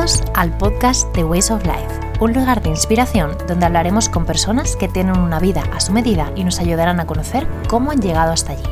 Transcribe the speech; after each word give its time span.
Bienvenidos 0.00 0.32
al 0.34 0.56
podcast 0.56 1.12
The 1.12 1.24
Ways 1.24 1.50
of 1.50 1.62
Life, 1.66 2.00
un 2.20 2.32
lugar 2.32 2.62
de 2.62 2.70
inspiración 2.70 3.36
donde 3.46 3.66
hablaremos 3.66 4.08
con 4.08 4.24
personas 4.24 4.74
que 4.74 4.88
tienen 4.88 5.18
una 5.18 5.38
vida 5.40 5.62
a 5.74 5.80
su 5.80 5.92
medida 5.92 6.32
y 6.34 6.42
nos 6.42 6.58
ayudarán 6.58 7.00
a 7.00 7.06
conocer 7.06 7.46
cómo 7.68 7.90
han 7.90 8.00
llegado 8.00 8.32
hasta 8.32 8.52
allí. 8.52 8.64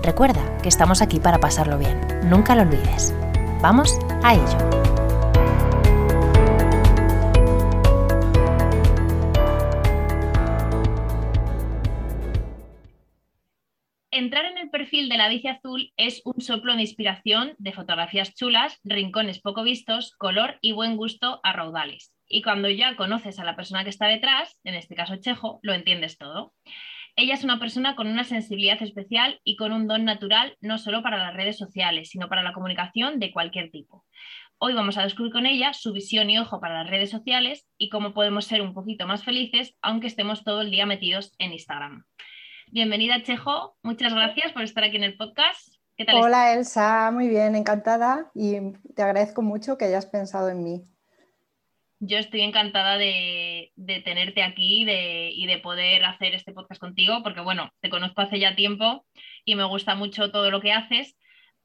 Recuerda 0.00 0.58
que 0.62 0.68
estamos 0.68 1.02
aquí 1.02 1.18
para 1.18 1.38
pasarlo 1.38 1.76
bien, 1.76 2.00
nunca 2.22 2.54
lo 2.54 2.62
olvides. 2.62 3.12
Vamos 3.60 3.98
a 4.22 4.34
ello. 4.34 4.79
Perfil 15.00 15.08
de 15.08 15.16
la 15.16 15.28
bici 15.28 15.48
azul 15.48 15.92
es 15.96 16.20
un 16.26 16.42
soplo 16.42 16.74
de 16.74 16.82
inspiración 16.82 17.54
de 17.56 17.72
fotografías 17.72 18.34
chulas, 18.34 18.78
rincones 18.84 19.40
poco 19.40 19.62
vistos, 19.62 20.14
color 20.18 20.58
y 20.60 20.72
buen 20.72 20.96
gusto 20.96 21.40
a 21.42 21.54
raudales. 21.54 22.12
Y 22.28 22.42
cuando 22.42 22.68
ya 22.68 22.96
conoces 22.96 23.38
a 23.38 23.44
la 23.44 23.56
persona 23.56 23.82
que 23.82 23.88
está 23.88 24.08
detrás, 24.08 24.58
en 24.62 24.74
este 24.74 24.94
caso 24.94 25.16
Chejo, 25.16 25.58
lo 25.62 25.72
entiendes 25.72 26.18
todo. 26.18 26.52
Ella 27.16 27.32
es 27.32 27.44
una 27.44 27.58
persona 27.58 27.96
con 27.96 28.08
una 28.08 28.24
sensibilidad 28.24 28.82
especial 28.82 29.40
y 29.42 29.56
con 29.56 29.72
un 29.72 29.86
don 29.86 30.04
natural 30.04 30.56
no 30.60 30.76
solo 30.76 31.02
para 31.02 31.16
las 31.16 31.34
redes 31.34 31.56
sociales, 31.56 32.10
sino 32.10 32.28
para 32.28 32.42
la 32.42 32.52
comunicación 32.52 33.18
de 33.20 33.32
cualquier 33.32 33.70
tipo. 33.70 34.04
Hoy 34.58 34.74
vamos 34.74 34.98
a 34.98 35.04
descubrir 35.04 35.32
con 35.32 35.46
ella 35.46 35.72
su 35.72 35.94
visión 35.94 36.28
y 36.28 36.38
ojo 36.38 36.60
para 36.60 36.82
las 36.82 36.90
redes 36.90 37.10
sociales 37.10 37.66
y 37.78 37.88
cómo 37.88 38.12
podemos 38.12 38.44
ser 38.44 38.60
un 38.60 38.74
poquito 38.74 39.06
más 39.06 39.24
felices 39.24 39.74
aunque 39.80 40.08
estemos 40.08 40.44
todo 40.44 40.60
el 40.60 40.70
día 40.70 40.84
metidos 40.84 41.34
en 41.38 41.52
Instagram. 41.52 42.04
Bienvenida, 42.72 43.20
Chejo. 43.24 43.76
Muchas 43.82 44.14
gracias 44.14 44.52
por 44.52 44.62
estar 44.62 44.84
aquí 44.84 44.94
en 44.94 45.02
el 45.02 45.16
podcast. 45.16 45.74
¿Qué 45.96 46.04
tal 46.04 46.22
Hola, 46.22 46.54
Elsa. 46.54 47.10
Muy 47.10 47.26
bien, 47.26 47.56
encantada 47.56 48.30
y 48.32 48.58
te 48.94 49.02
agradezco 49.02 49.42
mucho 49.42 49.76
que 49.76 49.86
hayas 49.86 50.06
pensado 50.06 50.50
en 50.50 50.62
mí. 50.62 50.84
Yo 51.98 52.18
estoy 52.18 52.42
encantada 52.42 52.96
de, 52.96 53.72
tenerte 54.04 54.44
aquí 54.44 54.82
y 54.88 55.46
de 55.46 55.58
poder 55.58 56.04
hacer 56.04 56.36
este 56.36 56.52
podcast 56.52 56.80
contigo, 56.80 57.24
porque 57.24 57.40
bueno, 57.40 57.70
te 57.80 57.90
conozco 57.90 58.20
hace 58.20 58.38
ya 58.38 58.54
tiempo 58.54 59.04
y 59.44 59.56
me 59.56 59.64
gusta 59.64 59.96
mucho 59.96 60.30
todo 60.30 60.52
lo 60.52 60.60
que 60.60 60.72
haces, 60.72 61.16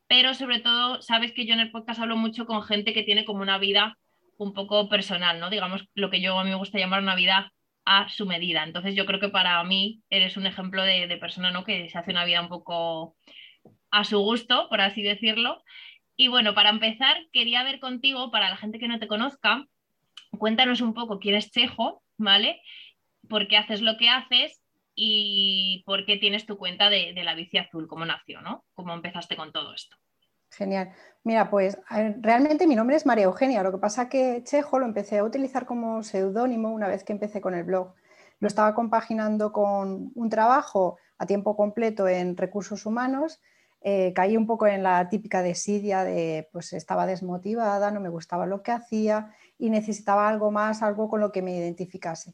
pero 0.08 0.34
sobre 0.34 0.60
todo 0.60 1.04
sabes 1.04 1.34
que 1.34 1.46
yo 1.46 1.54
en 1.54 1.60
el 1.60 1.72
podcast 1.72 2.00
hablo 2.00 2.18
mucho 2.18 2.48
con 2.48 2.64
gente 2.64 2.94
que 2.94 3.04
tiene 3.04 3.26
como 3.26 3.44
una 3.44 3.60
vida 3.60 3.96
un 4.38 4.54
poco 4.54 4.90
personal, 4.90 5.40
¿no? 5.40 5.52
Digamos 5.52 5.88
lo 5.94 6.10
que 6.10 6.20
yo 6.20 6.40
a 6.40 6.44
mí 6.44 6.50
me 6.50 6.56
gusta 6.56 6.80
llamar 6.80 7.04
una 7.04 7.16
vida 7.16 7.54
a 7.86 8.10
su 8.10 8.26
medida. 8.26 8.64
Entonces 8.64 8.96
yo 8.96 9.06
creo 9.06 9.20
que 9.20 9.30
para 9.30 9.64
mí 9.64 10.02
eres 10.10 10.38
un 10.38 10.48
ejemplo 10.48 10.84
de, 10.84 11.18
persona 11.18 11.52
¿no? 11.52 11.64
que 11.64 11.90
se 11.90 11.98
hace 11.98 12.12
una 12.12 12.26
vida 12.26 12.42
un 12.42 12.50
poco 12.50 13.16
a 13.92 14.04
su 14.04 14.20
gusto, 14.20 14.68
por 14.70 14.82
así 14.82 15.04
decirlo. 15.04 15.64
Y 16.18 16.28
bueno, 16.28 16.54
para 16.54 16.70
empezar, 16.70 17.18
quería 17.32 17.64
ver 17.64 17.80
contigo, 17.80 18.32
para 18.32 18.50
la 18.50 18.58
gente 18.58 18.80
que 18.80 18.88
no 18.88 19.00
te 19.00 19.08
conozca, 19.08 19.68
cuéntanos 20.38 20.82
un 20.82 20.94
poco 20.94 21.20
quién 21.20 21.36
es 21.36 21.52
Chejo, 21.52 22.04
¿vale? 22.18 22.62
¿Por 23.30 23.48
qué 23.48 23.58
haces 23.58 23.82
lo 23.82 23.98
que 23.98 24.10
haces? 24.10 24.62
Y 24.96 25.84
por 25.86 26.06
qué 26.06 26.18
tienes 26.18 26.46
tu 26.46 26.58
cuenta 26.58 26.90
de, 26.90 27.14
de 27.14 27.24
la 27.24 27.36
bici 27.36 27.58
azul, 27.58 27.88
cómo 27.88 28.06
nació, 28.06 28.42
¿no? 28.42 28.66
¿Cómo 28.74 28.94
empezaste 28.94 29.36
con 29.36 29.52
todo 29.52 29.74
esto? 29.74 29.98
Genial. 30.56 30.92
Mira, 31.24 31.50
pues 31.50 31.78
realmente 32.22 32.68
mi 32.68 32.76
nombre 32.76 32.96
es 32.96 33.06
María 33.06 33.26
Eugenia, 33.26 33.64
lo 33.64 33.72
que 33.72 33.78
pasa 33.78 34.08
que 34.08 34.42
Chejo 34.44 34.80
lo 34.80 34.86
empecé 34.86 35.18
a 35.18 35.24
utilizar 35.24 35.66
como 35.66 36.02
seudónimo 36.04 36.72
una 36.72 36.88
vez 36.88 37.04
que 37.04 37.14
empecé 37.14 37.42
con 37.42 37.56
el 37.56 37.64
blog. 37.64 37.94
Lo 38.40 38.48
estaba 38.48 38.74
compaginando 38.74 39.52
con 39.52 40.12
un 40.14 40.30
trabajo 40.30 40.98
a 41.18 41.26
tiempo 41.26 41.58
completo 41.58 42.08
en 42.08 42.38
recursos 42.38 42.86
humanos. 42.86 43.42
Eh, 43.82 44.14
caí 44.14 44.38
un 44.38 44.48
poco 44.48 44.66
en 44.68 44.82
la 44.84 45.10
típica 45.10 45.42
desidia 45.42 46.04
de 46.04 46.48
pues 46.52 46.74
estaba 46.74 47.06
desmotivada, 47.06 47.92
no 47.92 48.00
me 48.00 48.10
gustaba 48.10 48.46
lo 48.46 48.64
que 48.64 48.72
hacía 48.72 49.36
y 49.58 49.70
necesitaba 49.70 50.30
algo 50.30 50.52
más, 50.52 50.82
algo 50.82 51.10
con 51.10 51.20
lo 51.20 51.32
que 51.32 51.42
me 51.42 51.56
identificase. 51.56 52.34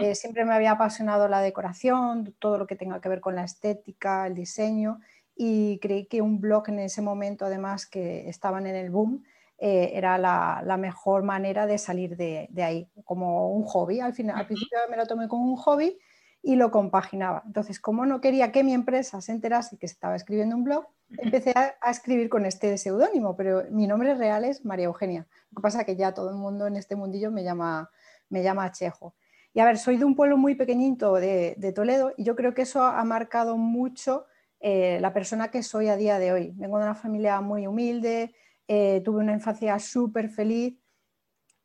Eh, 0.00 0.14
siempre 0.16 0.44
me 0.44 0.54
había 0.54 0.72
apasionado 0.72 1.28
la 1.28 1.40
decoración, 1.40 2.34
todo 2.40 2.58
lo 2.58 2.66
que 2.66 2.74
tenga 2.74 3.00
que 3.00 3.08
ver 3.08 3.20
con 3.20 3.36
la 3.36 3.44
estética, 3.44 4.26
el 4.26 4.34
diseño 4.34 5.00
y 5.40 5.78
creí 5.78 6.06
que 6.06 6.20
un 6.20 6.40
blog 6.40 6.68
en 6.68 6.80
ese 6.80 7.00
momento, 7.00 7.46
además 7.46 7.86
que 7.86 8.28
estaban 8.28 8.66
en 8.66 8.74
el 8.74 8.90
boom, 8.90 9.22
eh, 9.56 9.92
era 9.94 10.18
la, 10.18 10.76
mejor 10.76 11.22
manera 11.22 11.66
de 11.66 11.78
salir 11.78 12.16
de, 12.16 12.48
ahí, 12.60 12.90
como 13.04 13.52
un 13.52 13.62
hobby. 13.62 14.00
Al, 14.00 14.14
final, 14.14 14.36
al 14.36 14.46
principio 14.46 14.78
me 14.90 14.96
lo 14.96 15.06
tomé 15.06 15.28
como 15.28 15.44
un 15.44 15.56
hobby 15.56 15.96
y 16.42 16.56
lo 16.56 16.72
compaginaba. 16.72 17.44
Entonces, 17.46 17.78
como 17.78 18.04
no 18.04 18.20
quería 18.20 18.50
que 18.50 18.64
mi 18.64 18.74
empresa 18.74 19.20
se 19.20 19.30
enterase 19.30 19.78
que 19.78 19.86
estaba 19.86 20.16
escribiendo 20.16 20.56
un 20.56 20.64
blog, 20.64 20.86
empecé 21.16 21.52
a, 21.54 21.88
escribir 21.88 22.28
con 22.28 22.44
este 22.44 22.76
seudónimo, 22.76 23.36
pero 23.36 23.62
mi 23.70 23.86
nombre 23.86 24.14
real 24.16 24.44
es 24.44 24.64
María 24.64 24.86
Eugenia. 24.86 25.28
Lo 25.52 25.56
que 25.56 25.62
pasa 25.62 25.80
es 25.80 25.86
que 25.86 25.94
ya 25.94 26.14
todo 26.14 26.30
el 26.30 26.36
mundo 26.36 26.66
en 26.66 26.74
este 26.74 26.96
mundillo 26.96 27.30
me 27.30 27.44
llama, 27.44 27.90
me 28.28 28.42
llama 28.42 28.72
Chejo. 28.72 29.14
Y 29.54 29.60
a 29.60 29.64
ver, 29.64 29.78
soy 29.78 29.98
de 29.98 30.04
un 30.04 30.16
pueblo 30.16 30.36
muy 30.36 30.56
pequeñito 30.56 31.14
de, 31.14 31.54
de 31.58 31.72
Toledo 31.72 32.12
y 32.16 32.24
yo 32.24 32.34
creo 32.34 32.54
que 32.54 32.62
eso 32.62 32.82
ha 32.82 33.04
marcado 33.04 33.56
mucho 33.56 34.26
eh, 34.60 34.98
la 35.00 35.12
persona 35.12 35.50
que 35.50 35.62
soy 35.62 35.88
a 35.88 35.96
día 35.96 36.18
de 36.18 36.32
hoy. 36.32 36.52
Vengo 36.56 36.78
de 36.78 36.84
una 36.84 36.94
familia 36.94 37.40
muy 37.40 37.66
humilde, 37.66 38.34
eh, 38.66 39.00
tuve 39.04 39.20
una 39.20 39.32
infancia 39.32 39.78
súper 39.78 40.28
feliz 40.28 40.78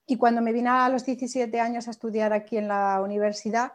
y 0.06 0.18
cuando 0.18 0.42
me 0.42 0.54
vine 0.54 0.70
a 0.70 0.90
los 0.90 1.06
17 1.06 1.60
años 1.60 1.88
a 1.88 1.92
estudiar 1.92 2.34
aquí 2.34 2.58
en 2.58 2.68
la 2.68 3.02
universidad 3.02 3.74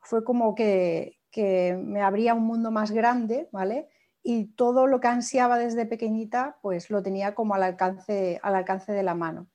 fue 0.00 0.24
como 0.24 0.54
que, 0.54 1.18
me 1.34 2.02
abría 2.02 2.34
un 2.34 2.44
mundo 2.44 2.70
más 2.70 2.90
grande, 2.90 3.48
¿vale? 3.52 3.88
Y 4.22 4.48
todo 4.54 4.86
lo 4.86 5.00
que 5.00 5.08
ansiaba 5.08 5.58
desde 5.58 5.86
pequeñita, 5.86 6.58
pues 6.60 6.90
lo 6.90 7.02
tenía 7.02 7.34
como 7.34 7.54
al 7.54 7.62
alcance, 7.62 8.38
al 8.42 8.54
alcance 8.54 8.92
de 8.92 9.02
la 9.02 9.14
mano. 9.14 9.48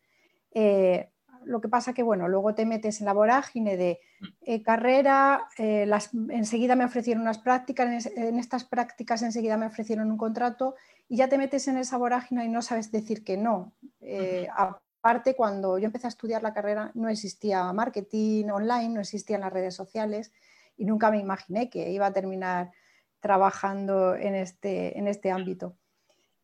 Eh, 0.51 1.12
lo 1.44 1.62
que 1.62 1.69
pasa 1.69 1.94
que, 1.94 2.01
bueno, 2.01 2.28
luego 2.28 2.56
te 2.56 2.66
metes 2.66 3.00
en 3.00 3.06
la 3.06 3.13
vorágine 3.13 3.78
de 3.78 4.00
eh, 4.41 4.63
carrera, 4.63 5.47
eh, 5.57 5.85
las, 5.85 6.11
enseguida 6.29 6.75
me 6.75 6.85
ofrecieron 6.85 7.22
unas 7.22 7.38
prácticas, 7.38 8.05
en, 8.05 8.39
estas 8.39 8.63
prácticas 8.63 9.22
enseguida 9.22 9.57
me 9.57 9.67
ofrecieron 9.67 10.09
un 10.11 10.17
contrato 10.17 10.75
y 11.07 11.17
ya 11.17 11.28
te 11.28 11.38
metes 11.38 11.67
en 11.67 11.78
esa 11.78 11.97
vorágine 11.97 12.45
y 12.45 12.50
no 12.50 12.61
sabes 12.61 12.91
decir 12.91 13.23
que 13.23 13.38
no. 13.38 13.73
Eh, 14.01 14.47
aparte, 14.56 15.35
cuando 15.35 15.77
yo 15.77 15.85
empecé 15.85 16.07
a 16.07 16.09
estudiar 16.09 16.41
la 16.41 16.53
carrera 16.53 16.91
no 16.95 17.09
existía 17.09 17.72
marketing 17.73 18.45
online, 18.45 18.89
no 18.89 19.01
existían 19.01 19.41
las 19.41 19.53
redes 19.53 19.75
sociales 19.75 20.31
y 20.77 20.85
nunca 20.85 21.11
me 21.11 21.19
imaginé 21.19 21.69
que 21.69 21.91
iba 21.91 22.07
a 22.07 22.13
terminar 22.13 22.72
trabajando 23.19 24.16
en 24.16 24.35
este, 24.35 24.97
en 24.97 25.07
este 25.07 25.31
ámbito. 25.31 25.75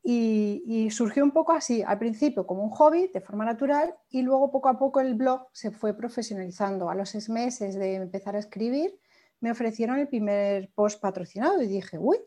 Y, 0.05 0.89
surgió 0.91 1.23
un 1.23 1.31
poco 1.31 1.53
así, 1.53 1.81
al 1.81 1.97
principio 1.97 2.45
como 2.45 2.63
un 2.63 2.71
hobby 2.71 3.09
de 3.13 3.21
forma 3.21 3.45
natural 3.45 3.95
y 4.09 4.21
luego 4.21 4.51
poco 4.51 4.67
a 4.67 4.77
poco 4.77 4.99
el 4.99 5.15
blog 5.15 5.47
se 5.53 5.71
fue 5.71 5.95
profesionalizando. 5.95 6.89
A 6.89 6.95
los 6.95 7.09
seis 7.09 7.29
meses 7.29 7.75
de 7.75 7.95
empezar 7.95 8.35
a 8.35 8.39
escribir 8.39 8.99
me 9.39 9.51
ofrecieron 9.51 9.99
el 9.99 10.09
primer 10.09 10.69
post 10.75 11.01
patrocinado 11.01 11.61
y 11.61 11.67
dije, 11.67 11.97
uy, 11.97 12.17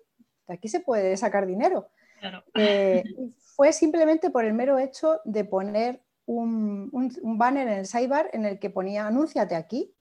de 0.48 0.54
aquí 0.54 0.68
se 0.68 0.80
puede 0.80 1.16
sacar 1.18 1.46
dinero. 1.46 1.88
Eh, 2.54 3.04
fue 3.54 3.72
simplemente 3.72 4.30
por 4.30 4.46
el 4.46 4.54
mero 4.54 4.78
hecho 4.78 5.20
de 5.24 5.44
poner 5.44 6.02
un, 6.24 6.90
banner 7.22 7.68
en 7.68 7.78
el 7.80 7.86
sidebar 7.86 8.30
en 8.32 8.46
el 8.46 8.58
que 8.58 8.70
ponía 8.70 9.06
anúnciate 9.06 9.54
aquí. 9.54 9.94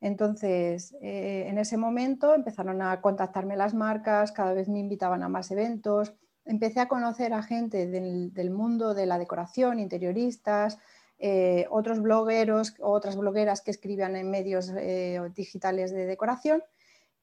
Entonces, 0.00 0.96
eh, 1.02 1.46
en 1.48 1.58
ese 1.58 1.76
momento 1.76 2.34
empezaron 2.34 2.80
a 2.80 3.00
contactarme 3.02 3.56
las 3.56 3.74
marcas, 3.74 4.32
cada 4.32 4.54
vez 4.54 4.68
me 4.68 4.78
invitaban 4.78 5.22
a 5.22 5.28
más 5.28 5.50
eventos 5.50 6.14
empecé 6.48 6.80
a 6.80 6.88
conocer 6.88 7.32
a 7.34 7.42
gente 7.42 7.86
del, 7.86 8.50
mundo 8.50 8.94
de 8.94 9.06
la 9.06 9.18
decoración, 9.18 9.78
interioristas, 9.78 10.78
eh, 11.18 11.66
otros 11.70 12.00
blogueros, 12.00 12.74
otras 12.80 13.16
blogueras 13.16 13.60
que 13.60 13.70
escribían 13.70 14.16
en 14.16 14.30
medios 14.30 14.72
eh, 14.76 15.20
digitales 15.34 15.92
de 15.92 16.06
decoración 16.06 16.62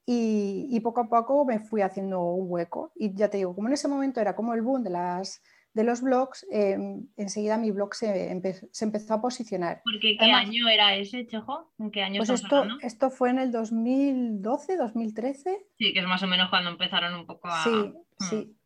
y, 0.06 0.78
poco 0.80 1.00
a 1.00 1.08
poco 1.08 1.44
me 1.44 1.58
fui 1.58 1.82
haciendo 1.82 2.22
un 2.22 2.46
hueco. 2.48 2.92
Y 2.94 3.14
ya 3.14 3.28
te 3.28 3.38
digo, 3.38 3.54
como 3.54 3.66
en 3.66 3.74
ese 3.74 3.88
momento 3.88 4.20
era 4.20 4.36
como 4.36 4.54
el 4.54 4.62
boom 4.62 4.84
de, 4.84 4.90
las, 4.90 5.42
de 5.74 5.82
los 5.82 6.00
blogs, 6.00 6.46
em, 6.52 7.08
enseguida 7.16 7.58
mi 7.58 7.72
blog 7.72 7.92
se, 7.94 8.30
empezó 8.30 9.14
a 9.14 9.20
posicionar. 9.20 9.80
Porque 9.82 10.16
¿qué 10.16 10.30
año 10.30 10.68
era 10.68 10.94
ese, 10.94 11.26
Chejo? 11.26 11.72
¿En 11.80 11.90
qué 11.90 12.02
año 12.02 12.18
pues 12.18 12.30
esto, 12.30 12.64
esto 12.82 13.10
fue 13.10 13.30
en 13.30 13.40
el 13.40 13.50
2012, 13.50 14.76
2013. 14.76 15.66
Sí, 15.76 15.92
que 15.92 15.98
es 15.98 16.06
más 16.06 16.22
o 16.22 16.28
menos 16.28 16.48
cuando 16.50 16.70
empezaron 16.70 17.12
un 17.14 17.26
poco 17.26 17.48
a... 17.48 17.64
Sí, 17.64 17.70
mm. 17.70 17.94
sí 18.20 18.56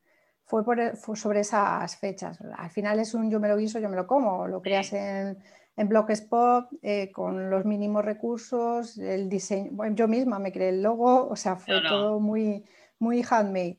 fue, 0.50 0.64
sobre 1.14 1.40
esas 1.40 1.96
fechas. 1.96 2.40
Al 2.56 2.70
final 2.70 2.98
es 2.98 3.14
un 3.14 3.30
yo 3.30 3.38
me 3.38 3.48
lo 3.48 3.56
guiso, 3.56 3.78
yo 3.78 3.88
me 3.88 3.96
lo 3.96 4.06
como. 4.06 4.48
Lo 4.48 4.60
creas 4.60 4.92
en, 4.92 5.38
en 5.76 5.88
Blogspot 5.88 6.68
eh, 6.82 7.12
con 7.12 7.50
los 7.50 7.64
mínimos 7.64 8.04
recursos, 8.04 8.98
el 8.98 9.28
diseño. 9.28 9.70
yo 9.94 10.08
misma 10.08 10.40
me 10.40 10.52
creé 10.52 10.70
el 10.70 10.82
logo, 10.82 11.28
o 11.28 11.36
sea, 11.36 11.56
fue 11.56 11.80
todo 11.88 12.18
muy, 12.18 12.64
muy 12.98 13.22
handmade. 13.22 13.78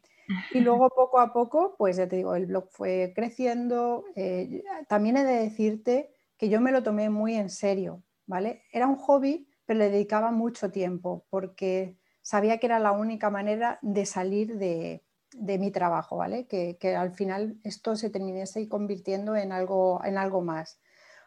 Y 0.53 0.59
luego 0.61 0.89
poco 0.89 1.19
a 1.19 1.33
poco, 1.33 1.75
pues 1.77 1.97
ya 1.97 2.07
te 2.07 2.15
digo, 2.15 2.35
el 2.35 2.45
blog 2.45 2.69
fue 2.71 3.11
creciendo. 3.13 4.05
Eh, 4.15 4.63
también 4.87 5.17
he 5.17 5.25
de 5.25 5.41
decirte 5.41 6.13
que 6.37 6.47
yo 6.47 6.61
me 6.61 6.71
lo 6.71 6.83
tomé 6.83 7.09
muy 7.09 7.35
en 7.35 7.49
serio, 7.49 8.01
¿vale? 8.25 8.63
Era 8.71 8.87
un 8.87 8.95
hobby, 8.95 9.49
pero 9.65 9.79
le 9.79 9.89
dedicaba 9.89 10.31
mucho 10.31 10.71
tiempo 10.71 11.25
porque 11.29 11.97
sabía 12.21 12.59
que 12.59 12.67
era 12.67 12.79
la 12.79 12.93
única 12.93 13.29
manera 13.29 13.77
de 13.81 14.05
salir 14.05 14.57
de, 14.57 15.03
de 15.33 15.57
mi 15.57 15.71
trabajo, 15.71 16.17
¿vale? 16.17 16.45
Que, 16.47 16.77
al 16.95 17.11
final 17.11 17.57
esto 17.63 17.95
se 17.95 18.09
terminase 18.09 18.67
convirtiendo 18.67 19.35
en 19.35 19.51
algo, 19.51 20.01
en 20.03 20.17
algo 20.17 20.41
más. 20.41 20.79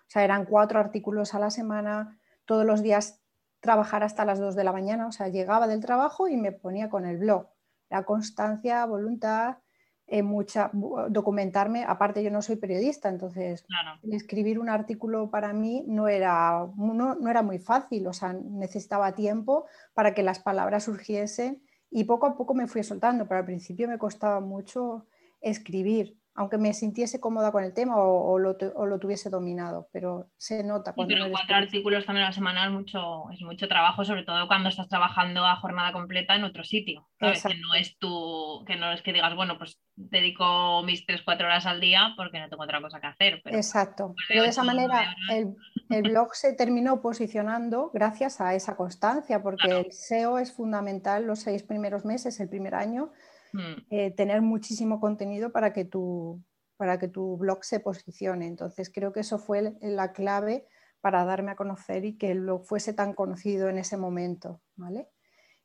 O 0.07 0.11
sea, 0.11 0.25
eran 0.25 0.45
cuatro 0.45 0.79
artículos 0.79 1.35
a 1.35 1.39
la 1.39 1.51
semana, 1.51 2.19
todos 2.45 2.67
los 2.67 2.83
días 2.83 3.21
trabajar 3.61 4.03
hasta 4.03 4.25
las 4.25 4.39
2 4.39 4.55
de 4.55 4.65
la 4.65 4.73
mañana. 4.73 5.07
O 5.07 5.13
sea, 5.13 5.29
llegaba 5.29 5.67
del 5.67 5.81
trabajo 5.81 6.29
y 6.29 6.37
me 6.37 6.53
ponía 6.53 6.91
con 6.91 7.07
el 7.07 7.17
blog. 7.17 7.49
La 7.89 8.05
constancia, 8.05 8.85
voluntad, 8.85 9.59
eh, 10.07 10.23
mucha, 10.23 10.71
documentarme. 11.09 11.85
Aparte, 11.87 12.23
yo 12.23 12.31
no 12.31 12.43
soy 12.43 12.57
periodista, 12.57 13.09
entonces 13.09 13.65
escribir 14.11 14.59
un 14.59 14.69
artículo 14.69 15.31
para 15.31 15.55
mí 15.55 15.85
no 15.89 16.09
era, 16.09 16.67
no, 16.77 17.15
no 17.15 17.31
era 17.31 17.43
muy 17.43 17.59
fácil. 17.59 18.07
O 18.07 18.13
sea, 18.13 18.35
necesitaba 18.35 19.13
tiempo 19.13 19.65
para 19.95 20.13
que 20.13 20.23
las 20.23 20.41
palabras 20.41 20.85
surgiesen 20.85 21.63
y 21.97 22.03
poco 22.03 22.27
a 22.27 22.37
poco 22.37 22.55
me 22.55 22.67
fui 22.67 22.83
soltando, 22.83 23.29
pero 23.29 23.39
al 23.39 23.47
principio 23.47 23.87
me 23.87 23.99
costaba 23.99 24.41
mucho 24.41 25.07
escribir 25.41 26.19
aunque 26.37 26.59
me 26.59 26.75
sintiese 26.75 27.21
cómoda 27.21 27.53
con 27.53 27.63
el 27.63 27.73
tema 27.73 27.97
o, 27.97 28.39
lo, 28.39 28.57
tuviese 28.99 29.31
dominado, 29.31 29.89
pero 29.93 30.31
se 30.37 30.65
nota. 30.65 30.93
Cuando 30.93 31.15
pero 31.15 31.31
cuatro 31.31 31.55
artículos 31.55 32.05
también 32.05 32.25
a 32.25 32.31
la 32.31 32.35
semana 32.35 32.67
es 32.67 32.73
mucho, 32.73 33.31
es 33.33 33.41
mucho 33.43 33.69
trabajo, 33.69 34.05
sobre 34.05 34.25
todo 34.25 34.49
cuando 34.49 34.69
estás 34.69 34.89
trabajando 34.89 35.45
a 35.45 35.57
jornada 35.57 35.93
completa 35.93 36.35
en 36.35 36.45
otro 36.45 36.65
sitio, 36.65 37.09
Que 37.21 37.55
no 37.55 37.75
es 37.75 37.97
tu, 37.99 38.65
que 38.67 38.75
no 38.75 38.91
es 38.91 39.03
que 39.03 39.13
digas, 39.13 39.35
bueno, 39.37 39.59
pues 39.59 39.81
dedico 39.95 40.83
mis 40.83 41.07
tres, 41.07 41.23
cuatro 41.23 41.47
horas 41.47 41.67
al 41.67 41.81
día 41.81 42.15
porque 42.17 42.41
no 42.41 42.49
tengo 42.49 42.65
otra 42.65 42.81
cosa 42.81 43.01
que 43.01 43.07
hacer. 43.07 43.43
Exacto, 43.45 44.15
pero 44.27 44.43
de 44.43 44.49
esa 44.49 44.65
manera 44.65 45.15
el, 45.31 45.55
el, 45.89 46.03
blog 46.03 46.35
se 46.35 46.53
terminó 46.53 47.01
posicionando 47.01 47.93
gracias 47.95 48.41
a 48.41 48.55
esa 48.55 48.75
constancia, 48.77 49.41
porque 49.41 49.71
el 49.71 49.93
SEO 49.93 50.39
es 50.39 50.53
fundamental 50.53 51.27
los 51.27 51.41
seis 51.41 51.63
primeros 51.63 52.05
meses, 52.05 52.41
el 52.41 52.49
primer 52.49 52.75
año, 52.75 53.13
Mm. 53.55 53.87
Eh, 53.91 54.11
tener 54.11 54.43
muchísimo 54.43 54.99
contenido 54.99 55.53
para 55.53 55.73
que, 55.73 55.85
tu, 55.85 56.43
para 56.77 56.99
que 56.99 57.07
tu 57.07 57.37
blog 57.37 57.65
se 57.65 57.79
posicione. 57.79 58.47
Entonces 58.47 58.91
creo 58.93 59.13
que 59.13 59.21
eso 59.21 59.39
fue 59.39 59.77
la 59.81 60.13
clave 60.13 60.67
para 61.01 61.25
darme 61.25 61.53
a 61.53 61.57
conocer 61.57 62.05
y 62.05 62.19
que 62.19 62.35
lo 62.35 62.59
fuese 62.59 62.93
tan 62.93 63.13
conocido 63.13 63.69
en 63.69 63.79
ese 63.79 63.97
momento. 63.97 64.61
¿vale? 64.75 65.09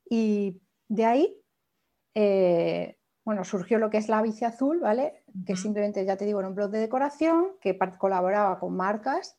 Y 0.07 0.62
de 0.88 1.06
ahí, 1.06 1.41
eh, 2.13 2.97
bueno, 3.25 3.44
surgió 3.44 3.80
lo 3.80 3.89
que 3.89 3.97
es 3.97 4.07
la 4.07 4.21
bici 4.21 4.45
azul, 4.45 4.80
¿vale? 4.80 5.24
Que 5.45 5.56
simplemente, 5.56 6.06
ya 6.06 6.15
te 6.15 6.25
digo, 6.25 6.39
era 6.39 6.50
un 6.50 6.56
blog 6.56 6.69
de 6.69 6.80
decoración 6.80 7.57
que 7.59 7.77
colaboraba 7.97 8.59
con 8.59 8.75
marcas, 8.75 9.38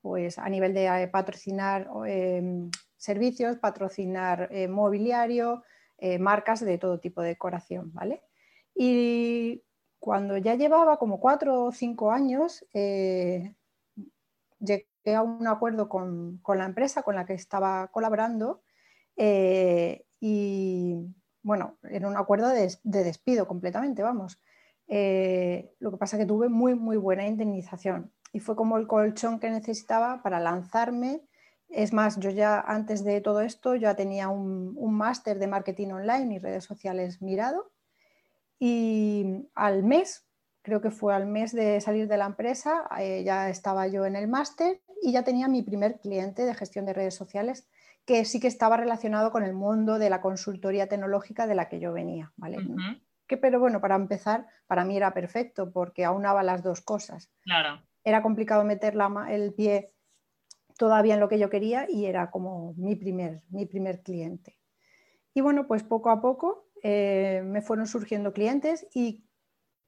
pues 0.00 0.38
a 0.38 0.48
nivel 0.48 0.72
de 0.74 0.86
eh, 0.86 1.08
patrocinar 1.08 1.88
em, 2.06 2.70
servicios, 2.96 3.56
patrocinar 3.56 4.50
mobiliario, 4.68 5.62
eh, 6.06 6.18
marcas 6.18 6.60
de 6.60 6.76
todo 6.76 7.00
tipo 7.00 7.22
de 7.22 7.28
decoración, 7.28 7.90
¿vale? 7.94 8.22
Y 8.74 9.64
cuando 9.98 10.36
ya 10.36 10.54
llevaba 10.54 10.98
como 10.98 11.18
cuatro 11.18 11.64
o 11.64 11.72
cinco 11.72 12.12
años, 12.12 12.62
eh, 12.74 13.54
llegué 14.58 15.14
a 15.14 15.22
un 15.22 15.46
acuerdo 15.46 15.88
con, 15.88 16.42
la 16.46 16.66
empresa 16.66 17.02
con 17.04 17.14
la 17.14 17.24
que 17.24 17.32
estaba 17.32 17.88
colaborando 17.88 18.60
eh, 19.16 20.04
y, 20.20 20.94
bueno, 21.42 21.78
era 21.84 22.06
un 22.06 22.18
acuerdo 22.18 22.50
de, 22.50 22.70
despido 22.82 23.48
completamente, 23.48 24.02
vamos. 24.02 24.38
lo 24.86 25.90
que 25.90 25.96
pasa 25.98 26.18
que 26.18 26.26
tuve 26.26 26.50
muy, 26.50 26.74
muy 26.74 26.98
buena 26.98 27.26
indemnización 27.26 28.12
y 28.30 28.40
fue 28.40 28.56
como 28.56 28.76
el 28.76 28.86
colchón 28.86 29.40
que 29.40 29.48
necesitaba 29.48 30.22
para 30.22 30.38
lanzarme 30.38 31.22
es 31.74 31.92
más, 31.92 32.18
yo 32.20 32.30
ya 32.30 32.60
antes 32.60 33.04
de 33.04 33.20
todo 33.20 33.40
esto 33.40 33.74
ya 33.74 33.94
tenía 33.96 34.28
un, 34.28 34.74
máster 34.94 35.38
de 35.38 35.46
marketing 35.46 35.88
online 35.88 36.34
y 36.34 36.38
redes 36.38 36.64
sociales 36.64 37.20
mirado 37.20 37.72
y 38.58 39.48
al 39.54 39.82
mes, 39.82 40.26
creo 40.62 40.80
que 40.80 40.90
fue 40.90 41.14
al 41.14 41.26
mes 41.26 41.52
de 41.52 41.80
salir 41.80 42.06
de 42.06 42.16
la 42.16 42.26
empresa, 42.26 42.88
eh, 42.98 43.22
ya 43.24 43.50
estaba 43.50 43.88
yo 43.88 44.06
en 44.06 44.14
el 44.16 44.28
máster 44.28 44.80
y 45.02 45.12
ya 45.12 45.24
tenía 45.24 45.48
mi 45.48 45.62
primer 45.62 45.98
cliente 45.98 46.44
de 46.44 46.54
gestión 46.54 46.86
de 46.86 46.94
redes 46.94 47.14
sociales 47.14 47.66
que 48.06 48.24
sí 48.24 48.38
que 48.38 48.48
estaba 48.48 48.76
relacionado 48.76 49.32
con 49.32 49.42
el 49.42 49.54
mundo 49.54 49.98
de 49.98 50.10
la 50.10 50.20
consultoría 50.20 50.88
tecnológica 50.88 51.46
de 51.46 51.54
la 51.54 51.68
que 51.68 51.80
yo 51.80 51.92
venía, 51.92 52.32
¿vale? 52.36 52.58
que, 53.26 53.36
pero 53.36 53.58
bueno, 53.58 53.80
para 53.80 53.96
empezar, 53.96 54.46
para 54.66 54.84
mí 54.84 54.96
era 54.96 55.14
perfecto 55.14 55.72
porque 55.72 56.04
aunaba 56.04 56.42
las 56.42 56.62
dos 56.62 56.82
cosas. 56.82 57.30
Claro. 57.42 57.82
Era 58.04 58.22
complicado 58.22 58.64
meter 58.64 58.94
la, 58.94 59.26
el 59.30 59.54
pie 59.54 59.93
todavía 60.76 61.14
en 61.14 61.20
lo 61.20 61.28
que 61.28 61.38
yo 61.38 61.50
quería 61.50 61.86
y 61.88 62.06
era 62.06 62.30
como 62.30 62.74
mi 62.76 62.96
primer, 62.96 63.42
mi 63.50 63.66
primer 63.66 64.02
cliente. 64.02 64.58
Y 65.32 65.40
bueno, 65.40 65.66
pues 65.66 65.82
poco 65.82 66.10
a 66.10 66.20
poco 66.20 66.68
eh, 66.82 67.42
me 67.44 67.62
fueron 67.62 67.86
surgiendo 67.86 68.32
clientes 68.32 68.86
y 68.94 69.24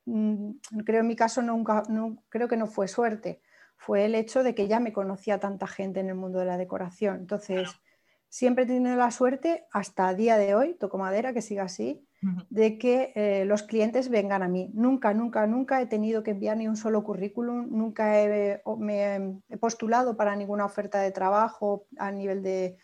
mm, 0.06 0.50
creo 0.84 1.00
en 1.00 1.06
mi 1.06 1.16
caso 1.16 1.42
nunca, 1.42 1.82
no, 1.88 2.22
creo 2.28 2.48
que 2.48 2.56
no 2.56 2.66
fue 2.66 2.88
suerte, 2.88 3.40
fue 3.76 4.04
el 4.04 4.14
hecho 4.14 4.42
de 4.42 4.54
que 4.54 4.68
ya 4.68 4.80
me 4.80 4.92
conocía 4.92 5.38
tanta 5.38 5.66
gente 5.66 6.00
en 6.00 6.08
el 6.08 6.14
mundo 6.14 6.38
de 6.38 6.46
la 6.46 6.56
decoración. 6.56 7.16
Entonces, 7.16 7.68
siempre 8.36 8.64
he 8.64 8.66
tenido 8.66 8.96
la 8.96 9.10
suerte 9.10 9.64
hasta 9.72 10.12
día 10.12 10.36
de 10.36 10.54
hoy, 10.54 10.74
toco 10.74 10.98
madera, 10.98 11.32
que 11.32 11.40
siga 11.40 11.62
así, 11.62 12.06
de 12.50 12.76
que 12.76 13.12
eh, 13.14 13.46
los 13.46 13.62
clientes 13.62 14.10
vengan 14.10 14.42
a 14.42 14.48
mí. 14.48 14.70
Nunca, 14.74 15.14
nunca, 15.14 15.46
nunca 15.46 15.80
he 15.80 15.86
tenido 15.86 16.22
que 16.22 16.32
enviar 16.32 16.58
ni 16.58 16.68
un 16.68 16.76
solo 16.76 17.02
currículum, 17.02 17.68
nunca 17.70 18.20
he, 18.20 18.60
me 18.76 19.40
he 19.48 19.56
postulado 19.56 20.18
para 20.18 20.36
ninguna 20.36 20.66
oferta 20.66 21.00
de 21.00 21.12
trabajo 21.12 21.86
a 21.96 22.12
nivel 22.12 22.42
de 22.42 22.76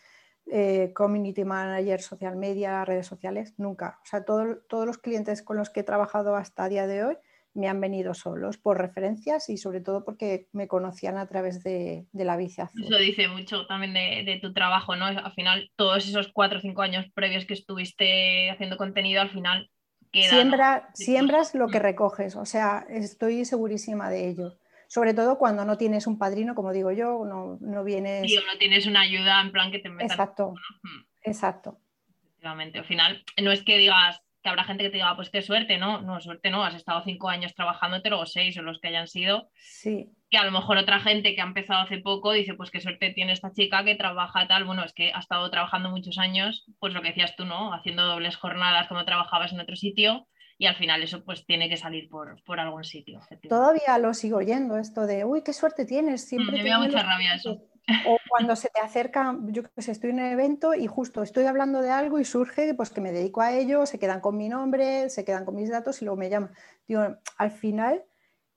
eh, 0.47 0.91
community 0.95 1.45
manager, 1.45 2.01
social 2.01 2.35
media, 2.35 2.83
redes 2.83 3.05
sociales, 3.05 3.53
nunca. 3.57 3.99
O 4.01 4.05
sea, 4.07 4.25
todos 4.25 4.87
los 4.87 4.97
clientes 4.97 5.43
con 5.43 5.57
los 5.57 5.69
que 5.69 5.81
he 5.81 5.83
trabajado 5.83 6.35
hasta 6.35 6.67
día 6.67 6.87
de 6.87 7.03
hoy 7.03 7.17
me 7.53 7.67
han 7.67 7.79
venido 7.79 8.13
solos 8.13 8.57
por 8.57 8.77
referencias 8.79 9.49
y 9.49 9.57
sobre 9.57 9.81
todo 9.81 10.03
porque 10.03 10.47
me 10.51 10.67
conocían 10.67 11.17
a 11.17 11.27
través 11.27 11.63
de, 11.63 12.05
la 12.13 12.35
bici 12.35 12.61
Eso 12.61 12.97
dice 12.97 13.27
mucho 13.27 13.65
también 13.67 13.93
de, 13.93 14.39
tu 14.41 14.53
trabajo, 14.53 14.95
¿no? 14.95 15.05
Al 15.05 15.31
final, 15.33 15.71
todos 15.75 16.07
esos 16.07 16.31
cuatro 16.31 16.59
o 16.59 16.61
cinco 16.61 16.81
años 16.81 17.05
previos 17.13 17.45
que 17.45 17.53
estuviste 17.53 18.49
haciendo 18.49 18.77
contenido, 18.77 19.21
al 19.21 19.29
final 19.29 19.69
queda, 20.11 20.89
Siembras 20.93 21.55
lo 21.55 21.67
que 21.67 21.79
mm. 21.79 21.83
recoges, 21.83 22.35
o 22.35 22.45
sea, 22.45 22.85
estoy 22.89 23.45
segurísima 23.45 24.09
de 24.09 24.29
ello. 24.29 24.57
Sobre 24.87 25.13
todo 25.13 25.37
cuando 25.39 25.65
no 25.65 25.77
tienes 25.77 26.05
un 26.05 26.19
padrino, 26.19 26.53
como 26.53 26.71
digo 26.71 26.91
yo, 26.91 27.25
no, 27.25 27.57
no 27.61 27.83
vienes... 27.83 28.29
Sí, 28.29 28.37
o 28.37 28.45
no 28.45 28.57
tienes 28.59 28.85
una 28.85 29.01
ayuda 29.01 29.41
en 29.41 29.51
plan 29.51 29.71
que 29.71 29.79
te 29.79 29.89
metan... 29.89 30.11
Exacto, 30.11 30.53
mm. 30.83 31.01
exacto. 31.23 31.79
Efectivamente, 32.27 32.79
al 32.79 32.85
final 32.85 33.23
no 33.41 33.51
es 33.51 33.63
que 33.63 33.77
digas, 33.77 34.21
que 34.43 34.49
habrá 34.49 34.65
gente 34.65 34.83
que 34.83 34.89
te 34.89 34.97
diga, 34.97 35.15
pues 35.15 35.29
qué 35.29 35.41
suerte, 35.41 35.77
¿no? 35.77 36.01
No, 36.01 36.19
suerte 36.19 36.51
no, 36.51 36.63
has 36.65 36.75
estado 36.75 37.01
cinco 37.05 37.29
años 37.29 37.55
trabajándote, 37.55 38.09
luego 38.09 38.25
seis 38.25 38.57
o 38.57 38.61
los 38.61 38.79
que 38.79 38.89
hayan 38.89 39.07
sido. 39.07 39.49
Sí. 39.55 40.09
Que 40.29 40.37
a 40.37 40.43
lo 40.43 40.51
mejor 40.51 40.77
otra 40.77 40.99
gente 40.99 41.33
que 41.33 41.41
ha 41.41 41.45
empezado 41.45 41.81
hace 41.81 41.99
poco 41.99 42.33
dice, 42.33 42.53
pues 42.53 42.69
qué 42.69 42.81
suerte 42.81 43.11
tiene 43.11 43.31
esta 43.31 43.51
chica 43.53 43.85
que 43.85 43.95
trabaja 43.95 44.47
tal. 44.47 44.65
Bueno, 44.65 44.83
es 44.83 44.93
que 44.93 45.13
ha 45.13 45.19
estado 45.19 45.49
trabajando 45.49 45.89
muchos 45.89 46.17
años, 46.17 46.65
pues 46.79 46.93
lo 46.93 47.01
que 47.01 47.09
decías 47.09 47.35
tú, 47.37 47.45
¿no? 47.45 47.73
Haciendo 47.73 48.05
dobles 48.05 48.35
jornadas 48.35 48.87
como 48.87 49.05
trabajabas 49.05 49.53
en 49.53 49.61
otro 49.61 49.77
sitio 49.77 50.27
y 50.57 50.65
al 50.65 50.75
final 50.75 51.01
eso 51.01 51.23
pues 51.23 51.45
tiene 51.45 51.69
que 51.69 51.77
salir 51.77 52.09
por, 52.09 52.41
por 52.43 52.59
algún 52.59 52.83
sitio. 52.83 53.21
Todavía 53.47 53.97
lo 53.97 54.13
sigo 54.13 54.37
oyendo, 54.37 54.77
esto 54.77 55.07
de, 55.07 55.23
uy, 55.25 55.41
qué 55.43 55.53
suerte 55.53 55.85
tienes. 55.85 56.27
Siempre 56.27 56.59
mm, 56.59 56.63
me 56.63 56.69
da 56.69 56.79
mucha 56.79 57.01
rabia 57.01 57.35
eso. 57.35 57.61
O 58.05 58.17
cuando 58.29 58.55
se 58.55 58.69
te 58.69 58.79
acerca, 58.79 59.37
yo 59.47 59.63
que 59.63 59.81
sé, 59.81 59.91
estoy 59.91 60.11
en 60.11 60.19
un 60.19 60.25
evento 60.25 60.73
y 60.73 60.87
justo 60.87 61.21
estoy 61.21 61.45
hablando 61.45 61.81
de 61.81 61.89
algo 61.89 62.17
y 62.19 62.25
surge 62.25 62.73
pues, 62.73 62.89
que 62.89 63.01
me 63.01 63.11
dedico 63.11 63.41
a 63.41 63.51
ello, 63.51 63.85
se 63.85 63.99
quedan 63.99 64.21
con 64.21 64.37
mi 64.37 64.47
nombre, 64.47 65.09
se 65.09 65.25
quedan 65.25 65.43
con 65.43 65.55
mis 65.55 65.69
datos 65.69 66.01
y 66.01 66.05
luego 66.05 66.17
me 66.17 66.29
llaman. 66.29 66.51
Digo, 66.87 67.01
al 67.37 67.51
final, 67.51 68.05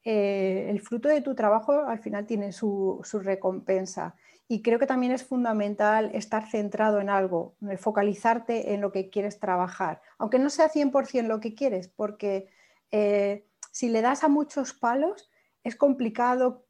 eh, 0.04 0.70
el 0.70 0.80
fruto 0.80 1.08
de 1.08 1.20
tu 1.20 1.34
trabajo 1.34 1.80
al 1.80 1.98
final 1.98 2.26
tiene 2.26 2.52
su, 2.52 3.02
recompensa. 3.12 4.14
Y 4.46 4.62
creo 4.62 4.78
que 4.78 4.86
también 4.86 5.10
es 5.10 5.24
fundamental 5.24 6.12
estar 6.14 6.48
centrado 6.48 7.00
en 7.00 7.10
algo, 7.10 7.56
focalizarte 7.78 8.74
en 8.74 8.80
lo 8.80 8.92
que 8.92 9.10
quieres 9.10 9.40
trabajar, 9.40 10.00
aunque 10.18 10.38
no 10.38 10.50
sea 10.50 10.68
100% 10.68 11.26
lo 11.26 11.40
que 11.40 11.56
quieres, 11.56 11.88
porque 11.88 12.48
eh, 12.92 13.44
si 13.72 13.88
le 13.88 14.02
das 14.02 14.22
a 14.22 14.28
muchos 14.28 14.72
palos, 14.72 15.28
es 15.64 15.74
complicado 15.74 16.65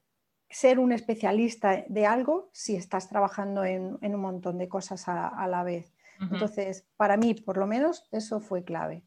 ser 0.49 0.79
un 0.79 0.93
especialista 0.93 1.85
de 1.89 2.07
algo 2.07 2.51
si 2.53 2.77
estás 2.77 3.09
trabajando 3.09 3.65
en, 3.65 3.99
un 4.01 4.21
montón 4.21 4.59
de 4.59 4.69
cosas 4.69 5.09
a, 5.09 5.47
la 5.49 5.63
vez. 5.63 5.95
Entonces, 6.21 6.89
para 6.97 7.17
mí, 7.17 7.35
por 7.35 7.59
lo 7.59 7.67
menos, 7.67 8.05
eso 8.11 8.41
fue 8.41 8.65
clave. 8.65 9.03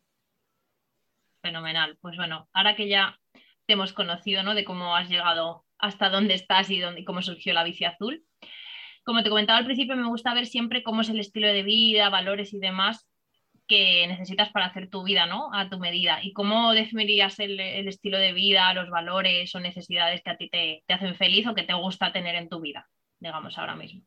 Fenomenal. 1.41 1.97
Pues 2.01 2.17
bueno, 2.17 2.47
ahora 2.53 2.75
que 2.75 2.87
ya 2.87 3.17
te 3.65 3.73
hemos 3.73 3.93
conocido, 3.93 4.43
¿no? 4.43 4.53
De 4.53 4.65
cómo 4.65 4.95
has 4.95 5.09
llegado 5.09 5.65
hasta 5.77 6.09
dónde 6.09 6.35
estás 6.35 6.69
y, 6.69 6.79
dónde, 6.79 7.01
y 7.01 7.05
cómo 7.05 7.21
surgió 7.21 7.53
la 7.53 7.63
bici 7.63 7.85
azul. 7.85 8.23
Como 9.03 9.23
te 9.23 9.29
comentaba 9.29 9.57
al 9.57 9.65
principio, 9.65 9.95
me 9.95 10.07
gusta 10.07 10.33
ver 10.33 10.45
siempre 10.45 10.83
cómo 10.83 11.01
es 11.01 11.09
el 11.09 11.19
estilo 11.19 11.47
de 11.47 11.63
vida, 11.63 12.09
valores 12.09 12.53
y 12.53 12.59
demás 12.59 13.08
que 13.69 14.07
necesitas 14.07 14.49
para 14.51 14.65
hacer 14.65 14.89
tu 14.89 15.03
vida, 15.03 15.27
¿no? 15.27 15.53
A 15.53 15.69
tu 15.69 15.77
medida. 15.77 16.17
¿Y 16.23 16.33
cómo 16.33 16.73
definirías 16.73 17.39
el, 17.39 17.59
estilo 17.87 18.17
de 18.17 18.33
vida, 18.33 18.73
los 18.73 18.89
valores 18.89 19.53
o 19.53 19.59
necesidades 19.59 20.21
que 20.23 20.29
a 20.31 20.37
ti 20.37 20.49
te, 20.49 20.83
hacen 20.91 21.15
feliz 21.15 21.47
o 21.47 21.53
que 21.53 21.63
te 21.63 21.75
gusta 21.75 22.11
tener 22.11 22.35
en 22.35 22.49
tu 22.49 22.59
vida, 22.59 22.89
digamos, 23.19 23.57
ahora 23.59 23.75
mismo? 23.75 24.01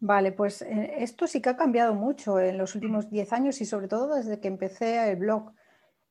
Vale, 0.00 0.32
pues 0.32 0.62
eh, 0.62 0.96
esto 0.98 1.28
sí 1.28 1.40
que 1.40 1.50
ha 1.50 1.56
cambiado 1.56 1.94
mucho 1.94 2.40
en 2.40 2.58
los 2.58 2.74
últimos 2.74 3.08
10 3.08 3.32
años 3.32 3.60
y 3.60 3.66
sobre 3.66 3.86
todo 3.86 4.16
desde 4.16 4.40
que 4.40 4.48
empecé 4.48 5.10
el 5.12 5.16
blog. 5.16 5.52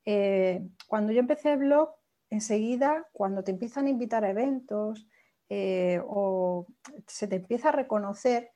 Eh, 0.06 0.62
cuando 0.88 1.12
yo 1.12 1.20
empecé 1.20 1.52
el 1.52 1.60
blog, 1.60 1.90
enseguida, 2.30 3.10
cuando 3.12 3.44
te 3.44 3.52
empiezan 3.52 3.88
a 3.88 3.90
invitar 3.90 4.24
a 4.24 4.30
eventos, 4.30 5.06
eh, 5.50 6.02
o 6.08 6.68
se 7.06 7.28
te 7.28 7.36
empieza 7.36 7.68
a 7.68 7.74
reconocer, 7.74 8.52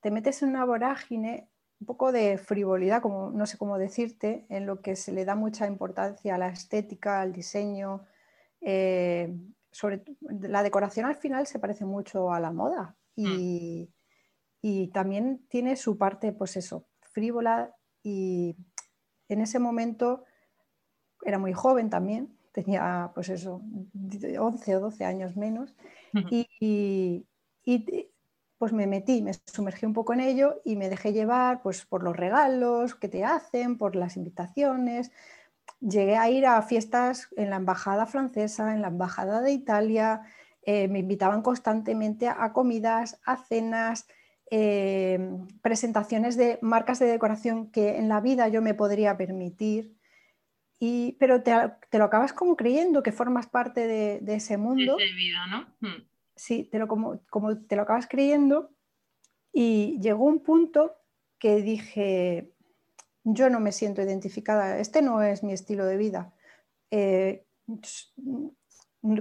te 0.00 0.10
metes 0.10 0.42
en 0.42 0.48
una 0.48 0.64
vorágine 0.64 1.49
un 1.80 1.86
poco 1.86 2.12
de 2.12 2.38
frivolidad, 2.38 3.00
como 3.00 3.30
no 3.30 3.46
sé 3.46 3.56
cómo 3.56 3.78
decirte, 3.78 4.44
en 4.48 4.66
lo 4.66 4.82
que 4.82 4.96
se 4.96 5.12
le 5.12 5.24
da 5.24 5.34
mucha 5.34 5.66
importancia 5.66 6.34
a 6.34 6.38
la 6.38 6.48
estética, 6.48 7.20
al 7.20 7.32
diseño. 7.32 8.06
Eh, 8.60 9.34
sobre 9.72 10.02
la 10.20 10.62
decoración 10.62 11.06
al 11.06 11.14
final 11.14 11.46
se 11.46 11.58
parece 11.58 11.84
mucho 11.84 12.32
a 12.32 12.40
la 12.40 12.50
moda 12.50 12.96
y, 13.14 13.88
mm. 13.88 13.94
y, 14.62 14.88
también 14.88 15.46
tiene 15.48 15.76
su 15.76 15.96
parte, 15.96 16.32
pues 16.32 16.56
eso, 16.56 16.86
frívola 17.00 17.74
y 18.02 18.56
en 19.28 19.40
ese 19.40 19.58
momento 19.58 20.24
era 21.24 21.38
muy 21.38 21.52
joven 21.52 21.88
también, 21.88 22.36
tenía 22.52 23.12
pues 23.14 23.28
eso, 23.28 23.62
11 24.38 24.76
o 24.76 24.80
12 24.80 25.04
años 25.04 25.36
menos 25.36 25.74
y, 26.30 26.46
y, 27.64 28.09
pues 28.60 28.74
me 28.74 28.86
metí, 28.86 29.22
me 29.22 29.32
sumergí 29.46 29.86
un 29.86 29.94
poco 29.94 30.12
en 30.12 30.20
ello 30.20 30.60
y 30.66 30.76
me 30.76 30.90
dejé 30.90 31.14
llevar 31.14 31.62
pues 31.62 31.86
por 31.86 32.02
los 32.02 32.14
regalos 32.14 32.94
que 32.94 33.08
te 33.08 33.24
hacen, 33.24 33.78
por 33.78 33.96
las 33.96 34.18
invitaciones. 34.18 35.12
Llegué 35.80 36.18
a 36.18 36.28
ir 36.28 36.44
a 36.44 36.60
fiestas 36.60 37.28
en 37.38 37.48
la 37.48 37.56
embajada 37.56 38.04
francesa, 38.04 38.74
en 38.74 38.82
la 38.82 38.88
embajada 38.88 39.40
de 39.40 39.52
Italia, 39.52 40.24
eh, 40.60 40.88
me 40.88 40.98
invitaban 40.98 41.40
constantemente 41.40 42.28
a 42.28 42.52
comidas, 42.52 43.18
a 43.24 43.38
cenas, 43.38 44.06
eh, 44.50 45.18
presentaciones 45.62 46.36
de 46.36 46.58
marcas 46.60 46.98
de 46.98 47.06
decoración 47.06 47.70
que 47.70 47.96
en 47.96 48.10
la 48.10 48.20
vida 48.20 48.46
yo 48.48 48.60
me 48.60 48.74
podría 48.74 49.16
permitir. 49.16 49.96
Y, 50.78 51.16
pero 51.18 51.42
te, 51.42 51.52
lo 51.96 52.04
acabas 52.04 52.34
como 52.34 52.56
creyendo 52.56 53.02
que 53.02 53.12
formas 53.12 53.46
parte 53.46 53.86
de, 53.86 54.34
ese 54.34 54.58
mundo. 54.58 54.96
De 54.98 55.14
vida, 55.14 55.46
¿no? 55.46 55.66
Hmm. 55.80 56.09
Sí, 56.40 56.64
te 56.64 56.78
lo, 56.78 56.88
como, 56.88 57.20
como 57.28 57.58
te 57.58 57.76
lo 57.76 57.82
acabas 57.82 58.06
creyendo. 58.08 58.70
Y 59.52 60.00
llegó 60.00 60.24
un 60.24 60.42
punto 60.42 60.96
que 61.38 61.56
dije, 61.60 62.54
yo 63.24 63.50
no 63.50 63.60
me 63.60 63.72
siento 63.72 64.00
identificada, 64.00 64.78
este 64.78 65.02
no 65.02 65.20
es 65.20 65.42
mi 65.42 65.52
estilo 65.52 65.84
de 65.84 65.98
vida. 65.98 66.32
Eh, 66.90 67.44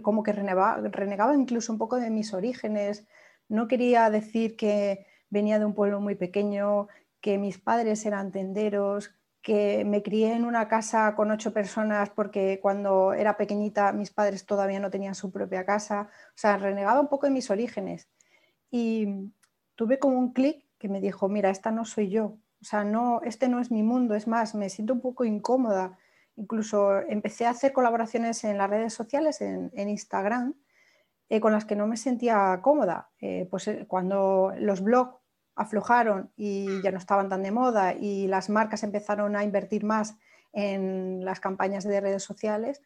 como 0.01 0.23
que 0.23 0.31
renegaba, 0.31 0.77
renegaba, 0.77 1.35
incluso 1.35 1.73
un 1.73 1.77
poco 1.77 1.97
de 1.97 2.09
mis 2.09 2.33
orígenes. 2.33 3.05
No 3.49 3.67
quería 3.67 4.09
decir 4.09 4.55
que 4.55 5.05
venía 5.29 5.59
de 5.59 5.65
un 5.65 5.73
pueblo 5.73 5.99
muy 5.99 6.15
pequeño, 6.15 6.87
que 7.19 7.37
mis 7.37 7.57
padres 7.57 8.05
eran 8.05 8.31
tenderos, 8.31 9.13
que 9.41 9.85
me 9.85 10.03
crié 10.03 10.33
en 10.33 10.45
una 10.45 10.67
casa 10.67 11.15
con 11.15 11.31
ocho 11.31 11.53
personas 11.53 12.09
porque 12.09 12.59
cuando 12.61 13.13
era 13.13 13.37
pequeñita 13.37 13.93
mis 13.93 14.11
padres 14.11 14.45
todavía 14.45 14.79
no 14.79 14.89
tenían 14.89 15.15
su 15.15 15.31
propia 15.31 15.65
casa. 15.65 16.09
O 16.29 16.37
sea, 16.37 16.57
renegaba 16.57 16.99
un 16.99 17.07
poco 17.07 17.25
de 17.25 17.31
mis 17.31 17.49
orígenes. 17.49 18.09
Y 18.71 19.31
tuve 19.75 19.99
como 19.99 20.19
un 20.19 20.33
clic 20.33 20.65
que 20.77 20.89
me 20.89 21.01
dijo, 21.01 21.29
mira, 21.29 21.49
esta 21.49 21.71
no 21.71 21.85
soy 21.85 22.09
yo. 22.09 22.37
O 22.61 22.65
sea, 22.65 22.83
no, 22.83 23.21
este 23.23 23.47
no 23.47 23.59
es 23.59 23.71
mi 23.71 23.83
mundo. 23.83 24.15
Es 24.15 24.27
más, 24.27 24.55
me 24.55 24.69
siento 24.69 24.93
un 24.93 25.01
poco 25.01 25.23
incómoda. 25.23 25.97
Incluso 26.35 26.99
empecé 27.01 27.45
a 27.45 27.51
hacer 27.51 27.73
colaboraciones 27.73 28.43
en 28.43 28.57
las 28.57 28.69
redes 28.69 28.93
sociales, 28.93 29.41
en, 29.41 29.71
Instagram, 29.73 30.53
eh, 31.29 31.39
con 31.39 31.53
las 31.53 31.65
que 31.65 31.75
no 31.75 31.87
me 31.87 31.97
sentía 31.97 32.59
cómoda. 32.61 33.09
Eh, 33.21 33.47
pues 33.49 33.67
eh, 33.67 33.85
cuando 33.87 34.53
los 34.57 34.81
blogs 34.81 35.18
aflojaron 35.59 36.31
y 36.37 36.81
ya 36.81 36.91
no 36.91 36.97
estaban 36.97 37.27
tan 37.27 37.43
de 37.43 37.51
moda 37.51 37.93
y 37.93 38.27
las 38.27 38.49
marcas 38.49 38.83
empezaron 38.83 39.35
a 39.35 39.43
invertir 39.43 39.83
más 39.83 40.15
en 40.53 41.23
las 41.25 41.41
campañas 41.41 41.83
de 41.83 41.99
redes 41.99 42.23
sociales, 42.23 42.81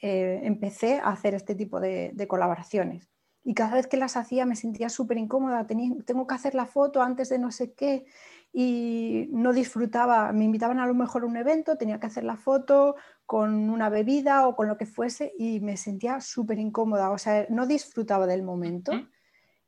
eh, 0.00 0.40
empecé 0.44 1.00
a 1.00 1.08
hacer 1.08 1.34
este 1.34 1.54
tipo 1.56 1.80
de, 1.80 2.26
colaboraciones. 2.28 3.10
Y 3.44 3.54
cada 3.54 3.74
vez 3.74 3.88
que 3.88 3.96
las 3.96 4.16
hacía 4.16 4.46
me 4.46 4.54
sentía 4.54 4.88
súper 4.88 5.18
incómoda, 5.18 5.66
tengo 5.66 6.26
que 6.28 6.34
hacer 6.34 6.54
la 6.54 6.66
foto 6.66 7.02
antes 7.02 7.28
de 7.28 7.40
no 7.40 7.50
sé 7.50 7.74
qué 7.74 8.04
y 8.52 9.28
no 9.32 9.52
disfrutaba, 9.52 10.32
me 10.32 10.44
invitaban 10.44 10.78
a 10.78 10.86
lo 10.86 10.94
mejor 10.94 11.24
a 11.24 11.26
un 11.26 11.36
evento, 11.36 11.76
tenía 11.76 11.98
que 11.98 12.06
hacer 12.06 12.22
la 12.22 12.36
foto 12.36 12.94
con 13.26 13.68
una 13.68 13.88
bebida 13.88 14.46
o 14.46 14.54
con 14.54 14.68
lo 14.68 14.76
que 14.76 14.86
fuese 14.86 15.32
y 15.36 15.58
me 15.58 15.76
sentía 15.76 16.20
súper 16.20 16.60
incómoda, 16.60 17.10
o 17.10 17.18
sea, 17.18 17.46
no 17.48 17.66
disfrutaba 17.66 18.28
del 18.28 18.44
momento 18.44 18.92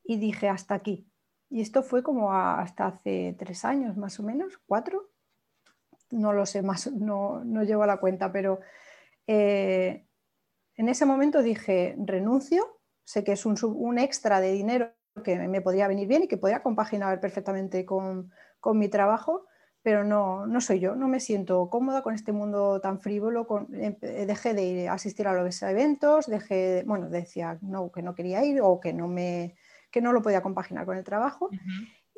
y 0.04 0.18
dije 0.18 0.49
hasta 0.49 0.76
aquí, 0.76 1.08
y 1.50 1.60
esto 1.60 1.82
fue 1.82 2.02
como 2.02 2.32
hasta 2.32 2.86
hace 2.86 3.34
tres 3.38 3.64
años, 3.64 3.96
más 3.96 4.18
o 4.20 4.22
menos, 4.22 4.58
cuatro. 4.66 5.10
No 6.10 6.32
lo 6.32 6.46
sé, 6.46 6.62
más, 6.62 6.90
no, 6.92 7.44
no 7.44 7.62
llevo 7.62 7.82
a 7.82 7.86
la 7.86 7.98
cuenta, 7.98 8.32
pero 8.32 8.60
eh, 9.26 10.06
en 10.76 10.88
ese 10.88 11.06
momento 11.06 11.42
dije, 11.42 11.94
renuncio, 11.98 12.80
sé 13.04 13.24
que 13.24 13.32
es 13.32 13.46
un, 13.46 13.98
extra 13.98 14.40
de 14.40 14.52
dinero 14.52 14.92
que 15.22 15.36
me 15.36 15.60
podría 15.60 15.86
venir 15.86 16.08
bien 16.08 16.24
y 16.24 16.28
que 16.28 16.36
podría 16.36 16.62
compaginar 16.62 17.20
perfectamente 17.20 17.84
con, 17.84 18.32
mi 18.74 18.88
trabajo, 18.88 19.46
pero 19.82 20.04
no, 20.04 20.46
no, 20.46 20.60
soy 20.62 20.80
yo, 20.80 20.96
no 20.96 21.06
me 21.06 21.20
siento 21.20 21.68
cómoda 21.68 22.02
con 22.02 22.14
este 22.14 22.32
mundo 22.32 22.80
tan 22.80 22.98
frívolo, 22.98 23.46
em, 23.72 23.96
dejé 24.00 24.54
de 24.54 24.62
ir, 24.64 24.88
asistir 24.88 25.28
a 25.28 25.34
los 25.34 25.62
eventos, 25.62 26.26
dejé, 26.26 26.82
bueno, 26.86 27.10
decía 27.10 27.58
no, 27.60 27.92
que 27.92 28.02
no 28.02 28.14
quería 28.14 28.42
ir 28.44 28.62
o 28.62 28.80
que 28.80 28.94
no 28.94 29.06
me, 29.06 29.54
que 29.94 30.00
no 30.00 30.12
lo 30.12 30.22
podía 30.22 30.42
compaginar 30.42 30.86
con 30.86 30.96
el 30.96 31.04
trabajo 31.04 31.50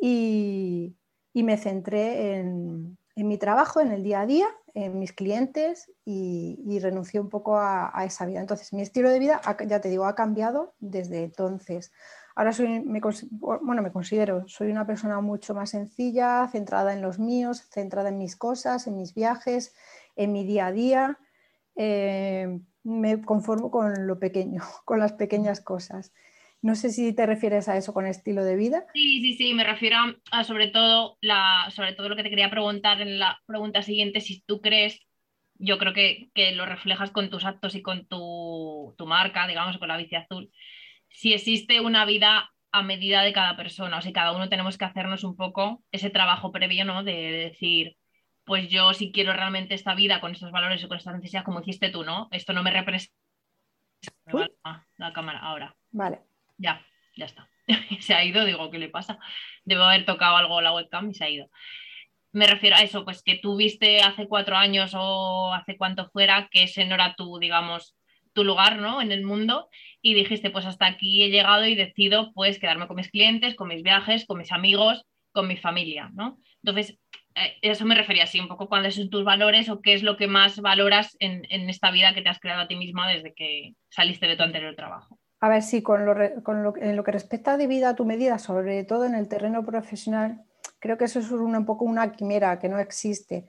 y, 0.00 0.96
me 1.34 1.58
centré 1.58 2.36
en, 2.36 2.96
mi 3.16 3.36
trabajo, 3.36 3.82
en 3.82 3.92
el 3.92 4.02
día 4.02 4.22
a 4.22 4.26
día, 4.26 4.46
en 4.72 4.98
mis 4.98 5.12
clientes 5.12 5.92
y, 6.06 6.78
renuncié 6.80 7.20
un 7.20 7.28
poco 7.28 7.58
a, 7.58 7.92
esa 8.06 8.24
vida. 8.24 8.40
Entonces, 8.40 8.72
mi 8.72 8.80
estilo 8.80 9.10
de 9.10 9.18
vida, 9.18 9.42
ya 9.66 9.82
te 9.82 9.90
digo, 9.90 10.06
ha 10.06 10.14
cambiado 10.14 10.74
desde 10.78 11.22
entonces. 11.24 11.92
Ahora 12.34 12.54
soy, 12.54 12.80
me, 12.80 13.02
bueno, 13.30 13.82
me 13.82 13.92
considero, 13.92 14.48
soy 14.48 14.70
una 14.70 14.86
persona 14.86 15.20
mucho 15.20 15.54
más 15.54 15.68
sencilla, 15.68 16.48
centrada 16.50 16.94
en 16.94 17.02
los 17.02 17.18
míos, 17.18 17.68
centrada 17.70 18.08
en 18.08 18.16
mis 18.16 18.36
cosas, 18.36 18.86
en 18.86 18.96
mis 18.96 19.12
viajes, 19.12 19.74
en 20.16 20.32
mi 20.32 20.46
día 20.46 20.68
a 20.68 20.72
día. 20.72 21.18
Eh, 21.74 22.58
me 22.84 23.20
conformo 23.20 23.70
con 23.70 24.06
lo 24.06 24.18
pequeño, 24.18 24.62
con 24.86 24.98
las 24.98 25.12
pequeñas 25.12 25.60
cosas. 25.60 26.14
No 26.66 26.74
sé 26.74 26.90
si 26.90 27.14
te 27.14 27.26
refieres 27.26 27.68
a 27.68 27.76
eso 27.76 27.94
con 27.94 28.06
estilo 28.06 28.42
de 28.42 28.56
vida. 28.56 28.86
Sí, 28.92 29.20
sí, 29.20 29.34
sí, 29.34 29.54
me 29.54 29.62
refiero 29.62 29.98
a, 30.32 30.42
sobre 30.42 30.66
todo 30.66 31.16
la, 31.20 31.70
sobre 31.70 31.92
todo 31.92 32.08
lo 32.08 32.16
que 32.16 32.24
te 32.24 32.28
quería 32.28 32.50
preguntar 32.50 33.00
en 33.00 33.20
la 33.20 33.40
pregunta 33.46 33.82
siguiente, 33.82 34.20
si 34.20 34.40
tú 34.40 34.60
crees, 34.60 35.06
yo 35.54 35.78
creo 35.78 35.92
que, 35.92 36.28
lo 36.56 36.66
reflejas 36.66 37.12
con 37.12 37.30
tus 37.30 37.44
actos 37.44 37.76
y 37.76 37.82
con 37.82 38.08
tu, 38.08 38.96
marca, 39.06 39.46
digamos, 39.46 39.78
con 39.78 39.86
la 39.86 39.96
bici 39.96 40.16
azul, 40.16 40.50
si 41.08 41.34
existe 41.34 41.80
una 41.80 42.04
vida 42.04 42.50
a 42.72 42.82
medida 42.82 43.22
de 43.22 43.32
cada 43.32 43.56
persona, 43.56 43.98
o 43.98 44.02
sea, 44.02 44.12
cada 44.12 44.32
uno 44.32 44.48
tenemos 44.48 44.76
que 44.76 44.86
hacernos 44.86 45.22
un 45.22 45.36
poco 45.36 45.84
ese 45.92 46.10
trabajo 46.10 46.50
previo, 46.50 46.84
¿no? 46.84 47.04
De, 47.04 47.12
decir, 47.52 47.96
pues 48.42 48.68
yo 48.68 48.92
si 48.92 49.12
quiero 49.12 49.32
realmente 49.32 49.74
esta 49.74 49.94
vida 49.94 50.20
con 50.20 50.32
estos 50.32 50.50
valores 50.50 50.82
y 50.82 50.88
con 50.88 50.98
estas 50.98 51.14
necesidades, 51.14 51.44
como 51.44 51.60
hiciste 51.60 51.90
tú, 51.90 52.02
¿no? 52.02 52.26
Esto 52.32 52.52
no 52.52 52.64
me 52.64 52.72
representa. 52.72 53.14
La 54.96 55.12
cámara 55.12 55.38
ahora. 55.38 55.76
Vale 55.92 56.25
ya, 56.58 56.84
ya 57.16 57.26
está. 57.26 57.48
se 58.00 58.14
ha 58.14 58.24
ido, 58.24 58.44
digo, 58.44 58.70
¿qué 58.70 58.78
le 58.78 58.88
pasa? 58.88 59.18
Debo 59.64 59.84
haber 59.84 60.04
tocado 60.04 60.36
algo 60.36 60.60
la 60.60 60.72
webcam 60.72 61.10
y 61.10 61.14
se 61.14 61.24
ha 61.24 61.30
ido. 61.30 61.50
Me 62.32 62.46
refiero 62.46 62.76
a 62.76 62.82
eso, 62.82 63.04
pues 63.04 63.22
que 63.22 63.36
tú 63.36 63.56
viste 63.56 64.00
hace 64.00 64.28
cuatro 64.28 64.56
años 64.56 64.92
o 64.94 65.52
hace 65.54 65.76
cuanto 65.76 66.08
fuera 66.10 66.48
que 66.50 66.64
ese 66.64 66.84
no 66.84 66.94
era 66.94 67.14
tu, 67.14 67.38
digamos, 67.38 67.96
tu 68.34 68.44
lugar, 68.44 68.78
¿no? 68.78 69.00
En 69.00 69.10
el 69.10 69.24
mundo 69.24 69.68
y 70.02 70.14
dijiste, 70.14 70.50
pues 70.50 70.66
hasta 70.66 70.86
aquí 70.86 71.22
he 71.22 71.30
llegado 71.30 71.66
y 71.66 71.74
decido, 71.74 72.32
pues, 72.34 72.58
quedarme 72.58 72.86
con 72.86 72.96
mis 72.96 73.10
clientes, 73.10 73.54
con 73.54 73.68
mis 73.68 73.82
viajes, 73.82 74.26
con 74.26 74.38
mis 74.38 74.52
amigos, 74.52 75.06
con 75.32 75.48
mi 75.48 75.56
familia, 75.56 76.10
¿no? 76.14 76.38
Entonces, 76.62 76.98
eh, 77.34 77.56
eso 77.62 77.84
me 77.86 77.94
refería 77.94 78.24
así, 78.24 78.38
un 78.38 78.48
poco 78.48 78.68
cuáles 78.68 78.94
son 78.96 79.10
tus 79.10 79.24
valores 79.24 79.68
o 79.68 79.80
qué 79.80 79.94
es 79.94 80.02
lo 80.02 80.16
que 80.16 80.26
más 80.26 80.60
valoras 80.60 81.16
en, 81.20 81.46
en 81.48 81.70
esta 81.70 81.90
vida 81.90 82.14
que 82.14 82.22
te 82.22 82.28
has 82.28 82.38
creado 82.38 82.62
a 82.62 82.68
ti 82.68 82.76
misma 82.76 83.08
desde 83.08 83.34
que 83.34 83.72
saliste 83.88 84.26
de 84.26 84.36
tu 84.36 84.42
anterior 84.42 84.74
trabajo. 84.76 85.18
A 85.40 85.48
ver, 85.48 85.62
sí, 85.62 85.82
con 85.82 86.06
lo, 86.06 86.14
con 86.42 86.62
lo, 86.62 86.76
en 86.76 86.96
lo 86.96 87.04
que 87.04 87.12
respecta 87.12 87.56
de 87.56 87.66
vida 87.66 87.90
a 87.90 87.94
tu 87.94 88.04
medida, 88.04 88.38
sobre 88.38 88.84
todo 88.84 89.04
en 89.04 89.14
el 89.14 89.28
terreno 89.28 89.64
profesional, 89.64 90.44
creo 90.78 90.96
que 90.96 91.04
eso 91.04 91.18
es 91.18 91.30
un, 91.30 91.64
poco 91.66 91.84
una 91.84 92.12
quimera 92.12 92.58
que 92.58 92.68
no 92.68 92.78
existe. 92.78 93.46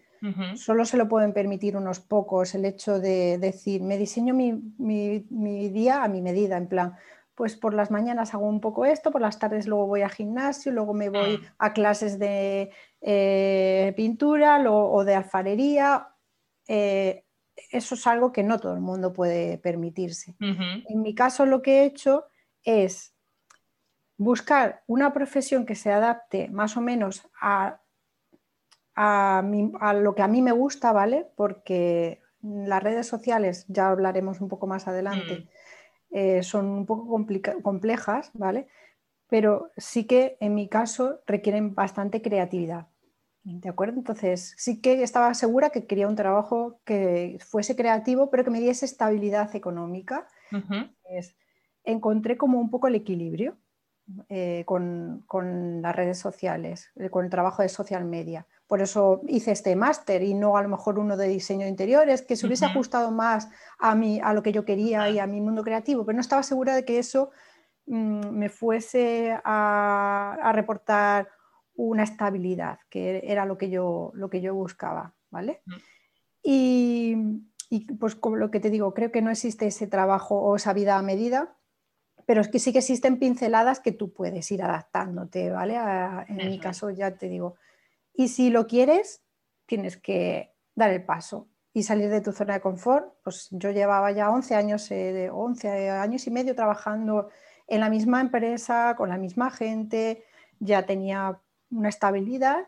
Solo 0.56 0.84
se 0.86 0.98
lo 0.98 1.08
pueden 1.08 1.32
permitir 1.32 1.78
unos 1.78 2.00
pocos 2.00 2.56
el 2.56 2.66
hecho 2.66 3.00
de 3.00 3.38
decir, 3.38 3.84
me 3.84 4.00
diseño 4.00 4.34
mi, 4.34 4.52
mi, 4.80 5.70
día 5.70 6.04
a 6.04 6.08
mi 6.08 6.24
medida, 6.24 6.58
en 6.58 6.68
plan, 6.68 6.96
pues 7.36 7.56
por 7.56 7.76
las 7.76 7.92
mañanas 7.92 8.34
hago 8.34 8.48
un 8.48 8.60
poco 8.60 8.86
esto, 8.86 9.12
por 9.12 9.22
las 9.22 9.38
tardes 9.38 9.68
luego 9.68 9.86
voy 9.86 10.02
a 10.02 10.10
gimnasio, 10.10 10.72
luego 10.72 10.96
me 10.96 11.10
voy 11.10 11.40
ah. 11.44 11.68
a 11.68 11.74
clases 11.74 12.18
de 12.18 12.72
eh, 13.00 13.94
pintura 13.96 14.60
o 14.68 15.06
de 15.06 15.14
alfarería. 15.14 16.08
Eh, 16.68 17.27
eso 17.72 17.96
es 17.96 18.08
algo 18.08 18.32
que 18.32 18.44
no 18.44 18.60
todo 18.60 18.74
el 18.74 18.82
mundo 18.82 19.14
puede 19.14 19.58
permitirse. 19.58 20.36
En 20.40 21.02
mi 21.02 21.14
caso 21.16 21.46
lo 21.46 21.62
que 21.62 21.80
he 21.80 21.86
hecho 21.86 22.26
es 22.64 23.14
buscar 24.18 24.84
una 24.88 25.14
profesión 25.14 25.66
que 25.66 25.76
se 25.76 25.92
adapte 25.92 26.50
más 26.50 26.78
o 26.78 26.82
menos 26.82 27.28
a, 27.40 27.80
lo 28.96 30.16
que 30.16 30.22
a 30.22 30.28
mí 30.28 30.42
me 30.42 30.52
gusta, 30.52 30.92
¿vale? 30.92 31.28
Porque 31.36 32.22
las 32.42 32.82
redes 32.82 33.08
sociales, 33.08 33.66
ya 33.68 33.90
hablaremos 33.90 34.42
un 34.42 34.48
poco 34.48 34.68
más 34.68 34.88
adelante, 34.88 35.40
mm. 35.40 36.18
eh, 36.18 36.44
son 36.44 36.66
un 36.68 36.86
poco 36.86 37.08
complejas, 37.62 38.32
¿vale? 38.34 38.68
Pero 39.28 39.72
sí 39.78 40.06
que 40.06 40.38
en 40.40 40.56
mi 40.56 40.68
caso 40.68 41.20
requieren 41.28 41.76
bastante 41.76 42.22
creatividad. 42.22 42.88
¿De 43.50 43.70
acuerdo? 43.70 44.00
Entonces, 44.00 44.54
sí 44.58 44.82
que 44.82 45.04
estaba 45.04 45.34
segura 45.34 45.70
que 45.70 45.86
quería 45.86 46.10
un 46.10 46.18
trabajo 46.18 46.82
que 46.84 47.38
fuese 47.40 47.78
creativo, 47.78 48.30
pero 48.30 48.44
que 48.44 48.50
me 48.50 48.60
diese 48.60 48.86
estabilidad 48.86 49.56
económica. 49.56 50.28
encontré 51.86 52.36
como 52.36 52.60
un 52.60 52.70
poco 52.70 52.88
el 52.88 52.96
equilibrio 52.96 53.58
eh, 54.28 54.66
con, 54.66 55.24
las 55.82 55.96
redes 55.96 56.20
sociales, 56.20 56.92
eh, 56.98 57.10
con 57.10 57.24
el 57.24 57.32
trabajo 57.32 57.62
de 57.62 57.70
social 57.70 58.04
media. 58.04 58.46
Por 58.68 58.82
eso 58.82 59.22
hice 59.28 59.54
este 59.54 59.78
máster 59.78 60.24
y 60.24 60.34
no 60.34 60.58
a 60.58 60.62
lo 60.62 60.68
mejor 60.68 61.00
uno 61.00 61.16
de 61.16 61.30
diseño 61.30 61.64
de 61.64 61.70
interiores, 61.70 62.24
que 62.24 62.36
se 62.36 62.48
hubiese 62.48 62.66
ajustado 62.66 63.12
más 63.12 63.48
a, 63.80 63.96
mí, 63.96 64.20
a 64.22 64.34
lo 64.34 64.44
que 64.44 64.52
yo 64.52 64.66
quería 64.66 65.10
y 65.10 65.20
a 65.20 65.28
mi 65.28 65.40
mundo 65.40 65.64
creativo, 65.64 66.06
pero 66.06 66.18
no 66.18 66.22
estaba 66.22 66.44
segura 66.44 66.76
de 66.76 66.84
que 66.84 67.00
eso 67.00 67.32
mm, 67.86 68.30
me 68.30 68.50
fuese 68.50 69.40
a, 69.46 70.38
a 70.42 70.52
reportar 70.52 71.30
una 71.78 72.04
estabilidad, 72.04 72.80
que 72.90 73.22
era 73.24 73.46
lo 73.46 73.58
que 73.58 73.70
yo, 73.70 74.12
lo 74.16 74.30
que 74.30 74.42
yo 74.42 74.54
buscaba, 74.54 75.16
¿vale? 75.30 75.62
Mm. 75.66 75.76
Y, 76.44 77.16
pues 78.00 78.16
como 78.16 78.38
lo 78.38 78.52
que 78.52 78.60
te 78.60 78.70
digo, 78.70 78.94
creo 78.94 79.12
que 79.12 79.22
no 79.22 79.30
existe 79.30 79.68
ese 79.68 79.88
trabajo 79.88 80.36
o 80.40 80.56
esa 80.56 80.74
vida 80.74 80.98
a 80.98 81.02
medida, 81.02 81.56
pero 82.26 82.42
es 82.42 82.48
que 82.48 82.60
sí 82.60 82.72
que 82.72 82.80
existen 82.80 83.20
pinceladas 83.20 83.80
que 83.80 83.92
tú 83.92 84.14
puedes 84.14 84.50
ir 84.52 84.64
adaptándote, 84.64 85.50
¿vale? 85.52 85.78
en 86.28 86.50
mi 86.50 86.60
caso 86.60 86.90
ya 86.90 87.18
te 87.18 87.30
digo. 87.30 87.56
Y 88.14 88.30
si 88.30 88.50
lo 88.50 88.68
quieres, 88.68 89.24
tienes 89.66 89.98
que 89.98 90.54
dar 90.76 90.92
el 90.92 91.06
paso 91.06 91.50
y 91.74 91.84
salir 91.84 92.10
de 92.10 92.22
tu 92.22 92.32
zona 92.32 92.56
de 92.56 92.62
confort. 92.62 93.14
Pues 93.24 93.50
yo 93.52 93.72
llevaba 93.72 94.12
ya 94.12 94.32
11 94.32 94.56
años, 94.56 94.90
eh, 94.92 95.30
11 95.32 95.90
años 95.90 96.26
y 96.26 96.32
medio 96.32 96.56
trabajando 96.56 97.30
en 97.68 97.82
la 97.82 97.90
misma 97.90 98.22
empresa, 98.22 98.96
con 98.98 99.10
la 99.10 99.18
misma 99.18 99.52
gente, 99.52 100.24
ya 100.60 100.86
tenía 100.86 101.40
una 101.70 101.90
estabilidad, 101.90 102.68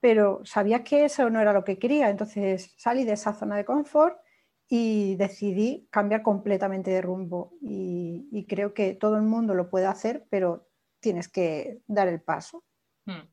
pero 0.00 0.40
sabía 0.44 0.82
que 0.82 1.04
eso 1.04 1.28
no 1.30 1.40
era 1.40 1.52
lo 1.52 1.64
que 1.64 1.78
quería. 1.78 2.08
Entonces 2.10 2.74
salí 2.76 3.04
de 3.04 3.12
esa 3.12 3.34
zona 3.34 3.56
de 3.56 3.64
confort 3.64 4.18
y 4.68 5.16
decidí 5.16 5.88
cambiar 5.90 6.22
completamente 6.22 6.90
de 6.90 7.02
rumbo. 7.02 7.52
Y, 7.60 8.46
creo 8.48 8.72
que 8.72 8.94
todo 8.94 9.16
el 9.16 9.22
mundo 9.22 9.54
lo 9.54 9.68
puede 9.68 9.86
hacer, 9.86 10.26
pero 10.30 10.68
tienes 11.00 11.28
que 11.28 11.80
dar 11.86 12.08
el 12.08 12.20
paso. 12.20 12.64
Hmm. 13.04 13.28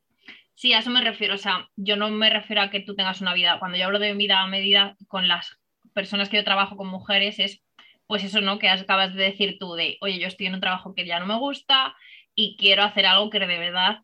Sí, 0.54 0.72
a 0.72 0.80
eso 0.80 0.90
me 0.90 1.00
refiero. 1.00 1.34
O 1.34 1.38
sea, 1.38 1.68
yo 1.76 1.96
no 1.96 2.10
me 2.10 2.30
refiero 2.30 2.62
a 2.62 2.70
que 2.70 2.80
tú 2.80 2.94
tengas 2.94 3.20
una 3.20 3.34
vida. 3.34 3.58
Cuando 3.58 3.78
yo 3.78 3.84
hablo 3.84 3.98
de 3.98 4.14
vida 4.14 4.40
a 4.40 4.48
medida 4.48 4.96
con 5.06 5.28
las 5.28 5.58
personas 5.94 6.28
que 6.28 6.36
yo 6.36 6.44
trabajo 6.44 6.76
con 6.76 6.88
mujeres, 6.88 7.38
es 7.38 7.62
pues 8.08 8.24
eso, 8.24 8.40
¿no? 8.40 8.58
Que 8.58 8.68
acabas 8.68 9.14
de 9.14 9.22
decir 9.22 9.58
tú 9.60 9.74
de, 9.74 9.98
oye, 10.00 10.18
yo 10.18 10.26
estoy 10.26 10.46
en 10.46 10.54
un 10.54 10.60
trabajo 10.60 10.94
que 10.94 11.06
ya 11.06 11.20
no 11.20 11.26
me 11.26 11.38
gusta 11.38 11.94
y 12.34 12.56
quiero 12.56 12.82
hacer 12.82 13.06
algo 13.06 13.30
que 13.30 13.38
de 13.38 13.46
verdad 13.46 13.98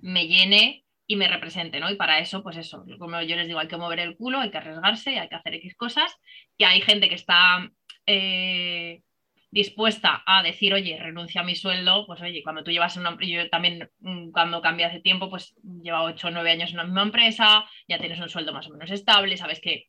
me 0.00 0.26
llene 0.26 0.84
y 1.06 1.16
me 1.16 1.28
represente, 1.28 1.80
¿no? 1.80 1.90
Y 1.90 1.96
para 1.96 2.18
eso, 2.18 2.42
pues 2.42 2.56
eso, 2.58 2.84
como 2.98 3.20
yo 3.22 3.36
les 3.36 3.46
digo, 3.46 3.58
hay 3.58 3.68
que 3.68 3.78
mover 3.78 4.00
el 4.00 4.16
culo, 4.16 4.40
hay 4.40 4.50
que 4.50 4.58
arriesgarse, 4.58 5.18
hay 5.18 5.28
que 5.28 5.36
hacer 5.36 5.54
X 5.54 5.74
cosas, 5.74 6.14
que 6.58 6.66
hay 6.66 6.82
gente 6.82 7.08
que 7.08 7.14
está 7.14 7.70
eh, 8.06 9.02
dispuesta 9.50 10.22
a 10.26 10.42
decir, 10.42 10.74
oye, 10.74 10.98
renuncia 10.98 11.40
a 11.40 11.44
mi 11.44 11.54
sueldo, 11.54 12.06
pues 12.06 12.20
oye, 12.20 12.42
cuando 12.42 12.62
tú 12.62 12.70
llevas 12.70 12.96
una 12.96 13.16
yo 13.20 13.48
también 13.48 13.90
mm, 14.00 14.30
cuando 14.30 14.60
cambié 14.60 14.86
hace 14.86 15.00
tiempo, 15.00 15.30
pues 15.30 15.54
lleva 15.82 16.02
8 16.02 16.28
o 16.28 16.30
9 16.30 16.50
años 16.50 16.70
en 16.70 16.76
una 16.76 16.84
misma 16.84 17.02
empresa, 17.02 17.64
ya 17.88 17.98
tienes 17.98 18.20
un 18.20 18.28
sueldo 18.28 18.52
más 18.52 18.66
o 18.66 18.70
menos 18.70 18.90
estable, 18.90 19.36
sabes 19.38 19.60
que 19.60 19.86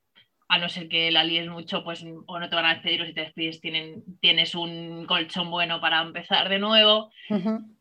a 0.49 0.57
no 0.57 0.67
ser 0.67 0.89
que 0.89 1.11
la 1.11 1.23
líes 1.23 1.47
mucho, 1.47 1.83
pues 1.83 2.03
o 2.25 2.39
no 2.39 2.49
te 2.49 2.55
van 2.55 2.65
a 2.65 2.73
despedir 2.73 3.03
o 3.03 3.05
si 3.05 3.13
te 3.13 3.21
despides 3.21 3.61
tienen, 3.61 4.03
tienes 4.19 4.55
un 4.55 5.05
colchón 5.05 5.51
bueno 5.51 5.79
para 5.79 6.01
empezar 6.01 6.49
de 6.49 6.57
nuevo. 6.57 7.11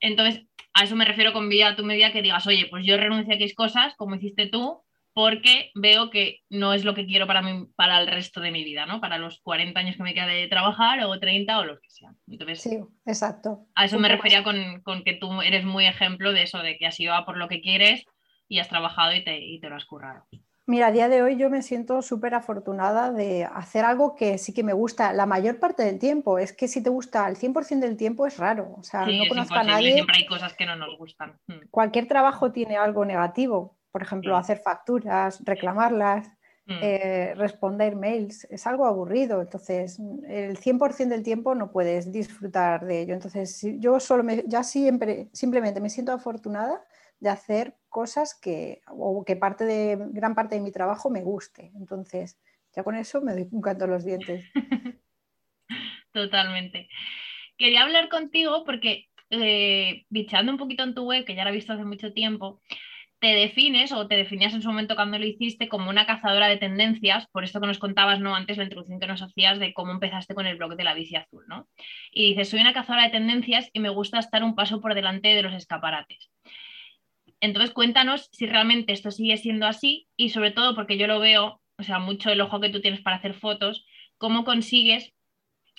Entonces, 0.01 0.45
a 0.75 0.85
eso 0.85 0.95
me 0.95 1.07
refiero 1.07 1.33
con 1.33 1.49
vida 1.49 1.69
a 1.69 1.77
tu 1.77 1.83
medida 1.83 2.13
que 2.13 2.21
digas, 2.21 2.47
oye, 2.47 2.67
pues 2.71 2.85
yo 2.87 2.99
renuncio 2.99 3.33
a 3.33 3.37
X 3.37 3.55
cosas, 3.55 3.95
como 3.97 4.17
hiciste 4.17 4.49
tú, 4.49 4.83
porque 5.15 5.71
veo 5.75 6.11
que 6.11 6.41
no 6.51 6.75
es 6.75 6.85
lo 6.85 6.95
que 6.95 7.07
quiero 7.07 7.27
para, 7.27 7.41
mí, 7.41 7.67
para 7.75 8.01
el 8.01 8.07
resto 8.07 8.43
de 8.43 8.51
mi 8.51 8.63
vida, 8.65 8.85
¿no? 8.85 9.01
Para 9.01 9.17
los 9.17 9.41
40 9.41 9.81
años 9.81 9.97
que 9.97 10.03
me 10.03 10.13
queda 10.13 10.27
de 10.27 10.47
trabajar, 10.47 11.03
o 11.05 11.19
30 11.19 11.59
o 11.59 11.65
los 11.65 11.81
que 11.81 11.91
sean. 11.91 12.19
Entonces, 12.29 12.61
sí, 12.61 12.79
exacto. 13.07 13.67
A 13.75 13.87
eso 13.87 13.99
me 13.99 14.11
refería 14.11 14.45
con, 14.45 14.83
que 15.05 15.15
tú 15.15 15.41
eres 15.41 15.65
muy 15.65 15.87
ejemplo 15.87 16.35
de 16.35 16.43
eso, 16.43 16.59
de 16.59 16.77
que 16.77 16.87
has 16.87 17.01
ido 17.01 17.15
a 17.15 17.25
por 17.25 17.39
lo 17.39 17.49
que 17.49 17.63
quieres 17.63 18.05
y 18.47 18.59
has 18.59 18.69
trabajado 18.69 19.15
y 19.15 19.25
te, 19.25 19.41
y 19.41 19.59
te 19.59 19.71
lo 19.71 19.77
has 19.77 19.87
currado. 19.87 20.27
Mira, 20.69 20.89
a 20.89 20.93
día 20.93 21.09
de 21.09 21.23
hoy 21.23 21.39
yo 21.39 21.49
me 21.49 21.63
siento 21.63 22.03
súper 22.03 22.35
afortunada 22.35 23.11
de 23.11 23.49
hacer 23.55 23.87
algo 23.87 24.15
que 24.15 24.37
sí 24.37 24.53
que 24.53 24.63
me 24.63 24.75
gusta 24.75 25.15
la 25.15 25.25
mayor 25.25 25.59
parte 25.59 25.83
del 25.83 25.99
tiempo. 25.99 26.39
Es 26.39 26.53
que 26.53 26.69
si 26.69 26.83
te 26.83 26.91
gusta 26.91 27.27
el 27.27 27.37
100% 27.37 27.81
del 27.81 27.97
tiempo 27.97 28.27
es 28.27 28.37
raro. 28.37 28.75
O 28.77 28.83
sea, 28.83 29.07
no 29.07 29.25
conozco 29.31 29.55
a 29.55 29.63
nadie. 29.63 29.95
Siempre 29.95 30.19
hay 30.19 30.27
cosas 30.27 30.53
que 30.53 30.67
no 30.67 30.77
nos 30.77 30.99
gustan. 30.99 31.39
Hmm. 31.47 31.61
Cualquier 31.71 32.07
trabajo 32.07 32.53
tiene 32.53 32.77
algo 32.77 33.07
negativo. 33.07 33.79
Por 33.91 34.03
ejemplo, 34.03 34.37
hacer 34.37 34.59
facturas, 34.59 35.43
reclamarlas, 35.43 36.29
hmm. 36.67 36.79
eh, 36.83 37.33
responder 37.35 37.97
mails. 37.97 38.47
Es 38.51 38.67
algo 38.67 38.85
aburrido. 38.85 39.41
Entonces, 39.41 39.99
el 40.29 40.59
100% 40.59 41.09
del 41.09 41.23
tiempo 41.23 41.55
no 41.55 41.73
puedes 41.73 42.13
disfrutar 42.13 42.85
de 42.85 43.01
ello. 43.01 43.15
Entonces, 43.15 43.67
yo 43.79 43.99
solo 44.01 44.23
me, 44.23 44.45
ya 44.47 44.63
siempre, 44.63 45.31
simplemente 45.33 45.81
me 45.81 45.89
siento 45.89 46.13
afortunada 46.13 46.85
de 47.21 47.31
hacer 47.31 47.77
cosas 47.89 48.39
que, 48.39 48.81
o 48.89 49.25
que 49.25 49.37
parte 49.37 49.65
de, 49.65 49.99
gran 50.11 50.35
parte 50.35 50.55
de 50.55 50.61
mi 50.61 50.73
trabajo 50.73 51.11
me 51.11 51.23
guste. 51.23 51.73
Entonces, 51.75 52.39
ya 52.75 52.85
con 52.85 52.95
eso 52.95 53.21
me 53.21 53.33
doy 53.33 53.49
un 53.51 53.63
canto 53.63 53.85
a 53.85 53.89
los 53.89 54.05
dientes. 54.05 54.45
Totalmente. 56.13 56.89
Quería 57.57 57.83
hablar 57.83 58.09
contigo 58.09 58.65
porque, 58.65 59.09
eh, 59.31 60.05
bichando 60.09 60.53
un 60.53 60.59
poquito 60.59 60.85
en 60.85 60.95
tu 60.95 61.05
web, 61.05 61.25
que 61.25 61.35
ya 61.35 61.45
la 61.45 61.51
he 61.51 61.55
visto 61.55 61.73
hace 61.73 61.85
mucho 61.85 62.13
tiempo, 62.13 62.61
te 63.21 63.29
defines 63.29 63.91
o 63.93 64.07
te 64.07 64.15
definías 64.15 64.55
en 64.55 64.63
su 64.63 64.69
momento 64.69 64.95
cuando 64.95 65.19
lo 65.19 65.27
hiciste 65.27 65.69
como 65.69 65.91
una 65.91 66.07
cazadora 66.07 66.47
de 66.47 66.57
tendencias, 66.57 67.27
por 67.33 67.43
esto 67.43 67.61
que 67.61 67.67
nos 67.67 67.79
contabas 67.79 68.21
¿no? 68.21 68.35
antes 68.35 68.57
la 68.59 68.65
introducción 68.65 69.01
que 69.01 69.09
nos 69.09 69.23
hacías 69.23 69.59
de 69.59 69.75
cómo 69.75 69.93
empezaste 69.93 70.35
con 70.35 70.47
el 70.47 70.57
blog 70.57 70.77
de 70.77 70.85
la 70.85 70.95
bici 70.95 71.17
azul, 71.17 71.45
¿no? 71.49 71.69
Y 72.13 72.31
dices, 72.31 72.51
soy 72.51 72.61
una 72.61 72.73
cazadora 72.73 73.05
de 73.05 73.11
tendencias 73.11 73.71
y 73.73 73.81
me 73.81 73.89
gusta 73.89 74.21
estar 74.21 74.45
un 74.45 74.55
paso 74.55 74.81
por 74.81 74.95
delante 74.95 75.29
de 75.29 75.43
los 75.43 75.53
escaparates. 75.53 76.31
Entonces 77.41 77.71
cuéntanos 77.71 78.29
si 78.33 78.47
realmente 78.47 78.93
esto 78.93 79.11
sigue 79.11 79.37
siendo 79.37 79.67
así 79.67 80.09
y 80.17 80.31
sobre 80.31 80.51
todo 80.51 80.75
porque 80.75 80.99
yo 80.99 81.07
lo 81.07 81.21
veo, 81.21 81.61
o 81.79 81.83
sea, 81.83 81.99
mucho 81.99 82.31
el 82.31 82.41
ojo 82.41 82.61
que 82.61 82.71
tú 82.71 82.81
tienes 82.81 83.01
para 83.01 83.17
hacer 83.17 83.35
fotos, 83.35 83.87
cómo 84.17 84.45
consigues 84.45 85.13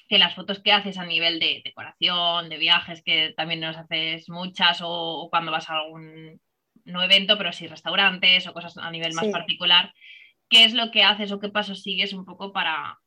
que 0.07 0.17
las 0.17 0.33
fotos 0.35 0.59
que 0.59 0.71
haces 0.71 0.97
a 0.97 1.05
nivel 1.05 1.39
de 1.39 1.61
decoración, 1.63 2.49
de 2.49 2.57
viajes, 2.57 3.03
que 3.03 3.33
también 3.37 3.59
nos 3.59 3.77
haces 3.77 4.27
muchas, 4.29 4.79
o, 4.83 5.27
cuando 5.29 5.51
vas 5.51 5.69
a 5.69 5.75
algún 5.75 6.41
no 6.83 7.03
evento, 7.03 7.37
pero 7.37 7.53
sí 7.53 7.67
restaurantes 7.67 8.47
o 8.47 8.53
cosas 8.53 8.77
a 8.77 8.89
nivel 8.89 9.13
más 9.13 9.27
particular, 9.27 9.93
¿qué 10.49 10.63
es 10.63 10.73
lo 10.73 10.89
que 10.89 11.03
haces 11.03 11.31
o 11.31 11.39
qué 11.39 11.49
pasos 11.49 11.83
sigues 11.83 12.13
un 12.13 12.25
poco 12.25 12.51
para, 12.51 12.99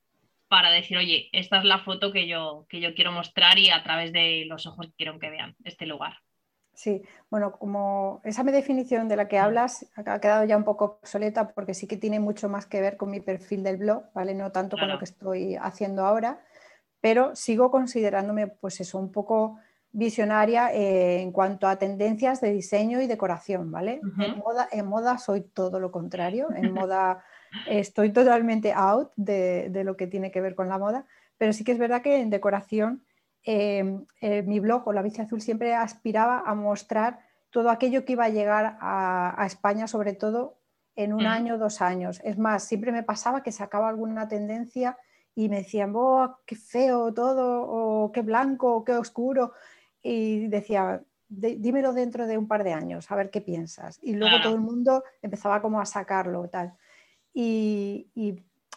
para 0.47 0.71
decir, 0.71 0.97
oye, 0.97 1.29
esta 1.33 1.59
es 1.59 1.65
la 1.65 1.81
foto 1.81 2.13
que 2.13 2.29
yo, 2.29 2.67
que 2.69 2.81
yo 2.81 2.95
quiero 2.95 3.11
mostrar 3.11 3.59
y 3.59 3.71
a 3.71 3.83
través 3.83 4.13
de 4.13 4.45
los 4.47 4.67
ojos 4.67 4.91
quiero 4.97 5.19
que 5.19 5.31
vean 5.31 5.57
este 5.65 5.87
lugar? 5.87 6.19
Sí, 6.75 7.03
bueno, 7.31 7.53
como 7.53 8.21
esa 8.25 8.43
definición 8.45 9.07
de 9.07 9.17
la 9.17 9.29
que 9.29 9.39
hablas 9.39 9.87
ha 9.95 10.19
quedado 10.21 10.45
ya 10.45 10.57
un 10.57 10.65
poco 10.65 10.99
obsoleta 11.01 11.49
porque 11.49 11.75
sí 11.75 11.87
que 11.87 11.99
tiene 11.99 12.19
mucho 12.19 12.49
más 12.49 12.67
que 12.67 12.81
ver 12.81 12.97
con 12.97 13.11
mi 13.11 13.21
perfil 13.21 13.63
del 13.63 13.77
blog, 13.77 14.05
¿vale? 14.15 14.35
No 14.35 14.53
tanto 14.53 14.79
con 14.79 14.89
lo 14.89 14.99
que 14.99 15.05
estoy 15.05 15.57
haciendo 15.57 16.05
ahora, 16.05 16.41
pero 17.01 17.37
sigo 17.37 17.71
considerándome, 17.71 18.47
pues 18.47 18.81
eso, 18.81 18.99
un 18.99 19.13
poco 19.13 19.59
visionaria 19.93 20.73
eh, 20.73 21.21
en 21.21 21.33
cuanto 21.33 21.69
a 21.69 21.77
tendencias 21.77 22.41
de 22.41 22.53
diseño 22.53 23.03
y 23.03 23.07
decoración, 23.07 23.71
¿vale? 23.71 24.01
en, 24.19 24.39
moda, 24.39 24.67
en 24.73 24.87
moda 24.87 25.19
soy 25.19 25.43
todo 25.43 25.79
lo 25.79 25.93
contrario, 25.93 26.49
en 26.57 26.73
moda 26.73 27.23
estoy 27.69 28.11
totalmente 28.13 28.73
out 28.73 29.13
de, 29.17 29.69
de 29.69 29.85
lo 29.85 29.99
que 29.99 30.07
tiene 30.07 30.31
que 30.31 30.41
ver 30.41 30.55
con 30.55 30.71
la 30.71 30.79
moda, 30.79 31.05
pero 31.37 31.53
sí 31.53 31.65
que 31.65 31.73
es 31.73 31.79
verdad 31.79 32.01
que 32.01 32.21
en 32.21 32.31
decoración 32.31 33.05
Em, 33.45 34.07
eh, 34.21 34.43
mi 34.43 34.61
blog 34.61 34.87
o 34.87 34.93
la 34.93 35.03
bici 35.03 35.21
azul 35.21 35.41
siempre 35.41 35.75
aspiraba 35.75 36.45
a 36.47 36.55
mostrar 36.55 37.19
todo 37.51 37.71
aquello 37.71 38.05
que 38.05 38.13
iba 38.13 38.25
a 38.25 38.29
llegar 38.29 38.79
a, 38.81 39.45
España, 39.47 39.87
sobre 39.87 40.15
todo 40.15 40.59
en 40.95 41.13
un 41.13 41.27
año, 41.27 41.59
dos 41.59 41.83
años. 41.83 42.21
Es 42.25 42.39
más, 42.39 42.65
siempre 42.65 42.93
me 42.93 43.03
pasaba 43.03 43.43
que 43.43 43.53
sacaba 43.53 43.89
alguna 43.89 44.29
tendencia 44.29 44.97
y 45.35 45.49
me 45.49 45.57
decían, 45.57 45.93
oh, 45.95 46.39
qué 46.47 46.57
feo 46.57 47.13
todo, 47.13 47.63
o 47.63 48.13
qué 48.13 48.23
blanco, 48.23 48.75
o 48.75 48.85
qué 48.85 48.93
oscuro. 48.93 49.53
Y 50.03 50.47
decía, 50.49 51.03
dímelo 51.29 51.93
dentro 51.93 52.27
de 52.27 52.39
un 52.39 52.47
par 52.47 52.65
de 52.65 52.73
años, 52.73 53.11
a 53.11 53.17
ver 53.17 53.31
qué 53.31 53.41
piensas. 53.41 53.99
Y 54.03 54.15
luego 54.15 54.41
todo 54.43 54.55
el 54.55 54.61
mundo 54.61 55.03
empezaba 55.21 55.61
como 55.61 55.81
a 55.81 55.87
sacarlo 55.87 56.49
tal. 56.49 56.75
Y, 57.35 58.09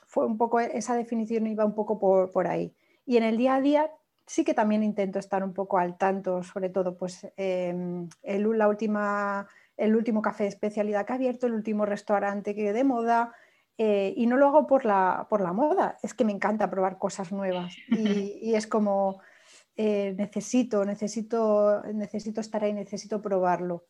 fue 0.07 0.25
un 0.25 0.37
poco, 0.37 0.61
esa 0.61 0.95
definición 0.95 1.45
iba 1.45 1.65
un 1.65 1.75
poco 1.75 1.99
por, 1.99 2.31
por 2.31 2.47
ahí. 2.47 2.73
Y 3.05 3.17
en 3.17 3.23
el 3.23 3.35
día 3.35 3.55
a 3.55 3.61
día 3.61 3.91
sí 4.25 4.43
que 4.43 4.53
también 4.53 4.83
intento 4.83 5.19
estar 5.19 5.43
un 5.43 5.53
poco 5.53 5.77
al 5.77 5.97
tanto, 5.97 6.43
sobre 6.43 6.69
todo 6.69 6.97
pues 6.97 7.27
em, 7.37 8.09
el, 8.23 8.57
la 8.57 8.67
última, 8.67 9.47
el 9.77 9.95
último 9.95 10.21
café 10.21 10.43
de 10.43 10.49
especialidad 10.49 11.05
que 11.05 11.13
ha 11.13 11.15
abierto, 11.15 11.47
el 11.47 11.53
último 11.53 11.85
restaurante 11.85 12.55
que 12.55 12.73
de 12.73 12.83
moda. 12.83 13.33
Eh, 13.77 14.13
y 14.15 14.25
no 14.27 14.37
lo 14.37 14.47
hago 14.47 14.67
por 14.67 14.85
la, 14.85 15.27
por 15.29 15.41
la 15.41 15.51
moda, 15.51 15.97
es 16.01 16.13
que 16.13 16.23
me 16.23 16.31
encanta 16.31 16.69
probar 16.69 16.97
cosas 16.97 17.31
nuevas. 17.31 17.75
Y, 17.89 18.55
es 18.55 18.67
como, 18.67 19.21
eh, 19.75 20.15
necesito, 20.17 20.85
necesito, 20.85 21.83
necesito 21.93 22.41
estar 22.41 22.63
ahí, 22.63 22.73
necesito 22.73 23.21
probarlo. 23.21 23.85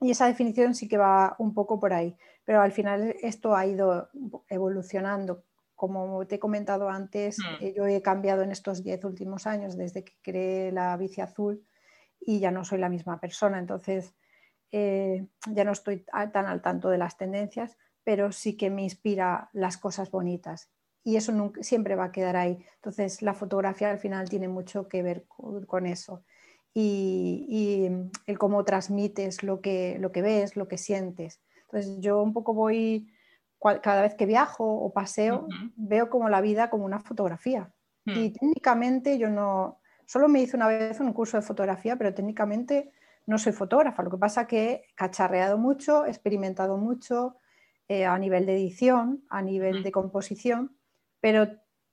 Y 0.00 0.10
esa 0.10 0.26
definición 0.26 0.74
sí 0.74 0.88
que 0.88 0.96
va 0.96 1.36
un 1.38 1.54
poco 1.54 1.78
por 1.78 1.92
ahí, 1.92 2.16
pero 2.44 2.60
al 2.62 2.72
final 2.72 3.14
esto 3.22 3.54
ha 3.54 3.66
ido 3.66 4.08
evolucionando. 4.48 5.44
Como 5.82 6.24
te 6.28 6.36
he 6.36 6.38
comentado 6.38 6.88
antes, 6.88 7.40
mm. 7.40 7.64
eh, 7.64 7.74
yo 7.76 7.88
he 7.88 8.00
cambiado 8.02 8.42
en 8.42 8.52
estos 8.52 8.84
diez 8.84 9.04
últimos 9.04 9.48
años 9.48 9.76
desde 9.76 10.04
que 10.04 10.12
creé 10.22 10.70
la 10.70 10.96
bici 10.96 11.20
azul 11.20 11.66
y 12.20 12.38
ya 12.38 12.52
no 12.52 12.64
soy 12.64 12.78
la 12.78 12.88
misma 12.88 13.18
persona, 13.18 13.58
entonces 13.58 14.14
eh, 14.70 15.26
ya 15.50 15.64
no 15.64 15.72
estoy 15.72 16.04
tan 16.32 16.46
al 16.46 16.62
tanto 16.62 16.88
de 16.88 16.98
las 16.98 17.16
tendencias, 17.16 17.76
pero 18.04 18.30
sí 18.30 18.56
que 18.56 18.70
me 18.70 18.84
inspira 18.84 19.50
las 19.52 19.76
cosas 19.76 20.12
bonitas 20.12 20.70
y 21.02 21.16
eso 21.16 21.52
siempre 21.62 21.96
va 21.96 22.04
a 22.04 22.12
quedar 22.12 22.36
ahí. 22.36 22.64
Entonces 22.76 23.20
la 23.20 23.34
fotografía 23.34 23.90
al 23.90 23.98
final 23.98 24.28
tiene 24.28 24.46
mucho 24.46 24.86
que 24.86 25.02
ver 25.02 25.26
con, 25.26 25.86
eso 25.86 26.22
y, 26.72 27.88
el 28.28 28.38
cómo 28.38 28.64
transmites 28.64 29.42
lo 29.42 29.60
que, 29.60 29.96
lo 29.98 30.12
que 30.12 30.22
ves, 30.22 30.54
lo 30.54 30.68
que 30.68 30.78
sientes. 30.78 31.40
Entonces 31.62 31.98
yo 31.98 32.22
un 32.22 32.32
poco 32.32 32.54
voy, 32.54 33.11
cada 33.62 34.02
vez 34.02 34.14
que 34.14 34.26
viajo 34.26 34.64
o 34.64 34.92
paseo, 34.92 35.46
veo 35.76 36.10
como 36.10 36.28
la 36.28 36.40
vida 36.40 36.70
como 36.70 36.84
una 36.84 37.00
fotografía. 37.00 37.72
Hmm. 38.04 38.12
Y 38.16 38.30
técnicamente 38.30 39.18
yo 39.18 39.30
no, 39.30 39.78
solo 40.04 40.28
me 40.28 40.40
hice 40.40 40.56
una 40.56 40.68
vez 40.68 40.98
un 41.00 41.12
curso 41.12 41.36
de 41.36 41.42
fotografía, 41.42 41.96
pero 41.96 42.12
técnicamente 42.12 42.92
no 43.26 43.38
soy 43.38 43.52
fotógrafa. 43.52 44.02
Lo 44.02 44.10
que 44.10 44.18
pasa 44.18 44.46
que 44.46 44.70
he 44.70 44.84
cacharreado 44.94 45.58
mucho, 45.58 46.06
he 46.06 46.08
experimentado 46.08 46.76
mucho 46.76 47.36
eh, 47.88 48.04
a 48.04 48.18
nivel 48.18 48.46
de 48.46 48.56
edición, 48.56 49.24
a 49.28 49.42
nivel 49.42 49.82
de 49.82 49.92
composición 49.92 50.76
pero 51.22 51.48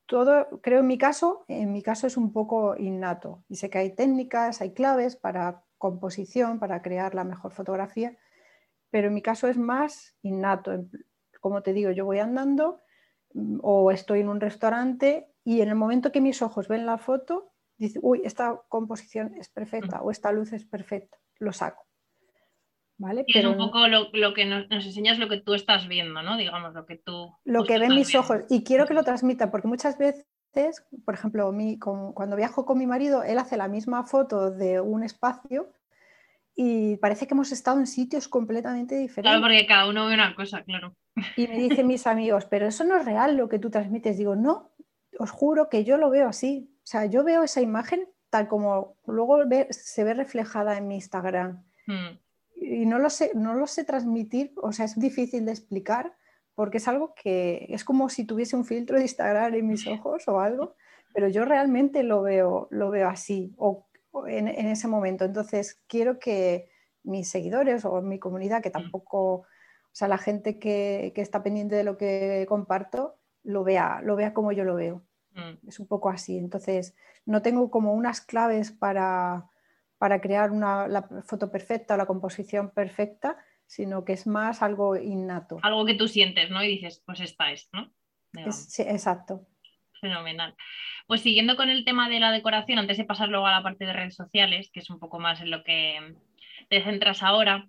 todo, 0.08 0.60
creo 0.62 0.80
en 0.80 0.88
mi 0.88 0.98
caso, 0.98 1.46
en 1.48 1.72
mi 1.72 1.84
caso 1.84 2.08
es 2.08 2.18
un 2.18 2.34
poco 2.34 2.76
innato. 2.76 3.44
Y 3.48 3.58
sé 3.58 3.70
que 3.70 3.78
hay 3.78 3.96
técnicas, 3.96 4.60
hay 4.60 4.74
claves 4.74 5.16
para 5.16 5.64
composición, 5.78 6.60
para 6.60 6.82
crear 6.82 7.14
la 7.14 7.24
mejor 7.24 7.52
fotografía, 7.52 8.18
pero 8.90 9.10
en 9.10 9.14
mi 9.14 9.22
caso 9.22 9.48
es 9.48 9.58
más 9.58 10.18
innato. 10.24 10.72
Como 11.40 11.62
te 11.62 11.74
digo, 11.74 11.92
yo 11.92 12.06
voy 12.06 12.20
andando 12.20 12.80
mm, 13.34 13.60
o 13.62 13.92
estoy 13.92 14.22
en 14.22 14.30
un 14.30 14.40
restaurante 14.40 15.28
y 15.44 15.62
en 15.62 15.70
el 15.70 15.76
momento 15.76 16.12
que 16.12 16.22
mis 16.22 16.42
ojos 16.42 16.68
ven 16.68 16.86
la 16.86 16.98
foto, 16.98 17.52
dice, 17.78 18.00
uy, 18.02 18.22
esta 18.24 18.62
composición 18.68 19.34
es 19.36 19.50
perfecta 19.50 20.02
o 20.02 20.12
esta 20.12 20.32
luz 20.32 20.54
es 20.54 20.66
perfecta, 20.66 21.18
lo 21.40 21.54
saco. 21.54 21.90
Y 23.28 23.38
es 23.38 23.46
un 23.46 23.58
poco 23.58 23.88
lo, 23.88 24.34
que 24.34 24.46
nos, 24.46 24.70
enseñas 24.70 25.20
lo 25.20 25.30
que 25.30 25.40
tú 25.40 25.54
estás 25.54 25.88
viendo, 25.88 26.22
¿no? 26.22 26.36
Digamos, 26.36 26.74
lo 26.74 26.86
que 26.86 26.98
tú... 26.98 27.34
Lo 27.46 27.64
que 27.64 27.80
ven 27.80 27.96
mis 27.96 28.14
ojos. 28.14 28.42
Y 28.50 28.64
quiero 28.64 28.86
que 28.86 28.94
lo 28.94 29.04
transmita, 29.04 29.52
porque 29.52 29.70
muchas 29.70 29.98
veces, 29.98 30.26
por 31.06 31.14
ejemplo, 31.14 31.50
cuando 32.14 32.36
viajo 32.36 32.66
con 32.66 32.78
mi 32.78 32.88
marido, 32.88 33.24
él 33.24 33.38
hace 33.38 33.56
la 33.56 33.70
misma 33.70 34.04
foto 34.04 34.52
de 34.52 34.82
un 34.82 35.04
espacio 35.04 35.72
y 36.62 36.98
parece 36.98 37.26
que 37.26 37.34
hemos 37.34 37.52
estado 37.52 37.80
en 37.80 37.88
sitios 37.88 38.28
completamente 38.28 38.96
diferentes. 38.96 39.32
Claro, 39.32 39.42
porque 39.42 39.66
cada 39.66 39.88
uno 39.88 40.08
ve 40.08 40.14
una 40.14 40.36
cosa, 40.36 40.64
claro. 40.64 40.94
Y 41.38 41.48
me 41.48 41.58
dicen 41.58 41.88
mis 41.88 42.06
amigos, 42.08 42.46
pero 42.46 42.68
eso 42.68 42.84
no 42.84 42.98
es 42.98 43.06
real 43.06 43.38
lo 43.38 43.48
que 43.48 43.60
tú 43.60 43.70
transmites. 43.70 44.18
Digo, 44.18 44.36
no, 44.36 44.72
os 45.18 45.32
juro 45.32 45.70
que 45.70 45.84
yo 45.84 45.98
lo 45.98 46.10
veo 46.10 46.28
así. 46.28 46.70
O 46.84 46.88
sea, 46.88 47.06
yo 47.06 47.24
veo 47.24 47.44
esa 47.44 47.62
imagen 47.62 48.08
tal 48.30 48.48
como 48.48 48.98
luego 49.06 49.40
se 49.70 50.04
ve 50.04 50.14
reflejada 50.14 50.78
en 50.78 50.88
mi 50.88 50.96
Instagram. 50.96 51.64
Hmm 51.88 52.18
y 52.62 52.86
no 52.86 53.00
lo, 53.00 53.10
sé, 53.10 53.32
no 53.36 53.54
lo 53.56 53.68
sé 53.68 53.84
transmitir, 53.84 54.54
o 54.58 54.72
sea, 54.72 54.86
es 54.86 55.00
difícil 55.00 55.46
de 55.46 55.52
explicar 55.52 56.14
porque 56.56 56.78
es 56.78 56.88
algo 56.88 57.14
que 57.16 57.68
es 57.70 57.86
como 57.86 58.10
si 58.10 58.26
tuviese 58.26 58.56
un 58.56 58.66
filtro 58.66 58.98
de 58.98 59.04
Instagram 59.04 59.54
en 59.56 59.68
mis 59.68 59.88
ojos 59.88 60.28
o 60.28 60.42
algo, 60.42 60.76
pero 61.14 61.30
yo 61.30 61.46
realmente 61.46 62.04
lo 62.04 62.22
veo, 62.22 62.68
lo 62.70 62.90
veo 62.90 63.08
así 63.08 63.54
o, 63.58 63.88
en, 64.28 64.48
ese 64.48 64.88
momento. 64.88 65.26
Entonces, 65.26 65.82
quiero 65.88 66.20
que 66.20 66.70
mis 67.04 67.30
seguidores 67.30 67.86
o 67.86 68.02
mi 68.02 68.20
comunidad, 68.20 68.62
que 68.62 68.70
tampoco, 68.70 69.34
o 69.34 69.46
sea, 69.92 70.08
la 70.08 70.18
gente 70.18 70.60
que, 70.60 71.12
que 71.16 71.22
está 71.22 71.44
pendiente 71.44 71.76
de 71.76 71.84
lo 71.84 71.98
que 71.98 72.46
comparto, 72.48 73.16
lo 73.44 73.64
vea, 73.64 74.02
lo 74.04 74.16
vea 74.16 74.34
como 74.34 74.52
yo 74.52 74.64
lo 74.64 74.76
veo. 74.76 75.04
Mm. 75.34 75.68
Es 75.68 75.80
un 75.80 75.88
poco 75.88 76.10
así. 76.10 76.38
Entonces, 76.38 76.96
no 77.26 77.42
tengo 77.42 77.70
como 77.72 77.94
unas 77.94 78.22
claves 78.22 78.72
para, 78.72 79.50
para 79.98 80.22
crear 80.22 80.52
una, 80.52 80.88
la 80.88 81.04
foto 81.26 81.52
perfecta 81.52 81.94
o 81.94 81.98
la 81.98 82.06
composición 82.06 82.72
perfecta, 82.72 83.38
sino 83.66 84.04
que 84.04 84.14
es 84.14 84.26
más 84.26 84.62
algo 84.62 84.96
innato. 84.96 85.60
Algo 85.62 85.86
que 85.86 85.94
tú 85.94 86.08
sientes, 86.08 86.50
¿no? 86.50 86.64
Y 86.64 86.70
dices, 86.70 87.04
pues 87.06 87.20
esta 87.20 87.52
es, 87.52 87.70
¿no? 87.72 87.92
sí, 88.52 88.84
exacto. 88.84 89.46
Fenomenal. 90.00 90.56
Pues 91.08 91.22
siguiendo 91.22 91.56
con 91.56 91.70
el 91.70 91.86
tema 91.86 92.10
de 92.10 92.20
la 92.20 92.32
decoración, 92.32 92.80
antes 92.80 92.98
de 92.98 93.06
pasar 93.06 93.30
luego 93.30 93.48
a 93.48 93.52
la 93.52 93.64
parte 93.64 93.86
de 93.86 93.94
redes 93.94 94.16
sociales, 94.16 94.70
que 94.72 94.80
es 94.80 94.90
un 94.90 95.00
poco 95.00 95.20
más 95.20 95.42
en 95.42 95.52
lo 95.52 95.64
que 95.64 96.16
te 96.70 96.84
centras 96.84 97.24
ahora, 97.24 97.68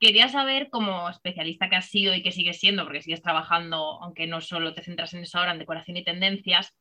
quería 0.00 0.28
saber, 0.28 0.68
como 0.70 1.08
especialista 1.08 1.68
que 1.68 1.76
has 1.76 1.86
sido 1.86 2.14
y 2.14 2.22
que 2.22 2.32
sigues 2.32 2.58
siendo, 2.58 2.84
porque 2.84 3.02
sigues 3.02 3.22
trabajando, 3.22 4.02
aunque 4.02 4.26
no 4.26 4.40
solo 4.40 4.74
te 4.74 4.82
centras 4.82 5.14
en 5.14 5.22
eso 5.22 5.38
ahora, 5.38 5.52
en 5.52 5.58
decoración 5.58 5.96
y 5.96 6.04
tendencias, 6.04 6.76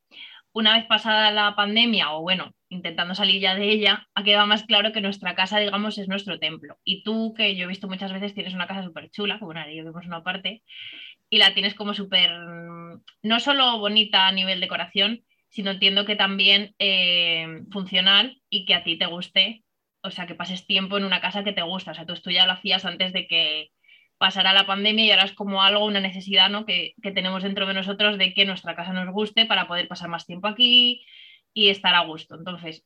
una 0.53 0.75
vez 0.75 0.87
pasada 0.87 1.29
la 1.31 1.55
pandemia, 1.55 2.13
o 2.13 2.21
bueno, 2.21 2.51
intentando 2.69 3.13
salir 3.13 3.39
ya 3.39 3.55
de 3.55 3.69
ella, 3.69 4.07
ha 4.15 4.23
quedado 4.23 4.47
más 4.47 4.63
claro 4.63 4.91
que 4.91 5.01
nuestra 5.01 5.35
casa, 5.35 5.59
digamos, 5.59 5.97
es 5.99 6.07
nuestro 6.07 6.39
templo. 6.39 6.77
Y 6.83 7.03
tú, 7.03 7.33
que 7.35 7.55
yo 7.55 7.65
he 7.65 7.67
visto 7.67 7.87
muchas 7.87 8.11
veces, 8.11 8.33
tienes 8.33 8.55
una 8.55 8.67
casa 8.67 8.83
súper 8.83 9.11
chula, 9.11 9.37
que 9.37 9.45
bueno, 9.45 9.61
ahí 9.61 9.79
vemos 9.81 10.05
una 10.05 10.23
parte, 10.23 10.63
y 11.29 11.37
la 11.37 11.53
tienes 11.53 11.73
como 11.73 11.93
súper, 11.93 12.31
no 13.21 13.39
solo 13.39 13.79
bonita 13.79 14.27
a 14.27 14.31
nivel 14.31 14.59
decoración, 14.59 15.23
sino 15.49 15.71
entiendo 15.71 16.05
que 16.05 16.15
también 16.15 16.75
eh, 16.79 17.63
funcional 17.71 18.41
y 18.49 18.65
que 18.65 18.75
a 18.75 18.83
ti 18.83 18.97
te 18.97 19.05
guste, 19.05 19.63
o 20.03 20.11
sea, 20.11 20.27
que 20.27 20.35
pases 20.35 20.65
tiempo 20.65 20.97
en 20.97 21.03
una 21.03 21.21
casa 21.21 21.43
que 21.43 21.53
te 21.53 21.61
gusta. 21.61 21.91
O 21.91 21.93
sea, 21.93 22.05
tú, 22.05 22.31
ya 22.31 22.45
lo 22.45 22.53
hacías 22.53 22.85
antes 22.85 23.13
de 23.13 23.27
que 23.27 23.71
pasará 24.17 24.53
la 24.53 24.65
pandemia 24.65 25.05
y 25.05 25.11
ahora 25.11 25.25
es 25.25 25.33
como 25.33 25.61
algo, 25.61 25.85
una 25.85 25.99
necesidad 25.99 26.49
¿no? 26.49 26.65
que, 26.65 26.95
tenemos 27.01 27.43
dentro 27.43 27.67
de 27.67 27.73
nosotros 27.73 28.17
de 28.17 28.33
que 28.33 28.45
nuestra 28.45 28.75
casa 28.75 28.93
nos 28.93 29.13
guste 29.13 29.45
para 29.45 29.67
poder 29.67 29.87
pasar 29.87 30.09
más 30.09 30.25
tiempo 30.25 30.47
aquí 30.47 31.05
y 31.53 31.69
estar 31.69 31.93
a 31.95 32.05
gusto. 32.05 32.35
Entonces, 32.35 32.85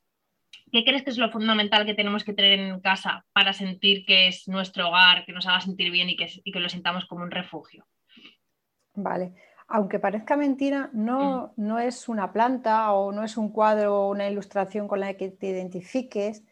¿qué 0.72 0.84
crees 0.84 1.04
que 1.04 1.10
es 1.12 1.18
lo 1.18 1.32
fundamental 1.32 1.86
que 1.86 1.94
tenemos 1.94 2.24
que 2.24 2.34
tener 2.34 2.60
en 2.60 2.82
casa 2.82 3.26
para 3.34 3.54
sentir 3.54 4.06
que 4.06 4.28
es 4.28 4.48
nuestro 4.48 4.90
hogar, 4.90 5.26
que 5.26 5.34
nos 5.34 5.48
haga 5.48 5.62
sentir 5.62 5.92
bien 5.92 6.10
y 6.10 6.16
que, 6.16 6.30
y 6.44 6.52
que 6.52 6.60
lo 6.60 6.70
sintamos 6.70 7.06
como 7.06 7.24
un 7.24 7.32
refugio? 7.32 7.86
Vale. 8.94 9.34
Aunque 9.68 10.00
parezca 10.00 10.36
mentira, 10.36 10.90
no, 10.94 11.54
mm. 11.56 11.66
no 11.66 11.80
es 11.80 12.10
una 12.10 12.32
planta 12.34 12.92
o 12.94 13.12
no 13.12 13.24
es 13.24 13.38
un 13.38 13.50
cuadro 13.50 14.02
o 14.02 14.12
una 14.12 14.28
ilustración 14.30 14.88
con 14.88 15.00
la 15.00 15.14
que 15.14 15.30
te 15.30 15.48
identifiques 15.48 16.44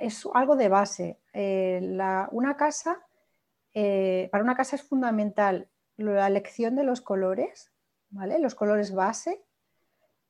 es 0.00 0.26
algo 0.32 0.56
de 0.56 0.68
base. 0.68 1.18
Eh, 1.32 1.98
una 2.30 2.56
casa, 2.56 3.00
eh, 3.74 4.28
para 4.30 4.44
una 4.44 4.56
casa 4.56 4.76
es 4.76 4.82
fundamental 4.82 5.68
la 5.96 6.26
elección 6.26 6.74
de 6.74 6.84
los 6.84 7.00
colores, 7.00 7.72
¿vale? 8.10 8.38
los 8.38 8.54
colores 8.54 8.94
base, 8.94 9.42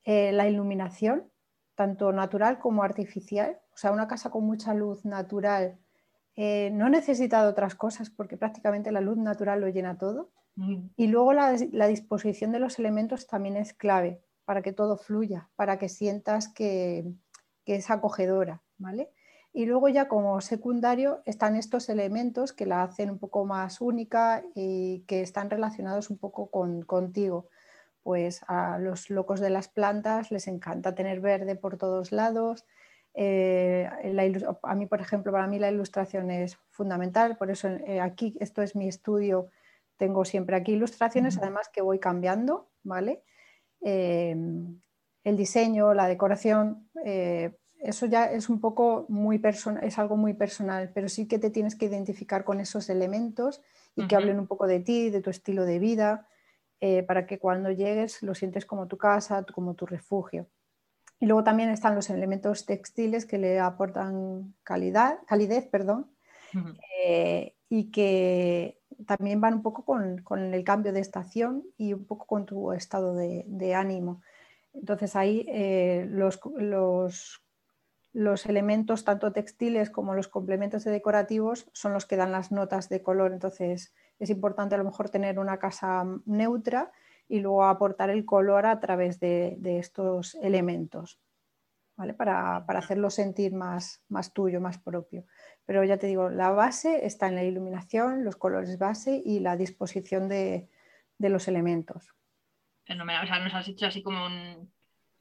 eh, 0.04 0.32
la 0.32 0.48
iluminación, 0.48 1.30
tanto 1.74 2.12
natural 2.12 2.58
como 2.58 2.82
artificial. 2.82 3.58
O 3.74 3.76
sea, 3.76 3.92
una 3.92 4.08
casa 4.08 4.30
con 4.30 4.44
mucha 4.44 4.74
luz 4.74 5.04
natural 5.04 5.78
no 6.36 6.88
necesita 6.88 7.42
de 7.42 7.48
otras 7.48 7.74
cosas 7.74 8.10
porque 8.10 8.36
prácticamente 8.36 8.92
la 8.92 9.00
luz 9.00 9.18
natural 9.18 9.60
lo 9.60 9.68
llena 9.68 9.98
todo. 9.98 10.30
Y 10.96 11.06
luego 11.06 11.32
la, 11.32 11.52
disposición 11.88 12.52
de 12.52 12.58
los 12.58 12.78
elementos 12.78 13.26
también 13.26 13.56
es 13.56 13.72
clave 13.72 14.22
para 14.44 14.60
que 14.60 14.72
todo 14.72 14.98
fluya, 14.98 15.48
para 15.56 15.78
que 15.78 15.88
sientas 15.88 16.48
que, 16.48 17.04
que 17.64 17.76
es 17.76 17.90
acogedora. 17.90 18.62
Y 19.54 19.66
luego 19.66 19.88
ya 19.88 20.08
como 20.08 20.40
secundario 20.40 21.22
están 21.26 21.56
estos 21.56 21.88
elementos 21.88 22.52
que 22.52 22.66
la 22.66 22.82
hacen 22.82 23.10
un 23.10 23.18
poco 23.18 23.44
más 23.44 23.80
única 23.80 24.42
y 24.54 25.04
que 25.06 25.20
están 25.20 25.50
relacionados 25.50 26.10
un 26.10 26.18
poco 26.18 26.50
con, 26.50 26.82
contigo. 26.82 27.48
Pues 28.02 28.42
a 28.48 28.78
los 28.78 29.10
locos 29.10 29.40
de 29.40 29.50
las 29.50 29.68
plantas 29.68 30.30
les 30.30 30.48
encanta 30.48 30.94
tener 30.94 31.20
verde 31.20 31.54
por 31.54 31.76
todos 31.76 32.12
lados. 32.12 32.64
Eh, 33.14 33.88
a 34.62 34.74
mí, 34.74 34.86
por 34.86 35.00
ejemplo, 35.00 35.32
para 35.32 35.46
mí 35.46 35.58
la 35.58 35.70
ilustración 35.70 36.30
es 36.30 36.58
fundamental, 36.70 37.36
por 37.36 37.50
eso 37.50 37.68
eh, 37.68 38.00
aquí, 38.00 38.36
esto 38.40 38.62
es 38.62 38.74
mi 38.74 38.88
estudio, 38.88 39.50
tengo 39.96 40.24
siempre 40.24 40.56
aquí 40.56 40.72
ilustraciones, 40.72 41.38
además 41.38 41.68
que 41.68 41.82
voy 41.82 41.98
cambiando, 41.98 42.70
¿vale? 42.82 43.22
Eh, 43.82 44.34
el 45.24 45.36
diseño, 45.36 45.94
la 45.94 46.08
decoración, 46.08 46.88
eso 46.94 48.06
ya 48.06 48.24
es 48.24 48.48
un 48.48 48.60
poco 48.60 49.06
muy 49.08 49.38
personal, 49.38 49.84
es 49.84 49.98
algo 49.98 50.16
muy 50.16 50.34
personal, 50.34 50.90
pero 50.92 51.08
sí 51.08 51.28
que 51.28 51.38
te 51.38 51.50
tienes 51.50 51.76
que 51.76 51.86
identificar 51.86 52.42
con 52.42 52.58
esos 52.58 52.90
elementos 52.90 53.62
y 53.94 54.08
que 54.08 54.16
hablen 54.16 54.40
un 54.40 54.48
poco 54.48 54.66
de 54.66 54.80
ti, 54.80 55.10
de 55.10 55.20
tu 55.20 55.30
estilo 55.30 55.64
de 55.64 55.78
vida, 55.78 56.26
para 57.06 57.26
que 57.26 57.38
cuando 57.38 57.70
llegues 57.70 58.20
lo 58.24 58.34
sientes 58.34 58.66
como 58.66 58.88
tu 58.88 58.96
casa, 58.96 59.44
como 59.44 59.74
tu 59.74 59.86
refugio. 59.86 60.48
Y 61.22 61.26
luego 61.26 61.44
también 61.44 61.70
están 61.70 61.94
los 61.94 62.10
elementos 62.10 62.66
textiles 62.66 63.26
que 63.26 63.38
le 63.38 63.60
aportan 63.60 64.56
calidad, 64.64 65.20
calidez 65.24 65.68
perdón, 65.68 66.10
eh, 67.00 67.54
y 67.68 67.92
que 67.92 68.80
también 69.06 69.40
van 69.40 69.54
un 69.54 69.62
poco 69.62 69.84
con, 69.84 70.52
el 70.52 70.64
cambio 70.64 70.92
de 70.92 70.98
estación 70.98 71.62
y 71.78 71.92
un 71.92 72.06
poco 72.06 72.26
con 72.26 72.44
tu 72.44 72.72
estado 72.72 73.14
de, 73.14 73.74
ánimo. 73.76 74.20
Entonces 74.74 75.14
ahí 75.14 75.46
eh, 75.48 76.08
los, 76.10 76.40
los, 78.12 78.46
elementos, 78.46 79.04
tanto 79.04 79.32
textiles 79.32 79.90
como 79.90 80.16
los 80.16 80.26
complementos 80.26 80.82
decorativos, 80.82 81.70
son 81.72 81.92
los 81.92 82.04
que 82.04 82.16
dan 82.16 82.32
las 82.32 82.50
notas 82.50 82.88
de 82.88 83.00
color. 83.00 83.32
Entonces 83.32 83.94
es 84.18 84.28
importante 84.28 84.74
a 84.74 84.78
lo 84.78 84.84
mejor 84.84 85.08
tener 85.08 85.38
una 85.38 85.60
casa 85.60 86.04
neutra 86.26 86.90
y 87.32 87.40
luego 87.40 87.64
aportar 87.64 88.10
el 88.10 88.26
color 88.26 88.66
a 88.66 88.78
través 88.78 89.18
de, 89.18 89.56
estos 89.64 90.34
elementos, 90.42 91.18
¿vale? 91.96 92.12
para, 92.12 92.58
hacerlo 92.58 93.08
sentir 93.08 93.54
más, 93.54 94.04
más 94.10 94.34
tuyo, 94.34 94.60
más 94.60 94.76
propio. 94.76 95.24
Pero 95.64 95.82
ya 95.82 95.96
te 95.96 96.08
digo, 96.08 96.28
la 96.28 96.50
base 96.50 97.06
está 97.06 97.28
en 97.28 97.36
la 97.36 97.42
iluminación, 97.42 98.22
los 98.22 98.36
colores 98.36 98.76
base 98.76 99.22
y 99.24 99.40
la 99.40 99.56
disposición 99.56 100.28
de, 100.28 100.68
de 101.16 101.28
los 101.30 101.48
elementos. 101.48 102.14
Fenomenal, 102.84 103.24
o 103.24 103.26
sea, 103.26 103.38
nos 103.38 103.54
has 103.54 103.66
hecho 103.66 103.86
así 103.86 104.02
como 104.02 104.26
un, 104.26 104.70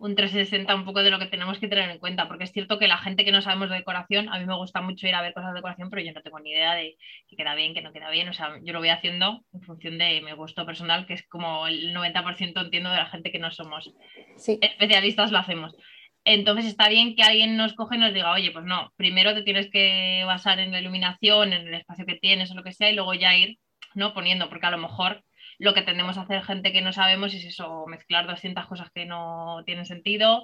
un 0.01 0.15
360 0.15 0.73
un 0.73 0.83
poco 0.83 1.03
de 1.03 1.11
lo 1.11 1.19
que 1.19 1.27
tenemos 1.27 1.59
que 1.59 1.67
tener 1.67 1.87
en 1.91 1.99
cuenta, 1.99 2.27
porque 2.27 2.45
es 2.45 2.51
cierto 2.51 2.79
que 2.79 2.87
la 2.87 2.97
gente 2.97 3.23
que 3.23 3.31
no 3.31 3.43
sabemos 3.43 3.69
de 3.69 3.75
decoración, 3.75 4.29
a 4.29 4.39
mí 4.39 4.47
me 4.47 4.55
gusta 4.55 4.81
mucho 4.81 5.07
ir 5.07 5.13
a 5.13 5.21
ver 5.21 5.31
cosas 5.33 5.51
de 5.51 5.57
decoración, 5.57 5.91
pero 5.91 6.01
yo 6.01 6.11
no 6.11 6.23
tengo 6.23 6.39
ni 6.39 6.49
idea 6.49 6.73
de 6.73 6.97
que 7.27 7.35
queda 7.35 7.53
bien, 7.53 7.75
que 7.75 7.83
no 7.83 7.93
queda 7.93 8.09
bien, 8.09 8.27
o 8.27 8.33
sea, 8.33 8.57
yo 8.63 8.73
lo 8.73 8.79
voy 8.79 8.89
haciendo 8.89 9.45
en 9.53 9.61
función 9.61 9.99
de 9.99 10.21
mi 10.21 10.31
gusto 10.31 10.65
personal, 10.65 11.05
que 11.05 11.13
es 11.13 11.27
como 11.27 11.67
el 11.67 11.93
90% 11.93 12.61
entiendo 12.61 12.89
de 12.89 12.95
la 12.95 13.05
gente 13.05 13.31
que 13.31 13.37
no 13.37 13.51
somos 13.51 13.93
especialistas 14.35 15.31
lo 15.31 15.37
hacemos. 15.37 15.75
Entonces 16.25 16.65
está 16.65 16.89
bien 16.89 17.15
que 17.15 17.21
alguien 17.21 17.55
nos 17.55 17.73
coge 17.73 17.95
y 17.95 17.99
nos 17.99 18.13
diga, 18.13 18.31
oye, 18.31 18.49
pues 18.51 18.65
no, 18.65 18.91
primero 18.95 19.35
te 19.35 19.43
tienes 19.43 19.69
que 19.69 20.23
basar 20.25 20.59
en 20.59 20.71
la 20.71 20.79
iluminación, 20.79 21.53
en 21.53 21.67
el 21.67 21.75
espacio 21.75 22.07
que 22.07 22.15
tienes 22.15 22.49
o 22.49 22.55
lo 22.55 22.63
que 22.63 22.73
sea, 22.73 22.89
y 22.89 22.95
luego 22.95 23.13
ya 23.13 23.37
ir 23.37 23.59
¿no? 23.93 24.15
poniendo, 24.15 24.49
porque 24.49 24.65
a 24.65 24.71
lo 24.71 24.79
mejor 24.79 25.23
lo 25.61 25.75
que 25.75 25.83
tendemos 25.83 26.17
a 26.17 26.21
hacer 26.21 26.41
gente 26.41 26.73
que 26.73 26.81
no 26.81 26.91
sabemos 26.91 27.35
es 27.35 27.45
eso, 27.45 27.85
mezclar 27.85 28.25
200 28.25 28.65
cosas 28.65 28.89
que 28.89 29.05
no 29.05 29.61
tienen 29.63 29.85
sentido 29.85 30.43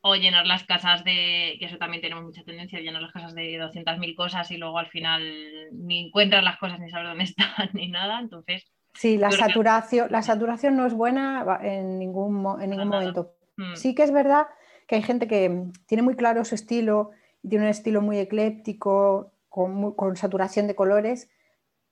o 0.00 0.16
llenar 0.16 0.44
las 0.44 0.64
casas 0.64 1.04
de, 1.04 1.56
que 1.60 1.66
eso 1.66 1.78
también 1.78 2.02
tenemos 2.02 2.24
mucha 2.24 2.42
tendencia, 2.42 2.80
llenar 2.80 3.00
las 3.00 3.12
casas 3.12 3.34
de 3.36 3.60
200.000 3.60 4.16
cosas 4.16 4.50
y 4.50 4.56
luego 4.56 4.78
al 4.78 4.88
final 4.88 5.22
ni 5.70 6.06
encuentras 6.06 6.42
las 6.42 6.58
cosas 6.58 6.80
ni 6.80 6.90
sabes 6.90 7.08
dónde 7.08 7.24
están 7.30 7.70
ni 7.74 7.88
nada, 7.88 8.18
entonces... 8.18 8.66
Sí, 8.92 9.18
la 9.18 9.30
saturación, 9.30 10.10
la 10.10 10.22
saturación 10.22 10.76
no 10.76 10.84
es 10.84 10.94
buena 10.94 11.60
en 11.62 11.98
ningún, 12.00 12.60
en 12.60 12.70
ningún 12.70 12.88
momento. 12.88 13.34
Mm. 13.56 13.76
Sí 13.76 13.94
que 13.94 14.02
es 14.02 14.12
verdad 14.12 14.48
que 14.88 14.96
hay 14.96 15.02
gente 15.02 15.28
que 15.28 15.64
tiene 15.86 16.02
muy 16.02 16.16
claro 16.16 16.44
su 16.44 16.56
estilo, 16.56 17.10
tiene 17.48 17.66
un 17.66 17.70
estilo 17.70 18.02
muy 18.02 18.18
ecléptico, 18.18 19.32
con, 19.48 19.92
con 19.92 20.16
saturación 20.16 20.66
de 20.66 20.74
colores, 20.74 21.30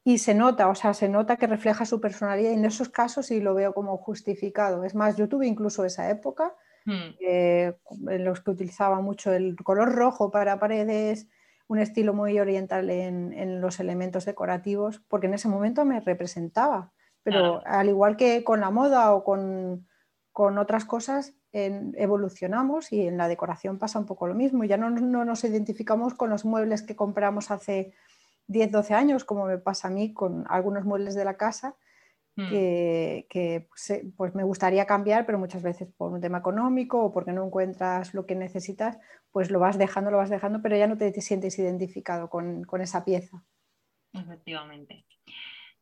y 0.06 0.18
se 0.18 0.34
nota, 0.34 0.68
o 0.68 0.74
sea, 0.74 0.92
se 0.92 1.08
nota 1.08 1.38
que 1.38 1.46
refleja 1.46 1.86
su 1.86 1.98
personalidad 1.98 2.50
y 2.50 2.54
en 2.54 2.66
esos 2.66 2.90
casos 2.90 3.26
sí 3.26 3.40
lo 3.40 3.54
veo 3.54 3.72
como 3.72 3.96
justificado. 3.96 4.84
Es 4.84 4.94
más, 4.94 5.16
yo 5.16 5.30
tuve 5.30 5.46
incluso 5.46 5.82
esa 5.86 6.10
época 6.10 6.54
hmm. 6.84 7.16
eh, 7.20 7.74
en 8.10 8.24
los 8.24 8.42
que 8.42 8.50
utilizaba 8.50 9.00
mucho 9.00 9.32
el 9.32 9.56
color 9.56 9.94
rojo 9.94 10.30
para 10.30 10.58
paredes, 10.58 11.26
un 11.68 11.78
estilo 11.78 12.12
muy 12.12 12.38
oriental 12.38 12.90
en, 12.90 13.62
los 13.62 13.80
elementos 13.80 14.26
decorativos, 14.26 15.02
porque 15.08 15.26
en 15.26 15.34
ese 15.34 15.48
momento 15.48 15.86
me 15.86 16.00
representaba. 16.00 16.92
Pero 17.22 17.62
al 17.64 17.88
igual 17.88 18.18
que 18.18 18.44
con 18.44 18.60
la 18.60 18.68
moda 18.68 19.14
o 19.14 19.24
con, 19.24 19.86
otras 20.58 20.84
cosas, 20.84 21.32
evolucionamos 21.52 22.92
y 22.92 23.06
en 23.06 23.16
la 23.16 23.28
decoración 23.28 23.78
pasa 23.78 23.98
un 23.98 24.04
poco 24.04 24.26
lo 24.26 24.34
mismo. 24.34 24.64
Ya 24.64 24.76
no, 24.76 24.90
no 24.90 25.24
nos 25.24 25.42
identificamos 25.44 26.12
con 26.12 26.28
los 26.28 26.44
muebles 26.44 26.82
que 26.82 26.94
compramos 26.94 27.50
hace 27.50 27.94
10, 28.46 28.70
12 28.70 28.94
años, 28.94 29.24
como 29.24 29.46
me 29.46 29.58
pasa 29.58 29.88
a 29.88 29.90
mí 29.90 30.12
con 30.12 30.44
algunos 30.48 30.84
muebles 30.84 31.14
de 31.14 31.24
la 31.24 31.36
casa, 31.36 31.76
hmm. 32.36 32.48
que, 32.48 33.66
pues, 33.68 33.90
eh, 33.90 34.04
pues, 34.16 34.34
me 34.34 34.44
gustaría 34.44 34.86
cambiar, 34.86 35.26
pero 35.26 35.38
muchas 35.38 35.62
veces 35.62 35.88
por 35.96 36.12
un 36.12 36.20
tema 36.20 36.38
económico 36.38 37.02
o 37.02 37.12
porque 37.12 37.32
no 37.32 37.44
encuentras 37.44 38.14
lo 38.14 38.26
que 38.26 38.34
necesitas, 38.34 38.98
pues 39.32 39.50
lo 39.50 39.58
vas 39.58 39.78
dejando, 39.78 40.10
lo 40.10 40.18
vas 40.18 40.30
dejando, 40.30 40.62
pero 40.62 40.76
ya 40.76 40.86
no 40.86 40.96
te, 40.96 41.12
sientes 41.20 41.58
identificado 41.58 42.28
con, 42.28 42.66
esa 42.80 43.04
pieza. 43.04 43.42
Efectivamente. 44.12 45.04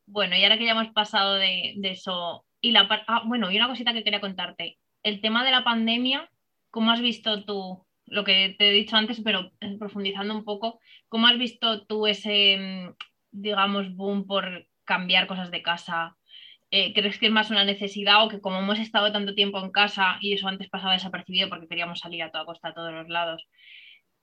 Bueno, 0.07 0.37
y 0.37 0.42
ahora 0.42 0.59
que 0.59 0.64
ya 0.64 0.72
hemos 0.72 0.90
pasado 0.92 1.35
de, 1.35 1.75
eso, 1.83 2.44
y 2.61 2.72
la 2.72 2.88
ah, 3.09 3.22
bueno, 3.27 3.51
y 3.51 3.57
una 3.57 3.68
cosita 3.68 3.92
que 3.92 4.05
quería 4.05 4.20
contarte, 4.20 4.79
el 5.03 5.20
tema 5.20 5.44
de 5.44 5.51
la 5.51 5.64
pandemia, 5.64 6.31
¿cómo 6.70 6.92
has 6.92 7.01
visto 7.01 7.44
tú 7.44 7.85
lo 8.07 8.25
que 8.25 8.55
te 8.59 8.69
he 8.69 8.73
dicho 8.73 8.97
antes, 8.97 9.21
pero 9.25 9.53
profundizando 9.79 10.35
un 10.35 10.45
poco, 10.45 10.81
¿cómo 11.09 11.27
has 11.27 11.38
visto 11.38 11.87
tú 11.87 12.07
ese, 12.07 12.57
mm, 12.59 12.95
digamos, 13.31 13.95
boom 13.95 14.27
por 14.27 14.67
cambiar 14.85 15.27
cosas 15.27 15.51
de 15.51 15.62
casa? 15.62 16.17
Eh, 16.71 16.93
¿Crees 16.95 17.19
que 17.19 17.27
es 17.27 17.33
más 17.33 17.51
una 17.51 17.65
necesidad 17.65 18.25
o 18.25 18.29
que 18.29 18.41
como 18.41 18.59
hemos 18.59 18.79
estado 18.79 19.12
tanto 19.12 19.35
tiempo 19.35 19.59
en 19.62 19.71
casa 19.71 20.19
y 20.21 20.33
eso 20.33 20.49
antes 20.49 20.71
pasaba 20.71 20.95
desapercibido 20.95 21.49
porque 21.49 21.69
queríamos 21.69 22.01
salir 22.01 22.23
a 22.23 22.31
toda 22.31 22.47
costa 22.47 22.69
a 22.69 22.75
todos 22.75 22.93
los 22.93 23.09
lados? 23.09 23.47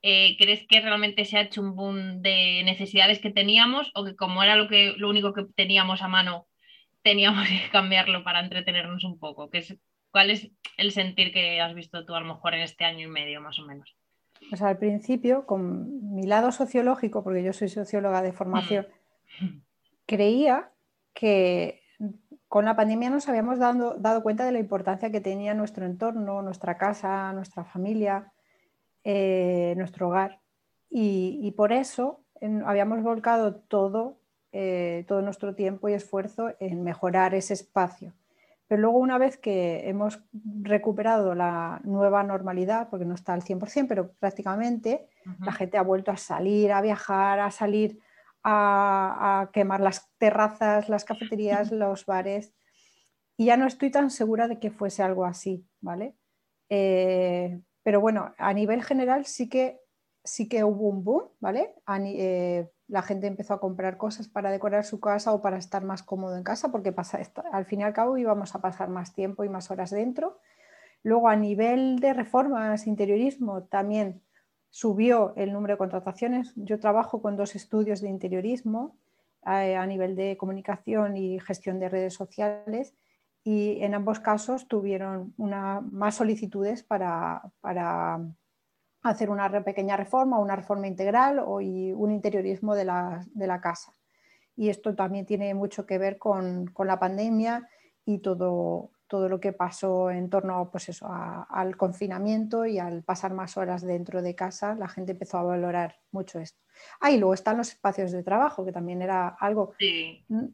Eh, 0.02 0.38
¿Crees 0.38 0.66
que 0.68 0.80
realmente 0.82 1.26
se 1.26 1.38
ha 1.38 1.42
hecho 1.42 1.62
un 1.62 1.76
boom 1.76 2.22
de 2.22 2.64
necesidades 2.64 3.20
que 3.20 3.32
teníamos 3.32 3.92
o 3.96 4.06
que 4.06 4.16
como 4.16 4.42
era 4.44 4.56
lo, 4.56 4.68
que, 4.68 4.94
lo 4.98 5.10
único 5.10 5.34
que 5.34 5.46
teníamos 5.56 6.02
a 6.02 6.08
mano, 6.08 6.48
teníamos 7.04 7.48
que 7.50 7.70
cambiarlo 7.72 8.24
para 8.24 8.40
entretenernos 8.40 9.04
un 9.04 9.20
poco? 9.20 9.50
Que 9.50 9.60
¿Cuál 10.12 10.32
es 10.32 10.50
el 10.78 10.92
sentir 10.92 11.32
que 11.32 11.62
has 11.62 11.74
visto 11.74 12.06
tú 12.06 12.16
a 12.16 12.20
lo 12.20 12.26
mejor 12.26 12.54
en 12.54 12.62
este 12.62 12.86
año 12.86 13.08
y 13.08 13.12
medio 13.12 13.42
más 13.42 13.60
o 13.60 13.66
menos? 13.66 13.96
Pues 14.50 14.62
al 14.62 14.78
principio, 14.78 15.46
con 15.46 16.16
mi 16.16 16.26
lado 16.26 16.52
sociológico, 16.52 17.24
porque 17.24 17.44
yo 17.44 17.54
soy 17.54 17.70
socióloga 17.70 18.22
de 18.22 18.32
formación, 18.32 18.88
mm. 19.42 19.58
creía 20.06 20.72
que 21.14 21.84
con 22.48 22.66
la 22.66 22.76
pandemia 22.76 23.10
nos 23.10 23.28
habíamos 23.30 23.60
dado, 23.60 23.96
dado, 24.00 24.24
cuenta 24.24 24.46
de 24.46 24.52
la 24.52 24.60
importancia 24.60 25.12
que 25.12 25.22
tenía 25.22 25.54
nuestro 25.54 25.86
entorno, 25.86 26.42
nuestra 26.42 26.78
casa, 26.78 27.32
nuestra 27.34 27.64
familia, 27.64 28.32
eh, 29.04 29.74
nuestro 29.78 30.08
hogar. 30.08 30.40
Y, 30.90 31.52
por 31.56 31.72
eso 31.72 32.24
habíamos 32.66 33.04
volcado 33.04 33.56
todo, 33.56 34.18
eh, 34.52 35.06
todo 35.08 35.22
nuestro 35.22 35.54
tiempo 35.54 35.88
y 35.90 35.94
esfuerzo 35.94 36.52
en 36.60 36.84
mejorar 36.84 37.36
ese 37.36 37.54
espacio. 37.54 38.14
Pero 38.70 38.84
luego 38.84 39.00
una 39.00 39.18
vez 39.18 39.36
que 39.38 39.90
hemos 39.90 40.24
recuperado 40.62 41.34
la 41.34 41.82
nueva 41.84 42.22
normalidad, 42.22 42.88
porque 42.90 43.04
no 43.04 43.16
está 43.16 43.34
al 43.34 43.42
100%, 43.42 43.88
pero 43.88 44.14
prácticamente 44.14 45.10
la 45.40 45.52
gente 45.52 45.80
ha 45.80 45.82
vuelto 45.82 46.12
a 46.12 46.18
salir, 46.18 46.72
a 46.72 46.80
viajar, 46.80 47.40
a 47.40 47.50
salir 47.50 48.00
a, 48.44 49.50
quemar 49.54 49.82
las 49.82 50.08
terrazas, 50.20 50.88
las 50.88 51.04
cafeterías, 51.04 51.72
los 51.72 52.06
bares. 52.06 52.54
Y 53.38 53.46
ya 53.46 53.58
no 53.58 53.66
estoy 53.66 53.90
tan 53.90 54.12
segura 54.12 54.48
de 54.48 54.60
que 54.60 54.70
fuese 54.70 55.02
algo 55.02 55.26
así, 55.26 55.66
¿vale? 55.82 56.16
Eh, 56.70 57.60
pero 57.82 58.02
bueno, 58.02 58.36
a 58.38 58.54
nivel 58.54 58.84
general 58.84 59.26
sí 59.26 59.50
que, 59.50 59.82
sí 60.24 60.48
que 60.48 60.64
hubo 60.64 60.90
un 60.90 61.04
boom, 61.04 61.24
¿vale? 61.40 61.74
Eh, 61.88 62.70
la 62.90 63.04
gente 63.04 63.28
empezó 63.28 63.54
a 63.54 63.60
comprar 63.60 63.98
cosas 63.98 64.28
para 64.28 64.52
decorar 64.52 64.84
su 64.84 65.00
casa 65.00 65.32
o 65.32 65.42
para 65.42 65.58
estar 65.58 65.84
más 65.84 66.04
cómodo 66.04 66.36
en 66.36 66.44
casa, 66.44 66.72
porque 66.72 66.92
pasa, 66.92 67.20
al 67.52 67.66
fin 67.66 67.82
y 67.82 67.84
al 67.84 67.94
cabo 67.94 68.18
íbamos 68.18 68.56
a 68.56 68.62
pasar 68.62 68.90
más 68.90 69.14
tiempo 69.14 69.44
y 69.44 69.50
más 69.50 69.70
horas 69.72 69.92
dentro. 69.92 70.40
Luego, 71.04 71.30
a 71.30 71.36
nivel 71.36 72.00
de 72.00 72.14
reformas, 72.14 72.88
interiorismo, 72.88 73.64
también 73.64 74.22
subió 74.70 75.34
el 75.38 75.54
número 75.54 75.76
de 75.76 75.78
contrataciones. 75.78 76.52
Yo 76.56 76.80
trabajo 76.80 77.22
con 77.22 77.38
dos 77.38 77.56
estudios 77.56 78.02
de 78.02 78.10
interiorismo 78.10 78.98
a 79.44 79.86
nivel 79.86 80.16
de 80.16 80.36
comunicación 80.36 81.16
y 81.16 81.40
gestión 81.40 81.80
de 81.80 81.90
redes 81.90 82.14
sociales 82.14 82.94
y 83.44 83.82
en 83.82 83.94
ambos 83.94 84.20
casos 84.20 84.68
tuvieron 84.68 85.34
una, 85.38 85.82
más 85.82 86.16
solicitudes 86.16 86.84
para, 86.84 87.42
para 87.62 88.20
hacer 89.04 89.30
una 89.30 89.64
pequeña 89.64 89.96
reforma, 89.98 90.40
una 90.40 90.56
reforma 90.56 90.88
integral 90.88 91.40
o 91.40 91.56
un 91.56 92.12
interiorismo 92.12 92.76
de 92.76 92.86
la, 92.86 93.60
casa. 93.62 93.94
Y 94.56 94.70
esto 94.70 94.94
también 94.96 95.26
tiene 95.26 95.54
mucho 95.54 95.86
que 95.86 95.98
ver 95.98 96.18
con, 96.18 96.74
la 96.78 97.00
pandemia 97.00 97.68
y 98.06 98.20
todo, 98.20 98.92
todo, 99.08 99.30
lo 99.30 99.40
que 99.40 99.54
pasó 99.54 100.12
en 100.12 100.30
torno 100.30 100.70
pues 100.70 100.90
eso, 100.90 101.08
al 101.10 101.78
confinamiento 101.78 102.66
y 102.66 102.78
al 102.78 103.04
pasar 103.04 103.34
más 103.34 103.56
horas 103.56 103.84
dentro 103.84 104.22
de 104.22 104.36
casa, 104.36 104.76
la 104.76 104.90
gente 104.90 105.14
empezó 105.14 105.38
a 105.38 105.44
valorar 105.44 106.00
mucho 106.12 106.40
esto. 106.40 106.60
Ah, 107.00 107.12
y 107.12 107.18
luego 107.18 107.34
están 107.34 107.58
los 107.58 107.70
espacios 107.70 108.12
de 108.12 108.24
trabajo, 108.24 108.66
que 108.66 108.72
también 108.72 109.02
era 109.02 109.30
algo... 109.30 109.74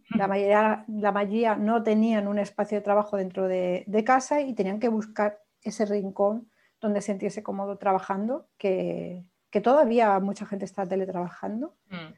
La, 0.10 0.28
mayoría, 0.28 0.86
la 0.88 1.12
mayoría 1.12 1.56
no 1.56 1.82
tenían 1.82 2.28
un 2.28 2.40
espacio 2.40 2.78
de 2.78 2.84
trabajo 2.84 3.18
dentro 3.18 3.48
de 3.48 4.04
casa 4.06 4.42
y 4.42 4.54
tenían 4.54 4.80
que 4.80 4.90
buscar 4.90 5.40
ese 5.62 5.86
rincón 5.86 6.50
donde 6.82 7.02
sentirse 7.02 7.44
cómodo 7.44 7.78
trabajando, 7.78 8.48
que, 8.58 9.24
todavía 9.64 10.20
mucha 10.20 10.46
gente 10.46 10.66
está 10.66 10.86
teletrabajando. 10.86 11.76
Mm. 11.90 12.14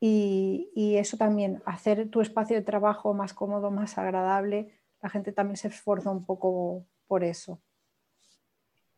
Y, 0.00 0.94
eso 0.96 1.16
también, 1.16 1.62
hacer 1.66 2.08
tu 2.10 2.20
espacio 2.20 2.56
de 2.56 2.62
trabajo 2.62 3.12
más 3.12 3.34
cómodo, 3.34 3.70
más 3.70 3.98
agradable, 3.98 4.80
la 5.02 5.08
gente 5.08 5.32
también 5.32 5.56
se 5.56 5.68
esfuerza 5.68 6.10
un 6.10 6.24
poco 6.24 6.86
por 7.06 7.24
eso. 7.24 7.60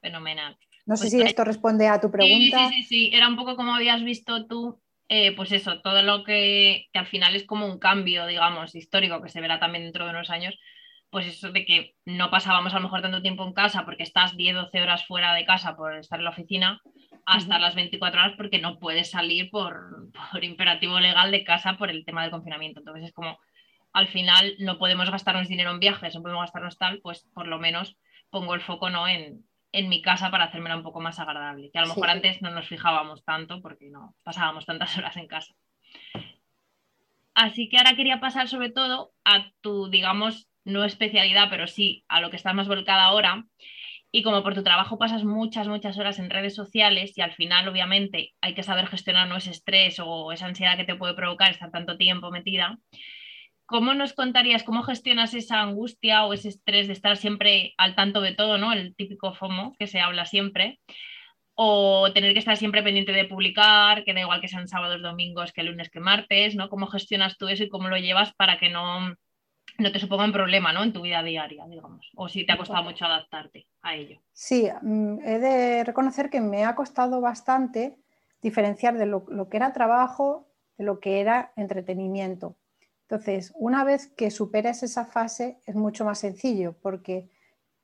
Fenomenal. 0.00 0.56
No 0.86 0.96
sé 0.96 1.04
pues 1.04 1.12
si 1.12 1.22
esto 1.22 1.44
responde 1.44 1.88
a 1.88 2.00
tu 2.00 2.10
pregunta. 2.10 2.68
Sí, 2.68 2.74
sí, 2.74 2.82
sí, 2.82 3.10
era 3.12 3.28
un 3.28 3.36
poco 3.36 3.56
como 3.56 3.74
habías 3.74 4.02
visto 4.02 4.46
tú, 4.46 4.80
eh, 5.08 5.34
pues 5.34 5.52
eso, 5.52 5.80
todo 5.80 6.02
lo 6.02 6.24
que, 6.24 6.88
que, 6.92 6.98
al 6.98 7.06
final 7.06 7.34
es 7.36 7.44
como 7.44 7.66
un 7.66 7.78
cambio, 7.78 8.26
digamos, 8.26 8.74
histórico, 8.74 9.22
que 9.22 9.28
se 9.28 9.40
verá 9.40 9.58
también 9.58 9.84
dentro 9.84 10.04
de 10.04 10.10
unos 10.10 10.30
años, 10.30 10.58
pues 11.10 11.26
eso 11.26 11.50
de 11.52 11.64
que 11.64 11.94
no 12.04 12.30
pasábamos 12.30 12.72
a 12.72 12.76
lo 12.76 12.82
mejor 12.82 13.02
tanto 13.02 13.22
tiempo 13.22 13.44
en 13.44 13.54
casa 13.54 13.84
porque 13.84 14.02
estás 14.02 14.36
10, 14.36 14.54
12 14.54 14.82
horas 14.82 15.06
fuera 15.06 15.34
de 15.34 15.44
casa 15.44 15.76
por 15.76 15.94
estar 15.94 16.18
en 16.18 16.24
la 16.24 16.30
oficina, 16.30 16.80
hasta 17.24 17.58
las 17.58 17.74
24 17.74 18.20
horas 18.20 18.34
porque 18.36 18.58
no 18.58 18.78
puedes 18.78 19.10
salir 19.10 19.50
por, 19.50 20.10
por, 20.32 20.44
imperativo 20.44 21.00
legal 21.00 21.30
de 21.30 21.44
casa 21.44 21.76
por 21.76 21.90
el 21.90 22.04
tema 22.04 22.22
del 22.22 22.30
confinamiento. 22.30 22.80
Entonces 22.80 23.04
es 23.04 23.12
como, 23.12 23.38
al 23.92 24.08
final 24.08 24.54
no 24.58 24.78
podemos 24.78 25.10
gastarnos 25.10 25.48
dinero 25.48 25.70
en 25.70 25.80
viajes, 25.80 26.14
no 26.14 26.22
podemos 26.22 26.42
gastarnos 26.42 26.78
tal, 26.78 27.00
pues 27.00 27.26
por 27.34 27.46
lo 27.46 27.58
menos 27.58 27.96
pongo 28.30 28.54
el 28.54 28.60
foco 28.60 28.90
¿no? 28.90 29.08
en, 29.08 29.44
en 29.72 29.88
mi 29.88 30.02
casa 30.02 30.30
para 30.30 30.44
hacérmela 30.44 30.76
un 30.76 30.82
poco 30.82 31.00
más 31.00 31.18
agradable, 31.18 31.70
que 31.70 31.78
a 31.78 31.82
lo 31.82 31.88
mejor 31.88 32.10
antes 32.10 32.42
no 32.42 32.50
nos 32.50 32.68
fijábamos 32.68 33.24
tanto 33.24 33.60
porque 33.60 33.88
no 33.88 34.14
pasábamos 34.24 34.66
tantas 34.66 34.96
horas 34.98 35.16
en 35.16 35.26
casa. 35.26 35.54
Así 37.34 37.68
que 37.68 37.78
ahora 37.78 37.94
quería 37.94 38.18
pasar 38.18 38.48
sobre 38.48 38.70
todo 38.70 39.12
a 39.24 39.52
tu, 39.60 39.88
digamos, 39.90 40.48
no 40.68 40.84
especialidad, 40.84 41.48
pero 41.50 41.66
sí 41.66 42.04
a 42.08 42.20
lo 42.20 42.30
que 42.30 42.36
estás 42.36 42.54
más 42.54 42.68
volcada 42.68 43.04
ahora. 43.04 43.44
Y 44.10 44.22
como 44.22 44.42
por 44.42 44.54
tu 44.54 44.62
trabajo 44.62 44.98
pasas 44.98 45.24
muchas, 45.24 45.68
muchas 45.68 45.98
horas 45.98 46.18
en 46.18 46.30
redes 46.30 46.54
sociales 46.54 47.16
y 47.16 47.20
al 47.20 47.32
final, 47.34 47.68
obviamente, 47.68 48.32
hay 48.40 48.54
que 48.54 48.62
saber 48.62 48.86
gestionar 48.86 49.28
¿no? 49.28 49.36
ese 49.36 49.50
estrés 49.50 50.00
o 50.02 50.32
esa 50.32 50.46
ansiedad 50.46 50.76
que 50.76 50.84
te 50.84 50.94
puede 50.94 51.14
provocar 51.14 51.50
estar 51.50 51.70
tanto 51.70 51.98
tiempo 51.98 52.30
metida, 52.30 52.78
¿Cómo 53.70 53.92
nos 53.92 54.14
contarías 54.14 54.62
cómo 54.62 54.82
gestionas 54.82 55.34
esa 55.34 55.60
angustia 55.60 56.24
o 56.24 56.32
ese 56.32 56.48
estrés 56.48 56.86
de 56.86 56.94
estar 56.94 57.18
siempre 57.18 57.74
al 57.76 57.94
tanto 57.94 58.22
de 58.22 58.32
todo, 58.32 58.56
¿no? 58.56 58.72
El 58.72 58.96
típico 58.96 59.34
FOMO 59.34 59.74
que 59.78 59.86
se 59.86 60.00
habla 60.00 60.24
siempre. 60.24 60.80
O 61.54 62.10
tener 62.14 62.32
que 62.32 62.38
estar 62.38 62.56
siempre 62.56 62.82
pendiente 62.82 63.12
de 63.12 63.26
publicar, 63.26 64.04
que 64.04 64.14
da 64.14 64.22
igual 64.22 64.40
que 64.40 64.48
sean 64.48 64.68
sábados, 64.68 65.02
domingos, 65.02 65.52
que 65.52 65.64
lunes, 65.64 65.90
que 65.90 66.00
martes, 66.00 66.54
¿no? 66.54 66.70
¿Cómo 66.70 66.86
gestionas 66.86 67.36
tú 67.36 67.48
eso 67.48 67.64
y 67.64 67.68
cómo 67.68 67.88
lo 67.88 67.98
llevas 67.98 68.32
para 68.36 68.58
que 68.58 68.70
no, 68.70 69.14
no 69.76 69.92
te 69.92 69.98
suponga 69.98 70.24
un 70.24 70.32
problema, 70.32 70.72
¿no? 70.72 70.82
En 70.82 70.92
tu 70.92 71.02
vida 71.02 71.22
diaria, 71.22 71.66
digamos. 71.66 72.10
O 72.16 72.28
si 72.28 72.46
te 72.46 72.52
ha 72.52 72.56
costado 72.56 72.82
mucho 72.82 73.04
adaptarte 73.04 73.66
a 73.82 73.94
ello. 73.94 74.20
Sí, 74.32 74.68
mm, 74.82 75.18
he 75.24 75.38
de 75.38 75.84
reconocer 75.84 76.30
que 76.30 76.40
me 76.40 76.64
ha 76.64 76.74
costado 76.74 77.20
bastante 77.20 77.96
diferenciar 78.40 78.96
de 78.96 79.06
lo, 79.06 79.24
lo 79.28 79.48
que 79.48 79.56
era 79.56 79.72
trabajo 79.72 80.46
de 80.76 80.84
lo 80.84 81.00
que 81.00 81.20
era 81.20 81.52
entretenimiento 81.56 82.56
entonces, 83.08 83.52
una 83.54 83.84
vez 83.84 84.06
que 84.06 84.30
superas 84.30 84.82
esa 84.82 85.06
fase 85.06 85.58
es 85.64 85.74
mucho 85.74 86.04
más 86.04 86.18
sencillo 86.18 86.76
porque 86.82 87.30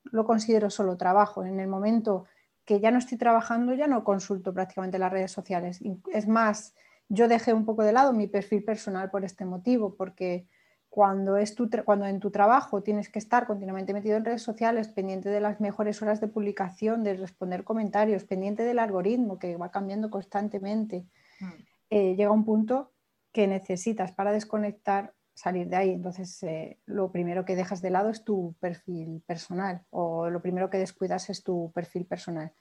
lo 0.05 0.27
considero 0.27 0.69
solo 0.69 0.99
trabajo. 0.99 1.45
En 1.45 1.61
el 1.61 1.67
momento 1.67 2.27
que 2.67 2.79
ya 2.79 2.91
no 2.91 2.99
estoy 2.99 3.17
trabajando 3.17 3.73
ya 3.73 3.87
no 3.87 4.05
consulto 4.05 4.53
prácticamente 4.53 4.99
las 4.99 5.11
redes 5.11 5.33
sociales. 5.33 5.81
Es 6.13 6.29
más, 6.29 6.75
yo 7.09 7.27
dejé 7.27 7.55
un 7.55 7.65
poco 7.65 7.85
de 7.85 7.93
lado 7.93 8.13
mi 8.13 8.27
perfil 8.27 8.65
personal 8.65 9.11
por 9.11 9.25
este 9.25 9.47
motivo, 9.47 9.95
porque 9.97 10.47
cuando, 10.95 11.37
es 11.37 11.57
cuando 11.85 12.07
en 12.07 12.21
tu 12.21 12.31
trabajo 12.31 12.81
tienes 12.81 13.09
que 13.09 13.19
estar 13.19 13.49
continuamente 13.49 13.93
metido 13.93 14.17
en 14.17 14.25
redes 14.25 14.43
sociales, 14.43 14.87
pendiente 14.87 15.29
de 15.29 15.41
las 15.41 15.61
mejores 15.61 16.01
horas 16.01 16.21
de 16.21 16.29
publicación, 16.29 17.03
de 17.03 17.15
responder 17.17 17.65
comentarios, 17.65 18.23
pendiente 18.23 18.63
del 18.63 18.79
algoritmo 18.79 19.41
que 19.41 19.57
va 19.57 19.73
cambiando 19.73 20.09
constantemente, 20.09 21.05
mm. 21.41 21.47
eh, 21.91 22.15
llega 22.15 22.31
un 22.31 22.45
punto 22.45 22.93
que 23.33 23.49
necesitas 23.49 24.13
para 24.13 24.31
desconectar 24.31 25.13
salir 25.35 25.69
de 25.69 25.75
ahí. 25.75 25.91
Entonces, 25.91 26.41
eh, 26.45 26.79
lo 26.87 27.11
primero 27.11 27.45
que 27.45 27.57
dejas 27.57 27.83
de 27.83 27.91
lado 27.91 28.11
es 28.11 28.23
tu 28.23 28.55
perfil 28.61 29.21
personal 29.27 29.83
o 29.91 30.31
lo 30.31 30.41
primero 30.43 30.71
que 30.71 30.79
descuidas 30.79 31.29
es 31.29 31.43
tu 31.43 31.73
perfil 31.75 32.07
personal. 32.07 32.53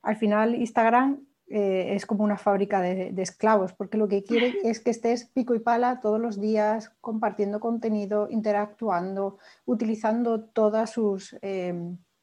Al 0.00 0.16
final, 0.16 0.54
Instagram 0.54 1.20
eh, 1.50 1.94
es 1.94 2.06
como 2.06 2.24
una 2.24 2.36
fábrica 2.36 2.80
de, 2.80 3.12
esclavos 3.16 3.72
porque 3.72 3.98
lo 3.98 4.08
que 4.08 4.22
quiere 4.24 4.54
es 4.64 4.80
que 4.80 4.90
estés 4.90 5.26
pico 5.26 5.54
y 5.54 5.58
pala 5.58 6.00
todos 6.00 6.20
los 6.20 6.40
días 6.40 6.90
compartiendo 7.00 7.60
contenido, 7.60 8.28
interactuando, 8.30 9.38
utilizando 9.64 10.44
todas 10.44 10.90
sus, 10.90 11.36
eh, 11.42 11.74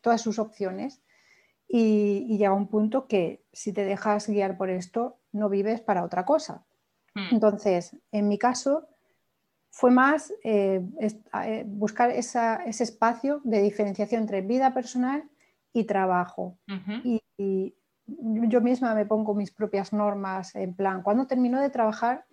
todas 0.01 0.21
sus 0.21 0.39
opciones. 0.39 1.01
Y, 1.67 2.27
y 2.29 2.37
llega 2.37 2.53
un 2.53 2.67
punto 2.67 3.07
que 3.07 3.43
si 3.51 3.73
te 3.73 3.85
dejas 3.85 4.29
guiar 4.29 4.55
por 4.55 4.69
esto, 4.69 5.17
no 5.31 5.49
vives 5.49 5.81
para 5.81 6.03
otra 6.03 6.23
cosa. 6.23 6.63
Hmm. 7.15 7.29
Entonces, 7.31 7.97
en 8.11 8.27
mi 8.27 8.37
caso, 8.37 8.87
fue 9.75 9.91
más 9.91 10.33
eh, 10.45 10.81
buscar 11.65 12.09
ese 12.11 12.63
espacio 12.65 13.41
de 13.43 13.61
diferenciación 13.61 14.21
entre 14.21 14.41
vida 14.41 14.73
personal 14.73 15.29
y 15.73 15.83
trabajo. 15.83 16.57
y, 17.03 17.75
yo 18.07 18.61
misma 18.61 18.95
me 18.95 19.05
pongo 19.05 19.33
mis 19.33 19.51
propias 19.51 19.93
normas 19.93 20.55
en 20.55 20.75
plan, 20.75 21.01
cuando 21.01 21.27
termino 21.27 21.61
de 21.61 21.69
trabajar, 21.69 22.25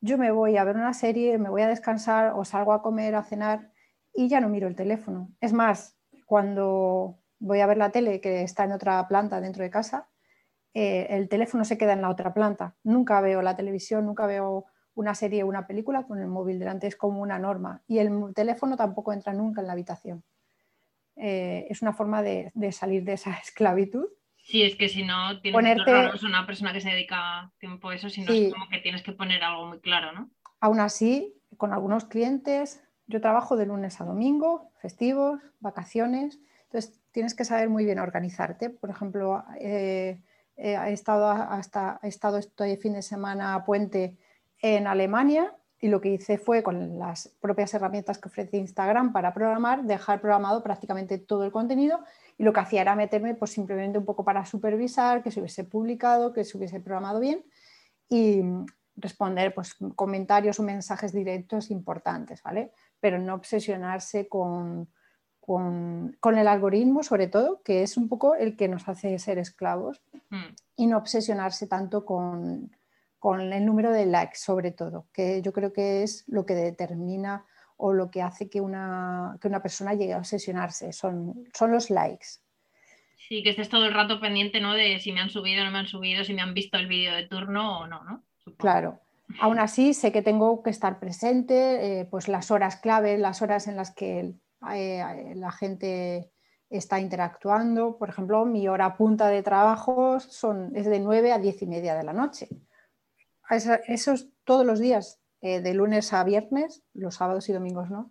yo 0.00 0.18
me 0.18 0.30
voy 0.30 0.56
a 0.56 0.64
ver 0.64 0.76
una 0.76 0.92
serie, 0.92 1.38
me 1.38 1.48
voy 1.48 1.62
a 1.62 1.68
descansar 1.68 2.34
o 2.36 2.44
salgo 2.44 2.72
a 2.72 2.82
comer, 2.82 3.14
a 3.14 3.22
cenar 3.22 3.72
y 4.12 4.28
ya 4.28 4.40
no 4.40 4.48
miro 4.48 4.68
el 4.68 4.76
teléfono. 4.76 5.30
Es 5.40 5.52
más, 5.52 5.96
cuando 6.26 7.18
voy 7.38 7.60
a 7.60 7.66
ver 7.66 7.78
la 7.78 7.90
tele 7.90 8.20
que 8.20 8.42
está 8.42 8.64
en 8.64 8.72
otra 8.72 9.06
planta 9.08 9.40
dentro 9.40 9.62
de 9.62 9.70
casa, 9.70 10.08
eh, 10.74 11.06
el 11.10 11.28
teléfono 11.28 11.64
se 11.64 11.78
queda 11.78 11.92
en 11.92 12.02
la 12.02 12.10
otra 12.10 12.34
planta. 12.34 12.76
Nunca 12.82 13.20
veo 13.20 13.42
la 13.42 13.56
televisión, 13.56 14.06
nunca 14.06 14.26
veo 14.26 14.66
una 14.94 15.14
serie 15.14 15.42
o 15.42 15.46
una 15.46 15.66
película 15.66 16.04
con 16.04 16.18
el 16.18 16.26
móvil 16.26 16.58
delante, 16.58 16.86
es 16.86 16.96
como 16.96 17.20
una 17.20 17.38
norma. 17.38 17.82
Y 17.86 17.98
el 17.98 18.34
teléfono 18.34 18.76
tampoco 18.76 19.12
entra 19.12 19.32
nunca 19.32 19.60
en 19.60 19.66
la 19.66 19.72
habitación. 19.72 20.24
Eh, 21.16 21.66
es 21.70 21.82
una 21.82 21.92
forma 21.92 22.22
de, 22.22 22.52
salir 22.72 23.04
de 23.04 23.14
esa 23.14 23.32
esclavitud. 23.42 24.06
Sí, 24.44 24.62
es 24.62 24.76
que 24.76 24.90
si 24.90 25.04
no 25.04 25.40
tienes 25.40 25.56
Ponerte... 25.56 26.26
una 26.26 26.46
persona 26.46 26.72
que 26.72 26.82
se 26.82 26.90
dedica 26.90 27.50
tiempo 27.58 27.88
a 27.88 27.94
eso, 27.94 28.10
si 28.10 28.20
no 28.20 28.32
es 28.32 28.52
como 28.52 28.68
que 28.68 28.78
tienes 28.78 29.02
que 29.02 29.12
poner 29.12 29.42
algo 29.42 29.66
muy 29.66 29.80
claro, 29.80 30.12
¿no? 30.12 30.30
Aún 30.60 30.80
así, 30.80 31.34
con 31.56 31.72
algunos 31.72 32.04
clientes, 32.04 32.82
yo 33.06 33.22
trabajo 33.22 33.56
de 33.56 33.64
lunes 33.64 34.00
a 34.02 34.04
domingo, 34.04 34.70
festivos, 34.80 35.40
vacaciones, 35.60 36.38
entonces 36.64 37.00
tienes 37.10 37.34
que 37.34 37.46
saber 37.46 37.70
muy 37.70 37.86
bien 37.86 37.98
organizarte. 37.98 38.68
Por 38.68 38.90
ejemplo, 38.90 39.44
eh, 39.58 40.20
eh, 40.56 40.76
he 40.88 40.92
estado 40.92 41.30
hasta 41.30 41.98
he 42.02 42.08
estado 42.08 42.36
este 42.36 42.76
fin 42.76 42.92
de 42.92 43.02
semana 43.02 43.54
a 43.54 43.64
puente 43.64 44.18
en 44.60 44.86
Alemania 44.86 45.54
y 45.84 45.88
lo 45.88 46.00
que 46.00 46.08
hice 46.08 46.38
fue 46.38 46.62
con 46.62 46.98
las 46.98 47.28
propias 47.42 47.74
herramientas 47.74 48.16
que 48.16 48.30
ofrece 48.30 48.56
Instagram 48.56 49.12
para 49.12 49.34
programar, 49.34 49.84
dejar 49.84 50.18
programado 50.18 50.62
prácticamente 50.62 51.18
todo 51.18 51.44
el 51.44 51.52
contenido 51.52 52.02
y 52.38 52.42
lo 52.42 52.54
que 52.54 52.60
hacía 52.60 52.80
era 52.80 52.96
meterme 52.96 53.34
pues 53.34 53.50
simplemente 53.50 53.98
un 53.98 54.06
poco 54.06 54.24
para 54.24 54.46
supervisar 54.46 55.22
que 55.22 55.30
se 55.30 55.40
hubiese 55.40 55.62
publicado, 55.62 56.32
que 56.32 56.42
se 56.44 56.56
hubiese 56.56 56.80
programado 56.80 57.20
bien 57.20 57.44
y 58.08 58.40
responder 58.96 59.54
pues 59.54 59.76
comentarios 59.94 60.58
o 60.58 60.62
mensajes 60.62 61.12
directos 61.12 61.70
importantes, 61.70 62.42
¿vale? 62.42 62.72
Pero 62.98 63.18
no 63.18 63.34
obsesionarse 63.34 64.26
con, 64.26 64.88
con, 65.38 66.16
con, 66.18 66.38
el 66.38 66.48
algoritmo, 66.48 67.02
sobre 67.02 67.26
todo, 67.26 67.60
que 67.62 67.82
es 67.82 67.98
un 67.98 68.08
poco 68.08 68.36
el 68.36 68.56
que 68.56 68.68
nos 68.68 68.88
hace 68.88 69.18
ser 69.18 69.36
esclavos, 69.36 70.00
mm. 70.30 70.54
y 70.76 70.86
no 70.86 70.96
obsesionarse 70.96 71.66
tanto 71.66 72.06
con, 72.06 72.70
con 73.24 73.54
el 73.54 73.64
número 73.64 73.90
de 73.90 74.04
likes 74.04 74.36
sobre 74.36 74.70
todo, 74.70 75.06
que 75.10 75.40
yo 75.40 75.54
creo 75.54 75.72
que 75.72 76.02
es 76.02 76.24
lo 76.26 76.44
que 76.44 76.52
determina 76.52 77.46
o 77.78 77.94
lo 77.94 78.10
que 78.10 78.20
hace 78.20 78.50
que 78.50 78.60
una, 78.60 79.38
una 79.42 79.62
persona 79.62 79.94
llegue 79.94 80.12
a 80.12 80.18
obsesionarse, 80.18 80.92
son, 80.92 81.48
son 81.54 81.72
los 81.72 81.88
likes. 81.88 82.26
Sí, 83.16 83.42
que 83.42 83.48
estés 83.48 83.70
todo 83.70 83.86
el 83.86 83.94
rato 83.94 84.20
pendiente 84.20 84.60
¿no? 84.60 84.74
de 84.74 84.98
si 84.98 85.10
me 85.10 85.22
han 85.22 85.30
subido 85.30 85.62
o 85.62 85.64
no 85.64 85.70
me 85.70 85.78
han 85.78 85.86
subido, 85.86 86.22
si 86.22 86.34
me 86.34 86.42
han 86.42 86.52
visto 86.52 86.76
el 86.76 86.86
vídeo 86.86 87.14
de 87.14 87.26
turno 87.26 87.78
o 87.78 87.86
no, 87.86 88.04
¿no? 88.04 88.22
Claro. 88.58 89.00
Aún 89.40 89.58
así, 89.58 89.94
sé 89.94 90.12
que 90.12 90.20
tengo 90.20 90.62
que 90.62 90.68
estar 90.68 91.00
presente, 91.00 92.00
eh, 92.00 92.04
pues 92.04 92.28
las 92.28 92.50
horas 92.50 92.76
clave, 92.76 93.16
las 93.16 93.40
horas 93.40 93.68
en 93.68 93.76
las 93.76 93.94
que 93.94 94.34
eh, 94.70 95.32
la 95.34 95.50
gente 95.50 96.30
está 96.68 97.00
interactuando. 97.00 97.96
Por 97.96 98.10
ejemplo, 98.10 98.44
mi 98.44 98.68
hora 98.68 98.98
punta 98.98 99.28
de 99.28 99.42
trabajo 99.42 100.20
son, 100.20 100.76
es 100.76 100.84
de 100.84 101.00
9 101.00 101.32
a 101.32 101.38
10 101.38 101.62
y 101.62 101.66
media 101.66 101.94
de 101.94 102.04
la 102.04 102.12
noche 102.12 102.48
esos 103.50 104.28
todos 104.44 104.64
los 104.66 104.78
días, 104.78 105.20
eh, 105.40 105.60
de 105.60 105.74
lunes 105.74 106.12
a 106.12 106.24
viernes, 106.24 106.82
los 106.94 107.16
sábados 107.16 107.48
y 107.48 107.52
domingos 107.52 107.90
no. 107.90 108.10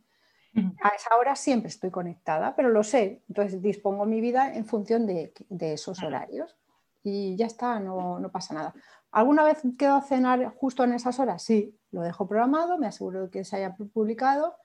A 0.83 0.89
esa 0.89 1.15
hora 1.19 1.35
siempre 1.35 1.69
estoy 1.69 1.89
conectada, 1.89 2.55
pero 2.55 2.69
lo 2.69 2.83
sé, 2.83 3.23
entonces 3.27 3.59
dispongo 3.59 4.05
mi 4.05 4.21
vida 4.21 4.53
en 4.53 4.65
función 4.65 5.07
de, 5.07 5.33
esos 5.59 6.03
horarios 6.03 6.55
y 7.01 7.35
ya 7.35 7.47
está, 7.47 7.79
no, 7.79 8.21
pasa 8.31 8.53
nada. 8.53 8.75
¿Alguna 9.11 9.43
vez 9.43 9.63
quedo 9.79 9.95
a 9.95 10.01
cenar 10.01 10.53
justo 10.55 10.83
en 10.83 10.93
esas 10.93 11.19
horas? 11.19 11.41
Sí, 11.41 11.75
lo 11.89 12.01
dejo 12.01 12.27
programado, 12.27 12.77
me 12.77 12.85
aseguro 12.85 13.23
de 13.23 13.29
que 13.31 13.43
se 13.45 13.55
haya 13.55 13.75
publicado 13.75 14.55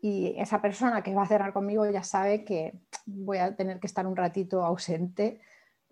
y 0.00 0.34
esa 0.36 0.60
persona 0.60 1.02
que 1.02 1.14
va 1.14 1.22
a 1.22 1.28
cenar 1.28 1.52
conmigo 1.52 1.88
ya 1.88 2.02
sabe 2.02 2.44
que 2.44 2.80
voy 3.06 3.38
a 3.38 3.54
tener 3.54 3.78
que 3.78 3.86
estar 3.86 4.08
un 4.08 4.16
ratito 4.16 4.64
ausente 4.64 5.40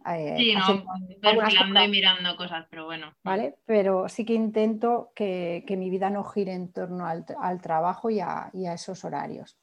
eh, 0.06 0.34
sí, 0.36 0.54
no, 0.54 0.84
perfilando 1.20 1.84
y 1.84 1.88
mirando 1.88 2.36
cosas, 2.36 2.66
pero 2.70 2.86
bueno. 2.86 3.14
¿Vale? 3.22 3.56
Pero 3.66 4.08
sí 4.08 4.24
que 4.24 4.34
intento 4.34 5.12
que, 5.14 5.64
mi 5.68 5.90
vida 5.90 6.10
no 6.10 6.24
gire 6.24 6.52
en 6.52 6.72
torno 6.72 7.06
al, 7.06 7.60
trabajo 7.60 8.10
y 8.10 8.20
a, 8.20 8.50
esos 8.54 9.04
horarios. 9.04 9.58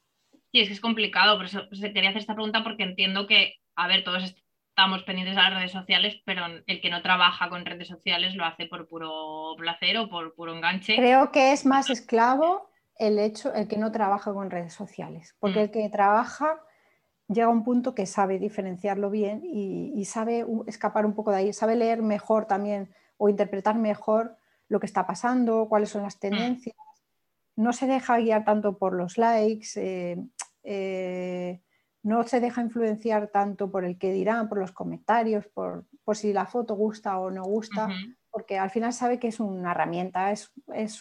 Sí, 0.52 0.60
es 0.60 0.68
que 0.68 0.74
es 0.74 0.80
complicado, 0.80 1.36
por 1.36 1.46
eso 1.46 1.62
quería 1.70 2.10
hacer 2.10 2.20
esta 2.20 2.34
pregunta 2.34 2.62
porque 2.62 2.84
entiendo 2.84 3.26
que, 3.26 3.56
a 3.74 3.88
ver, 3.88 4.04
todos 4.04 4.22
estamos 4.22 5.02
pendientes 5.02 5.34
de 5.34 5.42
las 5.42 5.54
redes 5.54 5.72
sociales, 5.72 6.20
pero 6.24 6.44
el 6.66 6.80
que 6.80 6.90
no 6.90 7.02
trabaja 7.02 7.48
con 7.48 7.64
redes 7.64 7.88
sociales 7.88 8.34
lo 8.34 8.44
hace 8.44 8.66
por 8.66 8.88
puro 8.88 9.54
placer 9.56 9.98
o 9.98 10.08
por 10.08 10.34
puro 10.34 10.54
enganche. 10.54 10.96
Creo 10.96 11.32
que 11.32 11.52
es 11.52 11.66
más 11.66 11.90
esclavo 11.90 12.70
el 12.98 13.18
hecho, 13.18 13.52
el 13.54 13.68
que 13.68 13.76
no 13.78 13.90
trabaja 13.90 14.32
con 14.32 14.50
redes 14.50 14.74
sociales, 14.74 15.34
porque 15.40 15.62
el 15.62 15.70
que 15.70 15.88
trabaja 15.88 16.60
llega 17.28 17.46
a 17.46 17.50
un 17.50 17.64
punto 17.64 17.94
que 17.94 18.06
sabe 18.06 18.38
diferenciarlo 18.38 19.10
bien 19.10 19.42
y, 19.44 20.04
sabe 20.04 20.46
escapar 20.66 21.06
un 21.06 21.14
poco 21.14 21.30
de 21.30 21.38
ahí, 21.38 21.52
sabe 21.52 21.76
leer 21.76 22.02
mejor 22.02 22.46
también 22.46 22.90
o 23.16 23.28
interpretar 23.28 23.76
mejor 23.76 24.36
lo 24.68 24.80
que 24.80 24.86
está 24.86 25.06
pasando, 25.06 25.68
cuáles 25.68 25.90
son 25.90 26.02
las 26.02 26.18
tendencias. 26.18 26.76
No 27.56 27.72
se 27.72 27.86
deja 27.86 28.18
guiar 28.18 28.44
tanto 28.44 28.78
por 28.78 28.92
los 28.92 29.18
likes, 29.18 29.68
eh, 29.76 30.22
eh, 30.62 31.62
no 32.02 32.22
se 32.24 32.40
deja 32.40 32.60
influenciar 32.60 33.28
tanto 33.28 33.70
por 33.70 33.84
el 33.84 33.98
que 33.98 34.12
dirán, 34.12 34.48
por 34.48 34.58
los 34.58 34.72
comentarios, 34.72 35.46
por, 35.46 35.86
si 36.12 36.32
la 36.32 36.46
foto 36.46 36.74
gusta 36.74 37.18
o 37.18 37.30
no 37.30 37.42
gusta, 37.44 37.88
porque 38.30 38.58
al 38.58 38.70
final 38.70 38.92
sabe 38.92 39.18
que 39.18 39.28
es 39.28 39.40
una 39.40 39.72
herramienta, 39.72 40.30
es, 40.30 40.52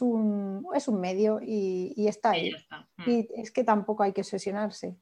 un, 0.01 0.65
es 0.73 0.87
un, 0.87 0.99
medio 0.99 1.39
y, 1.43 2.07
está 2.07 2.31
ahí. 2.31 2.55
Mm. 2.97 3.09
Y 3.09 3.27
es 3.35 3.51
que 3.51 3.63
tampoco 3.63 4.03
hay 4.03 4.13
que 4.13 4.21
obsesionarse. 4.21 4.97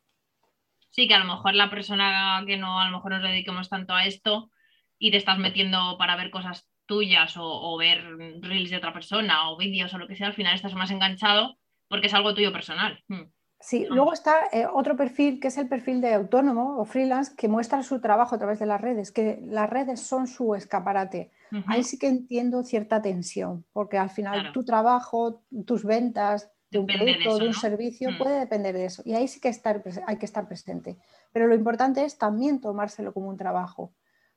Sí, 0.93 1.07
que 1.07 1.15
a 1.15 1.19
lo 1.19 1.25
mejor 1.25 1.55
la 1.55 1.71
persona 1.71 2.43
que 2.45 2.55
no, 2.55 2.79
a 2.79 2.85
lo 2.85 2.97
mejor 2.97 3.13
nos 3.13 3.23
dediquemos 3.23 3.67
tanto 3.67 3.93
a 3.93 4.05
esto 4.05 4.51
y 4.99 5.09
te 5.09 5.17
estás 5.17 5.39
metiendo 5.39 5.97
para 5.97 6.15
ver 6.15 6.29
cosas 6.29 6.69
tuyas 6.85 7.33
o, 7.35 7.75
ver 7.77 8.03
reels 8.41 8.69
de 8.69 8.77
otra 8.77 8.93
persona 8.93 9.49
o 9.49 9.57
vídeos 9.57 9.91
o 9.95 9.97
lo 9.97 10.07
que 10.07 10.15
sea, 10.15 10.27
al 10.27 10.35
final 10.35 10.53
estás 10.53 10.75
más 10.75 10.91
enganchado 10.91 11.57
porque 11.87 12.07
es 12.07 12.13
algo 12.13 12.35
tuyo 12.35 12.53
personal. 12.53 13.03
Mm. 13.07 13.23
Sí, 13.59 13.87
luego 13.89 14.13
está 14.13 14.35
eh, 14.51 14.67
otro 14.71 14.95
perfil 14.95 15.39
que 15.39 15.47
es 15.47 15.57
el 15.57 15.67
perfil 15.67 15.99
de 15.99 16.13
autónomo 16.13 16.77
o 16.77 16.85
freelance 16.85 17.33
que 17.35 17.47
muestra 17.47 17.81
su 17.81 17.99
trabajo 17.99 18.35
a 18.35 18.37
través 18.37 18.59
de 18.59 18.67
las 18.67 18.79
redes, 18.79 19.11
que 19.11 19.39
las 19.41 19.69
redes 19.69 19.99
son 19.99 20.27
su 20.27 20.53
escaparate. 20.53 21.31
Ahí 21.67 21.83
sí 21.83 21.97
que 21.97 22.07
entiendo 22.07 22.63
cierta 22.63 23.01
tensión, 23.01 23.65
porque 23.73 23.97
al 23.97 24.09
final 24.09 24.51
tu 24.53 24.65
trabajo, 24.65 25.43
tus 25.65 25.85
ventas 25.85 26.51
de 26.73 26.79
un 26.79 26.87
producto, 26.87 27.37
de, 27.37 27.47
un 27.47 27.53
servicio, 27.53 28.11
mm. 28.11 28.17
puede 28.17 28.39
depender 28.39 28.75
de 28.75 28.85
eso. 28.85 29.01
Y 29.05 29.13
ahí 29.13 29.27
sí 29.27 29.39
que 29.39 29.47
estar, 29.47 29.81
hay 30.05 30.17
que 30.17 30.25
estar 30.25 30.47
presente. 30.47 30.97
Pero 31.31 31.47
lo 31.47 31.55
importante 31.55 32.03
es 32.03 32.17
también 32.17 32.59
tomárselo 32.59 33.13
como 33.13 33.29
un 33.29 33.37
trabajo, 33.37 33.93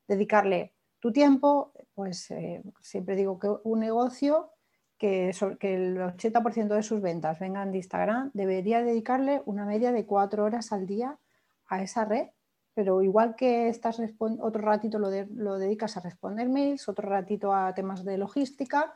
dedicarle 0.07 0.75
tu 1.01 1.13
tiempo, 1.13 1.73
pues 1.95 2.31
eh, 2.31 2.63
siempre 2.81 3.17
digo 3.17 3.39
que 3.39 3.49
un 3.65 3.81
negocio 3.81 4.53
que, 4.99 5.31
el 5.31 5.99
80% 5.99 6.69
de 6.69 6.83
sus 6.83 7.01
ventas 7.01 7.39
vengan 7.39 7.71
de 7.71 7.79
Instagram, 7.79 8.31
debería 8.35 8.83
dedicarle 8.83 9.43
una 9.45 9.67
media 9.67 9.93
de 9.93 10.07
cuatro 10.07 10.45
horas 10.45 10.73
al 10.73 10.87
día 10.87 11.19
a 11.67 11.83
esa 11.83 12.05
red. 12.05 12.29
Pero 12.75 13.03
igual 13.03 13.37
que 13.37 13.69
estás 13.69 14.01
otro 14.19 14.63
ratito 14.63 14.99
lo, 14.99 15.11
lo, 15.31 15.59
dedicas 15.59 15.97
a 15.97 16.01
responder 16.01 16.49
mails, 16.49 16.89
otro 16.89 17.09
ratito 17.09 17.55
a 17.55 17.73
temas 17.75 18.05
de 18.05 18.19
logística. 18.19 18.95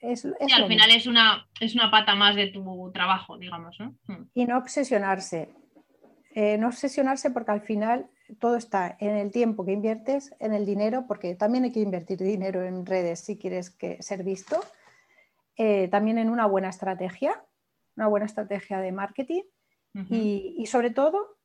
Es, 0.00 0.24
al 0.26 0.68
final 0.68 0.90
es 0.90 1.06
una, 1.06 1.46
es 1.60 1.74
una 1.74 1.90
pata 1.90 2.14
más 2.14 2.36
de 2.36 2.48
tu 2.48 2.90
trabajo, 2.92 3.38
digamos. 3.38 3.78
¿no? 3.80 3.94
Hmm. 4.06 4.28
Y 4.34 4.44
no 4.44 4.58
obsesionarse. 4.58 5.48
Eh, 6.34 6.58
no 6.58 6.66
obsesionarse 6.66 7.30
porque 7.30 7.52
al 7.52 7.60
final 7.60 8.10
todo 8.38 8.56
está 8.56 8.96
en 9.00 9.16
el 9.16 9.30
tiempo 9.30 9.64
que 9.64 9.72
inviertes, 9.72 10.34
en 10.40 10.52
el 10.52 10.66
dinero, 10.66 11.06
porque 11.06 11.34
también 11.34 11.64
hay 11.64 11.72
que 11.72 11.80
invertir 11.80 12.18
dinero 12.18 12.64
en 12.64 12.84
redes 12.84 13.20
si 13.20 13.38
quieres 13.38 13.70
que, 13.70 14.02
ser 14.02 14.24
visto 14.24 14.60
eh, 15.56 15.88
también 15.88 16.18
en 16.18 16.30
una 16.30 16.46
buena 16.46 16.68
estrategia, 16.68 17.44
una 17.96 18.08
buena 18.08 18.26
estrategia 18.26 18.80
de 18.80 18.92
marketing 18.92 19.42
y, 20.10 20.66
sobre 20.66 20.90
todo 20.90 21.36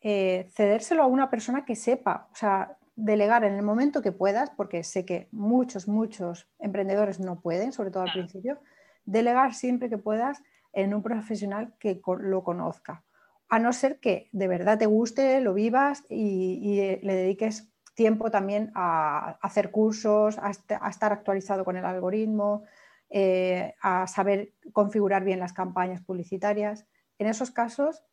eh, 0.00 0.48
cedérselo 0.52 1.04
a 1.04 1.06
una 1.06 1.30
persona 1.30 1.64
que 1.64 1.76
sepa, 1.76 2.28
o 2.32 2.34
sea, 2.34 2.77
delegar 2.98 3.44
en 3.44 3.54
el 3.54 3.62
momento 3.62 4.02
que 4.02 4.10
puedas, 4.10 4.50
porque 4.50 4.82
sé 4.82 5.04
que 5.04 5.28
muchos, 5.30 5.86
muchos 5.86 6.48
emprendedores 6.58 7.20
no 7.20 7.40
pueden, 7.40 7.72
sobre 7.72 7.92
todo 7.92 8.02
al 8.02 8.12
principio, 8.12 8.58
delegar 9.04 9.54
siempre 9.54 9.88
que 9.88 9.98
puedas 9.98 10.42
en 10.72 10.92
un 10.92 11.02
profesional 11.02 11.74
que 11.78 12.00
lo 12.20 12.42
conozca, 12.42 13.04
a 13.48 13.60
no 13.60 13.72
ser 13.72 14.00
que 14.00 14.28
de 14.32 14.48
verdad 14.48 14.78
te 14.78 14.86
guste, 14.86 15.40
lo 15.40 15.54
vivas 15.54 16.04
y, 16.10 16.80
eh, 16.80 17.00
le 17.04 17.14
dediques 17.14 17.68
tiempo 17.94 18.32
también 18.32 18.72
a, 18.74 19.38
hacer 19.42 19.70
cursos, 19.70 20.36
a, 20.38 20.50
estar 20.50 21.12
actualizado 21.12 21.64
con 21.64 21.76
el 21.76 21.84
algoritmo, 21.84 22.64
eh, 23.10 23.74
a 23.80 24.08
saber 24.08 24.54
configurar 24.72 25.24
bien 25.24 25.38
las 25.38 25.52
campañas 25.52 26.02
publicitarias. 26.02 26.84
En 27.18 27.28
esos 27.28 27.52
casos 27.52 28.04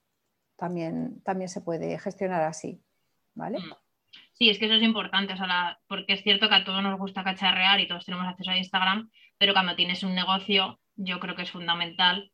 también, 0.56 1.22
también 1.22 1.50
se 1.50 1.62
puede 1.62 1.98
gestionar 2.00 2.44
así. 2.44 2.82
¿vale? 3.36 3.60
Mm. 3.60 3.85
Sí, 4.38 4.50
es 4.50 4.60
que 4.60 4.66
eso 4.66 4.76
es 4.76 4.84
importante, 4.84 5.34
porque 5.88 6.14
es 6.14 6.22
cierto 6.22 6.50
que 6.50 6.56
a 6.56 6.66
todos 6.66 6.84
nos 6.84 7.00
gusta 7.00 7.24
cacharrear 7.24 7.80
y 7.80 7.88
todos 7.88 8.06
tenemos 8.06 8.28
acceso 8.28 8.52
a 8.52 8.58
Instagram, 8.58 9.10
pero 9.38 9.54
cuando 9.54 9.76
tienes 9.76 10.04
un 10.04 10.14
negocio, 10.14 10.80
yo 10.96 11.20
creo 11.20 11.36
que 11.36 11.44
es 11.44 11.52
fundamental 11.52 12.32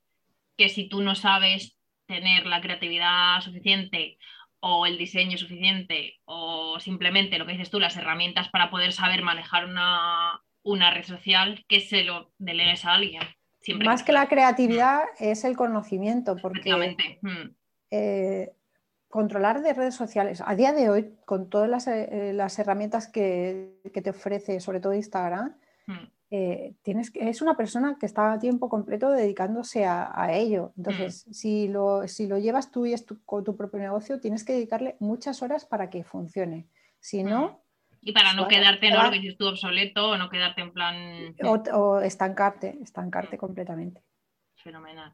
que 0.58 0.70
si 0.70 0.89
tú 0.89 1.02
no 1.02 1.14
sabes 1.14 1.78
tener 2.08 2.47
la 2.47 2.60
creatividad 2.60 3.39
suficiente 3.41 4.18
o 4.60 4.86
el 4.88 4.97
diseño 4.97 5.38
suficiente 5.38 6.20
o 6.26 6.80
simplemente 6.80 7.38
lo 7.38 7.45
que 7.45 7.54
dices 7.54 7.70
tú, 7.70 7.80
las 7.80 7.97
herramientas 7.97 8.49
para 8.49 8.72
poder 8.72 8.93
saber 8.93 9.22
manejar 9.22 9.66
una, 9.66 10.41
una 10.64 10.91
red 10.91 11.04
social 11.04 11.66
que 11.68 11.82
se 11.82 12.04
lo 12.04 12.32
delegues 12.39 12.84
a 12.86 12.93
alguien. 12.93 13.22
Más 13.86 14.02
que, 14.02 14.12
la 14.12 14.28
creatividad 14.28 15.04
es 15.20 15.43
el 15.43 15.56
conocimiento, 15.56 16.36
porque 16.36 16.72
eh, 17.91 18.52
controlar 19.12 19.62
de 19.62 19.74
redes 19.74 19.93
sociales, 19.93 20.41
a 20.43 20.55
día 20.55 20.74
de 20.74 20.89
hoy, 20.89 21.14
con 21.26 21.49
todas 21.49 21.70
las, 21.70 21.88
eh, 21.88 22.36
herramientas 22.57 23.07
que, 23.07 23.80
te 23.93 24.09
ofrece, 24.09 24.59
sobre 24.59 24.80
todo 24.80 24.95
Instagram, 24.95 25.55
hmm. 25.86 26.07
eh, 26.32 26.74
tienes, 26.82 27.12
es 27.14 27.43
una 27.43 27.55
persona 27.55 27.97
que 27.99 28.07
está 28.07 28.34
a 28.34 28.39
tiempo 28.39 28.70
completo 28.70 29.12
dedicándose 29.12 29.86
a, 29.86 30.34
ello. 30.34 30.74
Entonces, 30.78 31.28
hmm. 31.28 31.34
si, 31.34 31.68
lo, 31.68 32.07
si, 32.07 32.26
lo, 32.26 32.39
llevas 32.39 32.72
tú 32.72 32.88
y 32.88 32.93
es 32.93 33.05
tu, 33.05 33.20
propio 33.24 33.80
negocio, 33.80 34.20
tienes 34.20 34.43
que 34.43 34.53
dedicarle 34.53 34.95
muchas 34.99 35.43
horas 35.43 35.66
para 35.66 35.91
que 35.91 36.03
funcione. 36.03 36.68
Si 36.99 37.24
no, 37.24 37.62
y 38.03 38.14
para 38.14 38.34
no 38.34 38.47
quedarte 38.47 38.88
en 38.88 38.95
lo 38.95 39.12
que 39.12 39.20
dices 39.20 39.38
tú 39.38 39.47
obsoleto 39.47 40.09
o 40.09 40.18
no 40.18 40.30
quedarte 40.30 40.62
en 40.62 40.74
plan. 40.74 41.36
O, 41.74 41.99
estancarte, 41.99 42.78
estancarte 42.82 43.38
completamente. 43.38 44.01
Fenomenal. 44.55 45.14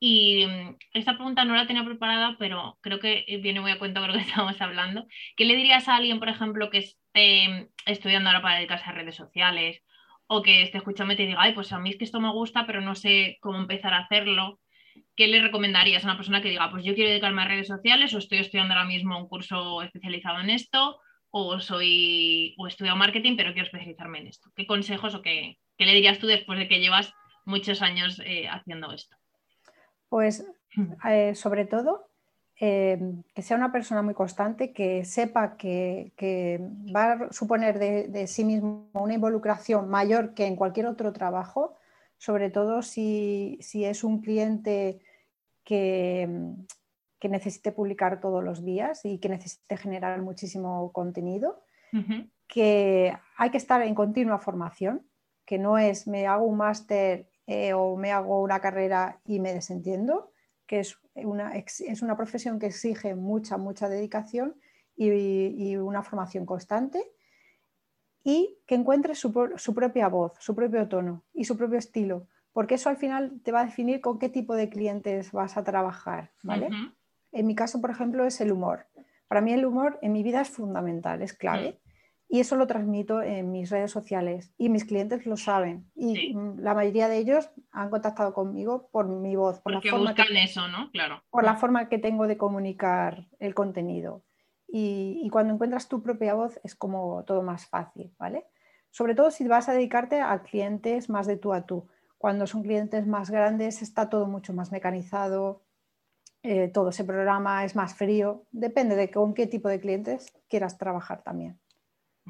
Y 0.00 0.46
mm, 0.46 0.76
esta 0.94 1.14
pregunta 1.14 1.44
no 1.44 1.54
la 1.54 1.66
tenía 1.66 1.84
preparada, 1.84 2.36
pero 2.38 2.78
creo 2.80 3.00
que 3.00 3.24
viene 3.42 3.60
muy 3.60 3.70
a 3.70 3.78
cuenta 3.78 4.00
de 4.00 4.08
lo 4.08 4.12
que 4.14 4.20
estamos 4.28 4.60
hablando. 4.60 5.06
¿Qué 5.36 5.44
le 5.44 5.56
dirías 5.56 5.88
a 5.88 5.96
alguien, 5.96 6.18
por 6.18 6.28
ejemplo, 6.28 6.70
que 6.70 6.78
esté 6.78 7.70
estudiando 7.86 8.30
ahora 8.30 8.42
para 8.42 8.56
dedicarse 8.56 8.88
a 8.88 8.92
redes 8.92 9.16
sociales 9.16 9.82
o 10.26 10.42
que 10.42 10.62
esté 10.62 10.78
escuchando 10.78 11.14
y 11.14 11.16
te 11.16 11.26
diga, 11.26 11.42
ay, 11.42 11.54
pues 11.54 11.72
a 11.72 11.78
mí 11.78 11.90
es 11.90 11.96
que 11.96 12.04
esto 12.04 12.20
me 12.20 12.30
gusta, 12.30 12.66
pero 12.66 12.80
no 12.80 12.94
sé 12.94 13.38
cómo 13.40 13.58
empezar 13.58 13.94
a 13.94 14.00
hacerlo? 14.00 14.60
¿Qué 15.16 15.26
le 15.26 15.40
recomendarías 15.40 16.04
a 16.04 16.08
una 16.08 16.16
persona 16.16 16.42
que 16.42 16.50
diga, 16.50 16.70
pues 16.70 16.84
yo 16.84 16.94
quiero 16.94 17.10
dedicarme 17.10 17.42
a 17.42 17.48
redes 17.48 17.68
sociales 17.68 18.14
o 18.14 18.18
estoy 18.18 18.38
estudiando 18.38 18.74
ahora 18.74 18.86
mismo 18.86 19.18
un 19.18 19.28
curso 19.28 19.82
especializado 19.82 20.40
en 20.40 20.50
esto 20.50 21.00
o 21.30 21.60
soy 21.60 22.54
o 22.58 22.66
estudio 22.66 22.96
marketing, 22.96 23.36
pero 23.36 23.52
quiero 23.52 23.66
especializarme 23.66 24.20
en 24.20 24.28
esto. 24.28 24.50
¿Qué 24.54 24.66
consejos 24.66 25.14
o 25.14 25.22
qué, 25.22 25.58
le 25.78 25.94
dirías 25.94 26.18
tú 26.18 26.26
después 26.26 26.58
de 26.58 26.68
que 26.68 26.80
llevas 26.80 27.12
muchos 27.44 27.82
años 27.82 28.20
eh, 28.24 28.48
haciendo 28.48 28.92
esto? 28.92 29.16
Pues 30.08 30.46
eh, 31.08 31.34
sobre 31.34 31.64
todo 31.64 32.08
eh, 32.60 32.98
que 33.34 33.42
sea 33.42 33.56
una 33.56 33.72
persona 33.72 34.02
muy 34.02 34.14
constante, 34.14 34.72
que 34.72 35.04
sepa 35.04 35.56
que, 35.56 36.12
va 36.94 37.12
a 37.12 37.32
suponer 37.32 37.78
de, 37.78 38.26
sí 38.26 38.44
mismo 38.44 38.90
una 38.94 39.14
involucración 39.14 39.88
mayor 39.88 40.34
que 40.34 40.46
en 40.46 40.56
cualquier 40.56 40.86
otro 40.86 41.12
trabajo, 41.12 41.74
sobre 42.16 42.50
todo 42.50 42.82
si 42.82 43.58
es 43.60 44.02
un 44.02 44.20
cliente 44.20 45.00
que, 45.64 46.28
que 47.18 47.28
necesite 47.28 47.72
publicar 47.72 48.20
todos 48.20 48.42
los 48.44 48.64
días 48.64 49.04
y 49.04 49.18
que 49.18 49.28
necesite 49.28 49.76
generar 49.76 50.20
muchísimo 50.22 50.92
contenido, 50.92 51.62
que 52.46 53.16
hay 53.36 53.50
que 53.50 53.56
estar 53.56 53.82
en 53.82 53.94
continua 53.94 54.38
formación, 54.38 55.06
que 55.44 55.58
no 55.58 55.78
es 55.78 56.06
me 56.06 56.26
hago 56.26 56.44
un 56.44 56.58
máster 56.58 57.28
eh, 57.50 57.72
o 57.72 57.96
me 57.96 58.12
hago 58.12 58.42
una 58.42 58.60
carrera 58.60 59.20
y 59.24 59.40
me 59.40 59.54
desentiendo, 59.54 60.32
que 60.66 60.80
es 60.80 60.98
una, 61.14 61.56
es 61.56 62.02
una 62.02 62.14
profesión 62.14 62.58
que 62.58 62.66
exige 62.66 63.14
mucha, 63.14 63.56
mucha 63.56 63.88
dedicación 63.88 64.54
y, 64.94 65.74
una 65.76 66.02
formación 66.02 66.44
constante 66.44 67.02
y 68.22 68.58
que 68.66 68.74
encuentre 68.74 69.14
su, 69.14 69.32
propia 69.32 70.08
voz, 70.08 70.34
su 70.40 70.54
propio 70.54 70.86
tono 70.88 71.24
y 71.32 71.44
su 71.44 71.56
propio 71.56 71.78
estilo, 71.78 72.26
porque 72.52 72.74
eso 72.74 72.90
al 72.90 72.98
final 72.98 73.40
te 73.42 73.50
va 73.50 73.60
a 73.60 73.64
definir 73.64 74.02
con 74.02 74.18
qué 74.18 74.28
tipo 74.28 74.54
de 74.54 74.68
clientes 74.68 75.32
vas 75.32 75.56
a 75.56 75.64
trabajar, 75.64 76.32
¿vale? 76.42 76.68
En 77.32 77.46
mi 77.46 77.54
caso, 77.54 77.80
por 77.80 77.90
ejemplo, 77.90 78.26
es 78.26 78.42
el 78.42 78.52
humor. 78.52 78.88
Para 79.26 79.40
mí 79.40 79.54
el 79.54 79.64
humor 79.64 79.98
en 80.02 80.12
mi 80.12 80.22
vida 80.22 80.42
es 80.42 80.50
fundamental, 80.50 81.22
es 81.22 81.32
clave. 81.32 81.80
Mm. 82.28 82.34
Y 82.36 82.40
eso 82.40 82.56
lo 82.56 82.66
transmito 82.66 83.22
en 83.22 83.50
mis 83.50 83.70
redes 83.70 83.90
sociales 83.90 84.52
y 84.58 84.68
mis 84.68 84.84
clientes 84.84 85.26
lo 85.26 85.36
saben. 85.36 85.90
Y 85.94 86.34
la 86.58 86.74
mayoría 86.74 87.08
de 87.08 87.18
ellos 87.18 87.50
han 87.70 87.90
contactado 87.90 88.34
conmigo 88.34 88.88
por 88.90 89.08
mi 89.08 89.36
voz, 89.36 89.60
por 89.60 89.72
la 89.72 89.80
forma 89.80 90.14
que, 90.14 90.22
eso, 90.42 90.68
¿no? 90.68 90.90
Claro. 90.90 91.22
Por 91.30 91.44
la 91.44 91.56
forma 91.56 91.88
que 91.88 91.98
tengo 91.98 92.26
de 92.26 92.36
comunicar 92.36 93.26
el 93.38 93.54
contenido. 93.54 94.24
Y, 94.70 95.20
y, 95.22 95.30
cuando 95.30 95.54
encuentras 95.54 95.88
tu 95.88 96.02
propia 96.02 96.34
voz 96.34 96.60
es 96.62 96.74
como 96.74 97.24
todo 97.24 97.42
más 97.42 97.66
fácil, 97.66 98.14
¿vale? 98.18 98.44
Sobre 98.90 99.14
todo 99.14 99.30
si 99.30 99.48
vas 99.48 99.68
a 99.70 99.72
dedicarte 99.72 100.20
a 100.20 100.42
clientes 100.42 101.08
más 101.08 101.26
de 101.26 101.38
tú 101.38 101.54
a 101.54 101.64
tú. 101.64 101.88
Cuando 102.18 102.46
son 102.46 102.62
clientes 102.62 103.06
más 103.06 103.30
grandes 103.30 103.80
está 103.80 104.10
todo 104.10 104.26
mucho 104.26 104.52
más 104.52 104.70
mecanizado, 104.70 105.62
eh, 106.42 106.68
todo 106.68 106.90
ese 106.90 107.04
programa 107.04 107.64
es 107.64 107.76
más 107.76 107.94
frío. 107.94 108.44
Depende 108.50 108.96
de 108.96 109.10
con 109.10 109.34
qué 109.34 109.46
tipo 109.46 109.68
de 109.68 109.80
clientes 109.80 110.32
quieras 110.48 110.76
trabajar 110.76 111.22
también. 111.22 111.58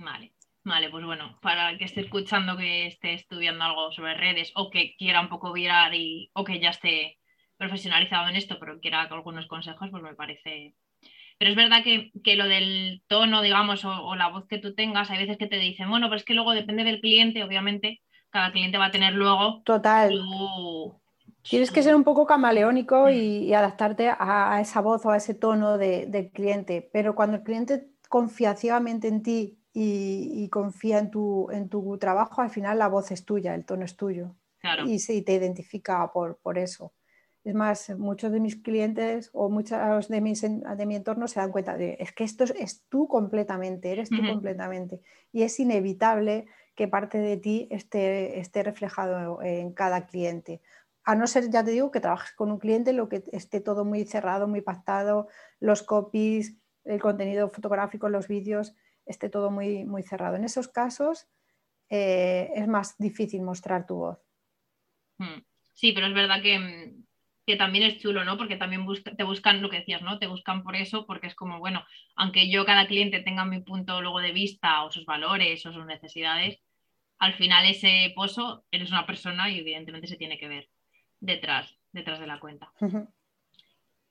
Vale, 0.01 0.32
vale, 0.62 0.90
pues 0.90 1.05
bueno, 1.05 1.38
para 1.42 1.70
el 1.70 1.78
que 1.78 1.84
esté 1.84 2.03
escuchando 2.03 2.57
que 2.57 2.86
esté 2.86 3.14
estudiando 3.14 3.64
algo 3.64 3.90
sobre 3.90 4.14
redes 4.14 4.53
o 4.55 4.70
que 4.70 4.94
quiera 4.96 5.20
un 5.20 5.28
poco 5.28 5.53
virar 5.53 5.92
y, 5.92 6.30
o 6.34 6.44
que 6.44 6.61
ya 6.61 6.70
esté 6.70 7.18
profesionalizado 7.57 8.28
en 8.28 8.36
esto, 8.36 8.59
pero 8.61 8.78
quiera 8.78 9.03
algunos 9.03 9.49
consejos, 9.49 9.88
pues 9.90 10.03
me 10.03 10.14
parece. 10.14 10.76
Pero 11.36 11.51
es 11.51 11.57
verdad 11.57 11.82
que, 11.82 12.36
lo 12.36 12.46
del 12.46 13.03
tono, 13.09 13.42
digamos, 13.42 13.84
o, 13.84 14.14
la 14.14 14.28
voz 14.28 14.46
que 14.46 14.59
tú 14.59 14.74
tengas, 14.74 15.11
hay 15.11 15.18
veces 15.18 15.36
que 15.36 15.49
te 15.49 15.59
dicen, 15.59 15.90
bueno, 15.90 16.07
pero 16.07 16.16
es 16.16 16.24
que 16.24 16.34
luego 16.34 16.53
depende 16.53 16.84
del 16.84 17.01
cliente, 17.01 17.42
obviamente, 17.42 18.01
cada 18.30 18.53
cliente 18.53 18.78
va 18.78 18.86
a 18.86 18.90
tener 18.92 19.14
luego 19.14 19.62
Total. 19.64 20.12
Tienes 21.42 21.70
que 21.70 21.82
ser 21.82 21.96
un 21.96 22.05
poco 22.05 22.26
camaleónico 22.26 23.11
y, 23.11 23.53
adaptarte 23.53 24.11
a, 24.16 24.61
esa 24.61 24.80
voz 24.80 25.05
o 25.07 25.11
a 25.11 25.16
ese 25.16 25.34
tono 25.34 25.76
del 25.76 26.30
cliente, 26.30 26.88
pero 26.92 27.16
cuando 27.16 27.38
el 27.38 27.42
cliente 27.42 27.88
confía 28.09 28.55
ciegamente 28.55 29.09
en 29.09 29.22
ti 29.22 29.57
y, 29.73 30.49
confía 30.51 30.99
en 30.99 31.11
tu, 31.11 31.51
en 31.51 31.69
tu, 31.69 31.99
trabajo, 31.99 32.43
al 32.43 32.51
final 32.51 32.79
la 32.79 32.89
voz 32.89 33.11
es 33.11 33.25
tuya, 33.25 33.55
el 33.55 33.64
tono 33.64 33.85
es 33.85 33.97
tuyo. 33.97 34.35
Y 34.87 34.99
sí, 34.99 35.23
te 35.23 35.35
identifica 35.35 36.11
por, 36.12 36.39
por, 36.39 36.59
eso. 36.59 36.93
Es 37.45 37.55
más, 37.55 37.91
muchos 37.97 38.33
de 38.33 38.41
mis 38.41 38.57
clientes 38.57 39.31
o 39.33 39.49
muchos 39.49 40.09
de, 40.09 40.21
mis, 40.21 40.43
de 40.43 40.87
mi 40.87 40.97
entorno 40.97 41.29
se 41.29 41.41
dan 41.41 41.53
cuenta 41.53 41.77
de, 41.77 41.97
es 42.01 42.12
que 42.12 42.25
esto 42.25 42.45
es, 42.45 42.83
tú 42.89 43.07
completamente, 43.07 43.93
eres 43.93 44.11
tú 44.11 44.19
completamente. 44.27 45.01
Y 45.33 45.43
es 45.43 45.59
inevitable 45.61 46.47
que 46.75 46.89
parte 46.89 47.19
de 47.19 47.37
ti 47.37 47.69
esté, 47.71 48.41
esté 48.41 48.62
reflejado 48.62 49.41
en 49.43 49.73
cada 49.73 50.07
cliente 50.07 50.61
a 51.09 51.14
no 51.14 51.27
ser, 51.27 51.49
ya 51.49 51.64
te 51.64 51.71
digo, 51.71 51.91
que 51.91 52.01
trabajes 52.01 52.33
con 52.33 52.51
un 52.51 52.59
cliente, 52.59 52.93
lo 52.93 53.09
que 53.09 53.25
esté 53.33 53.62
todo 53.62 53.87
muy 53.87 54.05
cerrado, 54.05 54.47
muy 54.47 54.61
pactado, 54.61 55.29
los 55.59 55.83
copies, 55.83 56.59
el 56.85 57.01
contenido 57.01 57.49
fotográfico, 57.49 58.11
los 58.11 58.29
vídeos, 58.29 58.75
esté 59.09 59.28
todo 59.28 59.50
muy, 59.50 59.84
muy 59.84 60.02
cerrado. 60.02 60.36
En 60.36 60.44
esos 60.44 60.68
casos 60.68 61.26
eh, 61.88 62.50
es 62.54 62.68
más 62.68 62.96
difícil 62.98 63.42
mostrar 63.42 63.86
tu 63.86 63.96
voz. 63.96 64.18
Hmm. 65.18 65.42
Sí, 65.74 65.92
pero 65.92 66.06
es 66.06 66.14
verdad 66.14 66.42
que, 66.42 66.94
que 67.46 67.56
también 67.56 67.84
es 67.84 67.98
chulo, 67.98 68.24
¿no? 68.24 68.36
Porque 68.36 68.56
también 68.56 68.86
te 69.16 69.24
buscan 69.24 69.62
lo 69.62 69.70
que 69.70 69.78
decías, 69.78 70.02
¿no? 70.02 70.18
Te 70.18 70.26
buscan 70.26 70.62
por 70.62 70.76
eso, 70.76 71.06
porque 71.06 71.28
es 71.28 71.34
como, 71.34 71.59
bueno, 71.59 71.84
aunque 72.16 72.50
yo 72.50 72.64
cada 72.64 72.86
cliente 72.86 73.20
tenga 73.20 73.44
mi 73.44 73.61
punto 73.61 74.02
luego 74.02 74.20
de 74.20 74.32
vista 74.32 74.84
o 74.84 74.90
sus 74.90 75.06
valores 75.06 75.64
o 75.64 75.72
sus 75.72 75.86
necesidades, 75.86 76.61
al 77.18 77.34
final 77.34 77.66
ese 77.66 78.12
pozo 78.14 78.64
eres 78.70 78.90
una 78.90 79.06
persona 79.06 79.50
y 79.50 79.59
evidentemente 79.61 80.06
se 80.06 80.16
tiene 80.16 80.38
que 80.38 80.48
ver 80.48 80.68
detrás, 81.20 81.76
detrás 81.92 82.20
de 82.20 82.26
la 82.26 82.38
cuenta. 82.38 82.72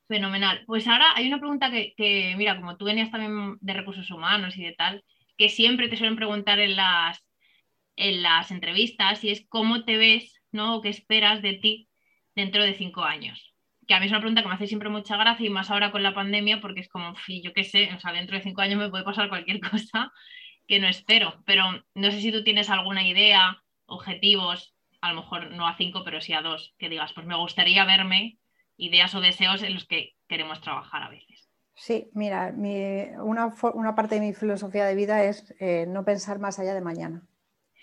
Fenomenal. 0.08 0.64
Pues 0.66 0.88
ahora 0.88 1.14
hay 1.16 1.28
una 1.28 1.40
pregunta 1.40 1.70
que, 1.70 2.34
mira, 2.38 2.56
como 2.56 2.78
tú 2.78 2.86
venías 2.86 3.12
también 3.12 3.58
de 3.60 3.74
recursos 3.74 4.10
humanos 4.10 4.58
y 4.58 4.64
de 4.64 4.74
tal, 4.74 5.04
que 5.38 5.50
siempre 5.50 5.90
te 5.90 5.98
suelen 5.98 6.16
preguntar 6.16 6.60
en 6.60 6.78
las, 6.78 7.26
en 7.98 8.22
las 8.22 8.52
entrevistas 8.52 9.24
y 9.24 9.32
es 9.32 9.46
cómo 9.50 9.84
te 9.84 9.98
ves, 9.98 10.42
¿no? 10.52 10.78
O 10.78 10.82
qué 10.82 10.90
esperas 10.90 11.42
de 11.42 11.54
ti 11.56 11.90
dentro 12.36 12.64
de 12.64 12.74
cinco 12.76 13.04
años. 13.04 13.54
Que 13.86 13.96
a 13.96 14.00
mí 14.00 14.06
es 14.06 14.12
una 14.12 14.22
pregunta 14.22 14.42
que 14.42 14.48
me 14.48 14.56
hace 14.56 14.68
siempre 14.68 14.90
mucha 14.90 15.18
gracia 15.18 15.46
y 15.46 15.50
más 15.50 15.70
ahora 15.72 15.92
con 15.92 16.04
la 16.04 16.14
pandemia 16.14 16.62
porque 16.62 16.82
es 16.82 16.90
como, 16.90 17.14
yo 17.28 17.54
qué 17.54 17.64
sé, 17.66 17.94
o 17.94 18.00
sea, 18.00 18.14
dentro 18.14 18.38
de 18.38 18.44
cinco 18.44 18.62
años 18.62 18.80
me 18.80 18.90
puede 18.90 19.04
pasar 19.04 19.30
cualquier 19.30 19.60
cosa 19.72 20.12
que 20.68 20.80
no 20.80 20.88
espero, 20.88 21.44
pero 21.46 21.66
no 21.96 22.12
sé 22.12 22.22
si 22.22 22.32
tú 22.32 22.44
tienes 22.44 22.70
alguna 22.70 23.08
idea, 23.08 23.62
objetivos 23.86 24.74
a 25.02 25.14
lo 25.14 25.22
mejor 25.22 25.52
no 25.52 25.68
a 25.68 25.78
cinco, 25.78 26.04
pero 26.04 26.22
sí 26.22 26.34
a 26.34 26.42
dos, 26.42 26.74
que 26.78 26.90
digas, 26.90 27.14
pues 27.14 27.26
me 27.28 27.36
gustaría 27.36 27.86
verme 27.86 28.40
ideas 28.78 29.14
o 29.16 29.22
deseos 29.22 29.64
en 29.64 29.74
los 29.74 29.86
que 29.86 30.16
queremos 30.28 30.62
trabajar 30.62 31.04
a 31.04 31.10
veces. 31.10 31.50
Sí, 31.76 32.10
mira, 32.14 32.54
una, 33.22 33.96
parte 33.96 34.16
de 34.16 34.22
mi 34.22 34.34
filosofía 34.34 34.86
de 34.86 34.96
vida 34.96 35.24
es 35.24 35.54
eh, 35.60 35.86
no 35.88 36.06
pensar 36.06 36.40
más 36.40 36.58
allá 36.58 36.74
de 36.74 36.82
mañana. 36.82 37.28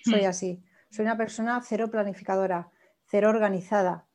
Soy 0.05 0.23
hmm. 0.23 0.29
así. 0.29 0.65
Soy 0.91 1.05
una 1.05 1.17
persona 1.17 1.61
cero 1.65 1.91
planificadora, 1.91 2.71
cero 3.07 3.31
organizada. 3.31 4.07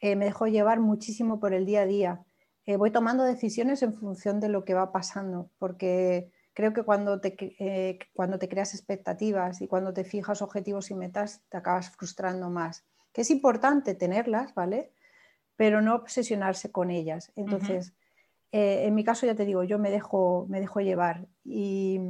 Eh, 0.00 0.16
me 0.16 0.26
dejo 0.26 0.46
llevar 0.46 0.80
muchísimo 0.80 1.40
por 1.40 1.52
el 1.52 1.66
día 1.66 1.82
a 1.82 1.86
día. 1.86 2.24
Eh, 2.66 2.76
voy 2.76 2.90
tomando 2.90 3.24
decisiones 3.24 3.82
en 3.82 3.94
función 3.94 4.40
de 4.40 4.50
lo 4.50 4.64
que 4.64 4.74
va 4.74 4.92
pasando, 4.92 5.50
porque 5.58 6.30
creo 6.52 6.74
que 6.74 6.82
cuando 6.82 7.20
te, 7.20 7.34
eh, 7.58 7.98
cuando 8.12 8.38
te 8.38 8.48
creas 8.48 8.74
expectativas 8.74 9.62
y 9.62 9.68
cuando 9.68 9.94
te 9.94 10.04
fijas 10.04 10.42
objetivos 10.42 10.90
y 10.90 10.94
metas, 10.94 11.42
te 11.48 11.56
acabas 11.56 11.90
frustrando 11.90 12.50
más. 12.50 12.84
Que 13.12 13.22
es 13.22 13.30
importante 13.30 13.94
tenerlas, 13.94 14.54
¿vale? 14.54 14.92
Pero 15.58 15.82
no 15.82 15.94
obsesionarse 15.94 16.72
con 16.72 16.90
ellas. 16.90 17.30
Entonces, 17.36 17.92
eh, 18.50 18.86
en 18.86 18.94
mi 18.94 19.04
caso, 19.04 19.26
ya 19.26 19.34
te 19.34 19.44
digo, 19.44 19.62
yo 19.62 19.78
me 19.78 19.90
dejo, 19.90 20.46
me 20.48 20.60
dejo 20.60 20.80
llevar. 20.80 21.26
Y 21.44 22.00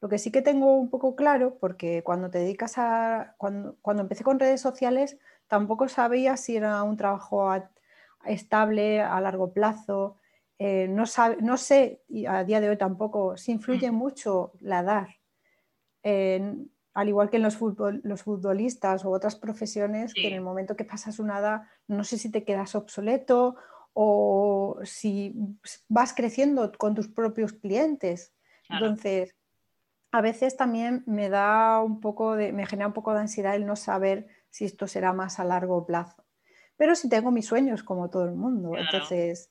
lo 0.00 0.08
que 0.08 0.18
sí 0.18 0.30
que 0.30 0.42
tengo 0.42 0.76
un 0.76 0.88
poco 0.88 1.16
claro, 1.16 1.58
porque 1.58 2.04
cuando 2.04 2.30
te 2.30 2.38
dedicas 2.38 2.78
a. 2.78 3.34
Cuando, 3.38 3.76
cuando 3.82 4.02
empecé 4.04 4.22
con 4.22 4.38
redes 4.38 4.60
sociales, 4.60 5.18
tampoco 5.48 5.88
sabía 5.88 6.36
si 6.36 6.56
era 6.56 6.80
un 6.84 6.96
trabajo 6.96 7.52
estable 8.24 9.00
a 9.00 9.20
largo 9.20 9.52
plazo 9.52 10.18
eh, 10.58 10.86
no, 10.88 11.04
no, 11.40 11.56
sé, 11.56 12.02
y 12.08 12.26
a 12.26 12.44
día 12.44 12.60
de 12.60 12.68
hoy 12.70 12.76
tampoco, 12.76 13.36
si 13.36 13.52
influye 13.52 13.90
mm. 13.90 13.94
mucho 13.94 14.52
la 14.60 14.80
edad. 14.80 15.08
Al 16.94 17.08
igual 17.08 17.28
que 17.28 17.36
en 17.36 17.42
los, 17.42 17.58
los 18.02 18.22
futbolistas 18.22 19.04
o 19.04 19.10
otras 19.10 19.36
profesiones, 19.36 20.14
que 20.14 20.28
en 20.28 20.34
el 20.34 20.40
momento 20.40 20.76
que 20.76 20.84
pasas 20.84 21.18
una 21.18 21.38
edad, 21.38 21.62
no 21.88 22.04
sé 22.04 22.18
si 22.18 22.30
te 22.30 22.44
quedas 22.44 22.74
obsoleto 22.74 23.56
o 23.92 24.78
si 24.84 25.34
vas 25.88 26.14
creciendo 26.14 26.72
con 26.72 26.94
tus 26.94 27.08
propios 27.08 27.52
clientes. 27.52 28.32
Entonces, 28.70 29.34
a 30.12 30.20
veces 30.20 30.56
también 30.56 31.02
me 31.06 31.28
da 31.28 31.80
un 31.82 32.00
poco 32.00 32.36
de, 32.36 32.52
me 32.52 32.66
genera 32.66 32.86
un 32.86 32.94
poco 32.94 33.12
de 33.12 33.20
ansiedad 33.20 33.54
el 33.54 33.66
no 33.66 33.76
saber 33.76 34.28
si 34.50 34.64
esto 34.64 34.86
será 34.86 35.12
más 35.12 35.40
a 35.40 35.44
largo 35.44 35.84
plazo. 35.84 36.24
Pero 36.76 36.94
si 36.94 37.08
tengo 37.08 37.30
mis 37.30 37.46
sueños, 37.46 37.82
como 37.82 38.10
todo 38.10 38.24
el 38.24 38.34
mundo. 38.34 38.76
Entonces, 38.76 39.50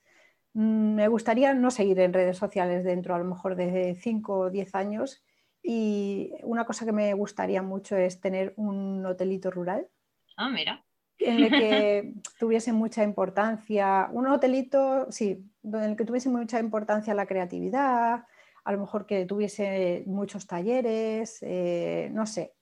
Mm, 0.54 0.96
me 0.96 1.08
gustaría 1.08 1.54
no 1.54 1.72
seguir 1.72 2.00
en 2.00 2.14
redes 2.14 2.38
sociales 2.38 2.84
dentro 2.84 3.16
a 3.16 3.18
lo 3.20 3.26
mejor 3.26 3.56
de 3.56 3.96
5 4.00 4.38
o 4.38 4.50
10 4.50 4.76
años 4.76 5.24
y 5.64 6.32
una 6.44 6.66
cosa 6.66 6.86
que 6.86 6.92
me 6.92 7.14
gustaría 7.14 7.62
mucho 7.62 7.96
es 7.96 8.20
tener 8.20 8.54
un 8.58 9.06
hotelito 9.06 9.50
rural. 9.50 9.88
Ah, 10.36 10.50
mira. 10.50 10.86
En 11.18 11.44
el 11.44 11.50
que 11.50 12.14
tuviese 12.40 12.74
mucha 12.74 13.04
importancia, 13.04 14.10
un 14.12 14.28
hotelito, 14.28 15.10
sí, 15.10 15.50
en 15.64 15.76
el 15.76 15.96
que 15.96 16.06
tuviese 16.06 16.30
mucha 16.30 16.60
importancia 16.60 17.14
la 17.14 17.26
creatividad, 17.26 18.26
a 18.66 18.72
lo 18.72 18.80
mejor 18.80 19.06
que 19.06 19.26
tuviese 19.26 20.04
muchos 20.06 20.48
talleres, 20.48 21.40
eh, 21.42 22.10
no 22.12 22.26
sé, 22.26 22.54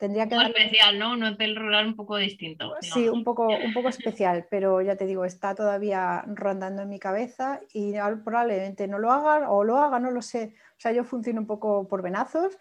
Tendría 0.00 0.26
que 0.26 0.34
especial, 0.34 0.98
¿no? 0.98 1.12
Un 1.12 1.22
hotel 1.24 1.54
rural 1.54 1.86
un 1.86 1.94
poco 1.94 2.16
distinto. 2.16 2.74
Sí, 2.80 3.10
un 3.10 3.22
poco, 3.22 3.48
un 3.48 3.74
poco 3.74 3.90
especial, 3.90 4.46
pero 4.50 4.80
ya 4.80 4.96
te 4.96 5.04
digo, 5.04 5.26
está 5.26 5.54
todavía 5.54 6.24
rondando 6.26 6.80
en 6.80 6.88
mi 6.88 6.98
cabeza 6.98 7.60
y 7.74 7.92
probablemente 8.24 8.88
no 8.88 8.98
lo 8.98 9.12
haga 9.12 9.50
o 9.50 9.62
lo 9.62 9.76
haga, 9.76 10.00
no 10.00 10.10
lo 10.10 10.22
sé. 10.22 10.54
O 10.70 10.80
sea, 10.80 10.92
yo 10.92 11.04
funciono 11.04 11.42
un 11.42 11.46
poco 11.46 11.86
por 11.86 12.00
venazos 12.00 12.56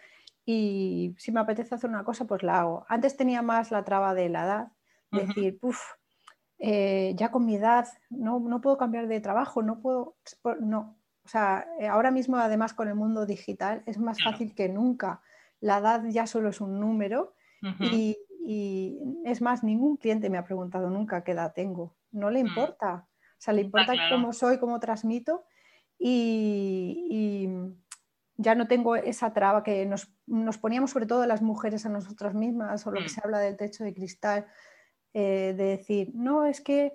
y 0.45 1.15
si 1.17 1.31
me 1.31 1.39
apetece 1.39 1.75
hacer 1.75 1.89
una 1.89 2.03
cosa, 2.03 2.25
pues 2.25 2.43
la 2.43 2.59
hago. 2.59 2.85
Antes 2.89 3.15
tenía 3.15 3.41
más 3.41 3.71
la 3.71 3.85
traba 3.85 4.13
de 4.13 4.27
la 4.27 4.43
edad, 4.43 4.67
decir, 5.09 5.57
puff, 5.61 5.79
eh, 6.57 7.13
ya 7.15 7.31
con 7.31 7.45
mi 7.45 7.55
edad 7.55 7.87
no, 8.09 8.41
no 8.41 8.59
puedo 8.59 8.77
cambiar 8.77 9.07
de 9.07 9.21
trabajo, 9.21 9.63
no 9.63 9.79
puedo, 9.79 10.17
no. 10.59 10.97
O 11.23 11.27
sea, 11.29 11.65
eh, 11.79 11.87
ahora 11.87 12.11
mismo 12.11 12.35
además 12.35 12.73
con 12.73 12.89
el 12.89 12.95
mundo 12.95 13.25
digital 13.25 13.81
es 13.85 13.97
más 13.97 14.21
fácil 14.21 14.53
que 14.53 14.67
nunca 14.67 15.21
la 15.61 15.79
edad 15.79 16.03
ya 16.07 16.27
solo 16.27 16.49
es 16.49 16.61
un 16.61 16.79
número 16.79 17.33
y, 17.79 18.17
es 19.25 19.41
más, 19.41 19.63
ningún 19.63 19.97
cliente 19.97 20.29
me 20.29 20.37
ha 20.37 20.43
preguntado 20.43 20.89
nunca 20.89 21.23
qué 21.23 21.33
edad 21.33 21.53
tengo, 21.53 21.95
no 22.11 22.31
le 22.31 22.43
mm. 22.43 22.47
importa, 22.47 23.07
o 23.13 23.41
sea, 23.41 23.53
le 23.53 23.61
importa 23.61 23.93
cómo 24.09 24.33
soy, 24.33 24.57
cómo 24.57 24.79
transmito 24.79 25.45
y, 25.97 27.47
ya 28.41 28.55
no 28.55 28.69
tengo 28.69 28.95
esa 28.95 29.33
traba 29.33 29.63
que 29.63 29.85
nos, 29.85 30.57
poníamos 30.59 30.91
sobre 30.91 31.05
todo 31.05 31.25
las 31.25 31.41
mujeres 31.41 31.85
a 31.85 31.89
nosotras 31.89 32.33
mismas 32.33 32.87
o 32.87 32.91
lo 32.91 32.99
que 32.99 33.07
mm. 33.07 33.09
se 33.09 33.21
habla 33.21 33.39
del 33.39 33.57
techo 33.57 33.83
de 33.83 33.93
cristal, 33.93 34.47
eh, 35.13 35.53
de 35.57 35.63
decir, 35.65 36.11
no, 36.13 36.45
es 36.45 36.61
que 36.61 36.93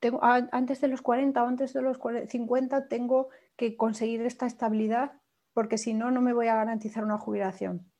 tengo, 0.00 0.18
antes 0.22 0.80
de 0.80 0.88
los 0.88 1.00
40 1.00 1.42
o 1.42 1.46
antes 1.46 1.72
de 1.72 1.82
los 1.82 1.98
50 2.28 2.88
tengo 2.88 3.28
que 3.56 3.76
conseguir 3.76 4.22
esta 4.22 4.46
estabilidad 4.46 5.12
porque 5.54 5.78
si 5.78 5.94
no, 5.94 6.10
no 6.10 6.20
me 6.20 6.32
voy 6.32 6.48
a 6.48 6.56
garantizar 6.56 7.04
una 7.04 7.16
jubilación. 7.16 7.90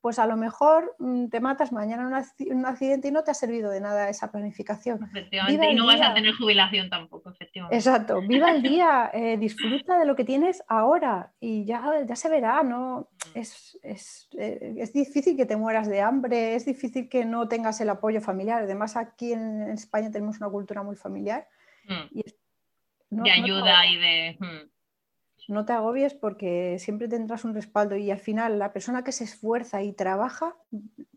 Pues 0.00 0.20
a 0.20 0.26
lo 0.26 0.36
mejor 0.36 0.94
mm, 1.00 1.26
te 1.26 1.40
matas 1.40 1.72
mañana 1.72 2.02
en 2.38 2.56
un 2.56 2.66
accidente 2.66 3.08
y 3.08 3.10
no 3.10 3.24
te 3.24 3.32
ha 3.32 3.34
servido 3.34 3.70
de 3.70 3.80
nada 3.80 4.08
esa 4.08 4.30
planificación. 4.30 5.02
Efectivamente, 5.04 5.70
y 5.70 5.74
no 5.74 5.86
vas 5.86 6.00
a 6.00 6.14
tener 6.14 6.34
jubilación 6.34 6.88
tampoco, 6.88 7.30
efectivamente. 7.30 7.76
Exacto, 7.76 8.20
viva 8.22 8.50
el 8.50 8.62
día, 8.62 9.10
eh, 9.14 9.36
disfruta 9.36 9.98
de 9.98 10.06
lo 10.06 10.14
que 10.14 10.24
tienes 10.24 10.62
ahora 10.68 11.32
y 11.40 11.64
ya, 11.64 11.82
ya 12.06 12.16
se 12.16 12.28
verá, 12.28 12.62
¿no? 12.62 13.08
es, 13.34 13.78
es, 13.82 14.28
eh, 14.38 14.76
es, 14.78 14.92
difícil 14.92 15.36
que 15.36 15.46
te 15.46 15.56
mueras 15.56 15.88
de 15.88 16.00
hambre, 16.00 16.54
es 16.54 16.64
difícil 16.64 17.08
que 17.08 17.24
no 17.24 17.48
tengas 17.48 17.80
el 17.80 17.90
apoyo 17.90 18.20
familiar. 18.20 18.62
Además, 18.62 18.96
aquí 18.96 19.32
en 19.32 19.62
España 19.70 20.10
tenemos 20.10 20.38
una 20.38 20.48
cultura 20.48 20.82
muy 20.84 20.96
familiar. 20.96 21.48
Mm. 21.84 23.24
de 23.24 23.30
ayuda 23.30 23.86
y 23.86 23.96
de... 23.96 24.36
Mm. 24.38 24.77
No 25.48 25.64
te 25.64 25.72
agobies 25.72 26.12
porque 26.14 26.78
siempre 26.78 27.08
tendrás 27.08 27.44
un 27.44 27.54
respaldo 27.54 27.96
y 27.96 28.10
al 28.10 28.18
final 28.18 28.58
la 28.58 28.72
persona 28.72 29.02
que 29.02 29.12
se 29.12 29.24
esfuerza 29.24 29.82
y 29.82 29.94
trabaja 29.94 30.54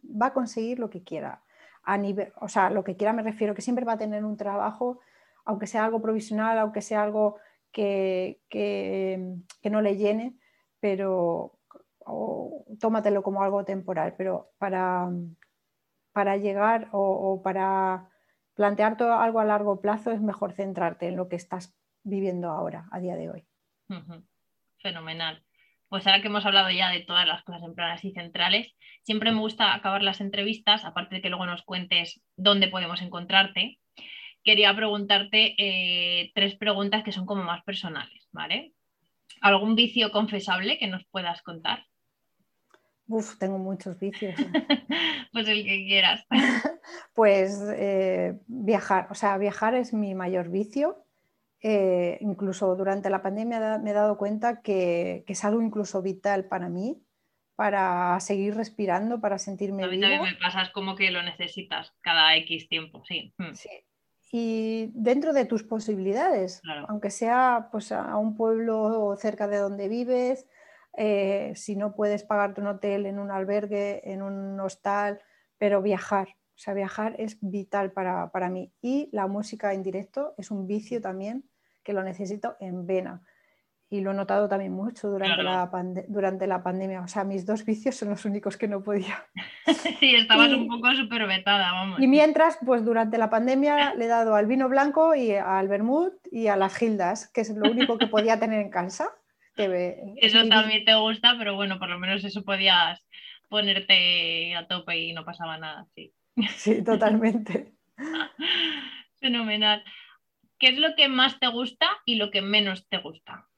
va 0.04 0.28
a 0.28 0.34
conseguir 0.34 0.80
lo 0.80 0.90
que 0.90 1.04
quiera. 1.04 1.44
A 1.84 1.98
nivel, 1.98 2.32
o 2.40 2.48
sea, 2.48 2.70
lo 2.70 2.84
que 2.86 2.96
quiera 2.96 3.12
me 3.12 3.24
refiero 3.24 3.54
que 3.54 3.62
siempre 3.62 3.84
va 3.86 3.94
a 3.94 3.98
tener 3.98 4.24
un 4.24 4.38
trabajo, 4.38 5.00
aunque 5.44 5.68
sea 5.68 5.84
algo 5.84 6.02
provisional, 6.02 6.58
aunque 6.60 6.82
sea 6.82 7.04
algo 7.04 7.38
que, 7.74 8.42
que, 8.50 9.70
no 9.70 9.82
le 9.82 9.98
llene, 9.98 10.38
pero 10.80 11.60
o 12.06 12.66
tómatelo 12.80 13.24
como 13.24 13.44
algo 13.44 13.66
temporal, 13.66 14.16
pero 14.18 14.52
para, 14.58 15.10
para 16.14 16.38
llegar 16.38 16.88
o, 16.94 17.42
para 17.44 18.10
plantear 18.54 18.98
todo 18.98 19.14
algo 19.16 19.40
a 19.40 19.46
largo 19.46 19.82
plazo 19.82 20.12
es 20.12 20.22
mejor 20.22 20.54
centrarte 20.54 21.08
en 21.08 21.18
lo 21.18 21.28
que 21.28 21.36
estás 21.36 21.76
viviendo 22.04 22.50
ahora, 22.50 22.88
a 22.92 23.00
día 23.00 23.16
de 23.16 23.30
hoy. 23.30 23.51
Fenomenal. 24.82 25.44
Pues 25.90 26.08
ahora 26.08 26.22
que 26.22 26.28
hemos 26.28 26.46
hablado 26.46 26.70
ya 26.72 26.90
de 26.90 27.02
todas 27.02 27.28
las 27.28 27.44
cosas 27.44 27.64
en 27.64 27.76
planas 27.76 28.04
y 28.06 28.14
centrales, 28.14 28.74
siempre 29.04 29.32
me 29.32 29.40
gusta 29.40 29.74
acabar 29.74 30.02
las 30.02 30.22
entrevistas, 30.22 30.86
aparte 30.86 31.16
de 31.16 31.22
que 31.22 31.30
luego 31.30 31.46
nos 31.46 31.64
cuentes 31.64 32.22
dónde 32.38 32.70
podemos 32.70 33.02
encontrarte. 33.02 33.80
Quería 34.44 34.74
preguntarte 34.76 35.54
eh, 35.58 36.32
tres 36.34 36.56
preguntas 36.56 37.04
que 37.04 37.12
son 37.12 37.26
como 37.26 37.44
más 37.44 37.64
personales, 37.64 38.28
¿vale? 38.32 38.74
¿Algún 39.42 39.76
vicio 39.76 40.12
confesable 40.12 40.78
que 40.80 40.88
nos 40.88 41.06
puedas 41.06 41.42
contar? 41.42 41.86
Uf, 43.08 43.38
tengo 43.38 43.58
muchos 43.58 44.00
vicios. 44.00 44.36
pues 45.34 45.48
el 45.50 45.66
que 45.66 45.86
quieras. 45.86 46.26
pues 47.14 47.62
eh, 47.76 48.40
viajar, 48.48 49.08
o 49.10 49.14
sea, 49.14 49.38
viajar 49.38 49.76
es 49.76 49.94
mi 49.94 50.16
mayor 50.16 50.50
vicio. 50.50 51.06
Eh, 51.64 52.18
incluso 52.22 52.76
durante 52.76 53.12
la 53.12 53.22
pandemia 53.22 53.78
me 53.78 53.92
he 53.92 53.94
dado 53.94 54.18
cuenta 54.18 54.62
que, 54.62 55.24
es 55.28 55.46
algo 55.46 55.62
incluso 55.62 56.02
vital 56.02 56.46
para 56.46 56.70
mí, 56.70 57.04
para 57.56 58.20
seguir 58.20 58.56
respirando, 58.56 59.22
para 59.22 59.38
sentirme 59.38 59.84
A 59.84 59.88
mí 59.88 60.00
también 60.00 60.24
me 60.24 60.34
pasa, 60.36 60.64
es 60.64 60.70
como 60.70 60.96
que 60.96 61.12
lo 61.12 61.22
necesitas 61.22 61.94
cada 62.02 62.36
X 62.38 62.68
tiempo, 62.68 63.04
sí. 63.06 63.34
Hmm. 63.38 63.54
sí. 63.54 63.70
Y 64.32 64.90
dentro 64.94 65.34
de 65.34 65.46
tus 65.46 65.64
posibilidades, 65.64 66.62
aunque 66.88 67.12
sea 67.12 67.68
pues, 67.72 67.92
a 67.92 68.16
un 68.18 68.36
pueblo 68.36 69.16
cerca 69.18 69.48
de 69.48 69.58
donde 69.58 69.90
vives, 69.90 70.48
eh, 70.98 71.52
si 71.56 71.76
no 71.76 71.94
puedes 71.96 72.24
pagarte 72.24 72.62
un 72.62 72.68
hotel 72.68 73.06
en 73.06 73.20
un 73.20 73.30
albergue, 73.30 74.02
en 74.10 74.22
un 74.22 74.60
hostal, 74.60 75.22
pero 75.58 75.82
viajar. 75.82 76.30
O 76.56 76.64
sea, 76.64 76.74
viajar 76.74 77.16
es 77.20 77.38
vital 77.42 77.92
para, 77.92 78.32
para 78.32 78.50
mí. 78.50 78.72
Y 78.82 79.10
la 79.12 79.28
música 79.28 79.74
en 79.74 79.84
directo 79.84 80.34
es 80.38 80.50
un 80.50 80.66
vicio 80.66 81.02
también 81.02 81.51
que 81.84 81.94
lo 81.94 82.04
necesito 82.04 82.56
en 82.60 82.86
vena. 82.86 83.22
Y 83.90 84.00
lo 84.00 84.12
he 84.12 84.14
notado 84.14 84.48
también 84.48 84.72
mucho 84.72 85.10
durante, 85.10 85.44
la, 85.44 85.70
durante 86.08 86.48
la 86.48 86.64
pandemia. 86.64 87.02
O 87.02 87.08
sea, 87.10 87.26
mis 87.26 87.46
dos 87.46 87.66
vicios 87.66 87.96
son 87.96 88.10
los 88.10 88.24
únicos 88.24 88.56
que 88.56 88.68
no 88.68 88.82
podía. 88.82 89.26
sí, 90.00 90.16
estabas 90.16 90.54
un 90.54 90.68
poco 90.68 90.94
súper 90.94 91.28
vetada, 91.28 91.74
vamos. 91.74 92.00
Y 92.00 92.08
mientras, 92.08 92.58
pues 92.66 92.86
durante 92.86 93.18
la 93.18 93.30
pandemia 93.30 93.94
le 93.98 94.06
he 94.06 94.08
dado 94.08 94.36
al 94.36 94.46
vino 94.46 94.70
blanco 94.70 95.14
y 95.14 95.34
al 95.34 95.68
vermut 95.68 96.14
y 96.32 96.48
a 96.48 96.56
las 96.56 96.76
gildas, 96.76 97.30
que 97.34 97.42
es 97.42 97.50
lo 97.50 97.70
único 97.70 97.98
que 97.98 98.08
podía 98.08 98.40
tener 98.40 98.62
en 98.62 98.70
casa. 98.70 99.10
Eso 99.58 100.48
también 100.48 100.86
te 100.86 100.96
gusta, 100.96 101.36
pero 101.38 101.56
bueno, 101.56 101.78
por 101.78 101.90
lo 101.90 102.00
menos 102.00 102.24
eso 102.24 102.44
podías 102.44 103.06
ponerte 103.50 104.56
a 104.56 104.68
tope 104.68 104.98
y 104.98 105.14
no 105.14 105.26
pasaba 105.26 105.58
nada, 105.58 105.86
sí. 105.94 106.14
Sí, 106.56 106.84
totalmente. 106.84 107.74
Fenomenal. 109.20 109.84
¿Qué 110.62 110.68
es 110.68 110.78
lo 110.78 110.96
que 110.96 111.08
más 111.08 111.40
te 111.40 111.48
gusta 111.48 111.88
y 112.06 112.16
lo 112.16 112.30
que 112.30 112.44
menos 112.44 112.88
te 112.88 113.00
gusta? 113.00 113.50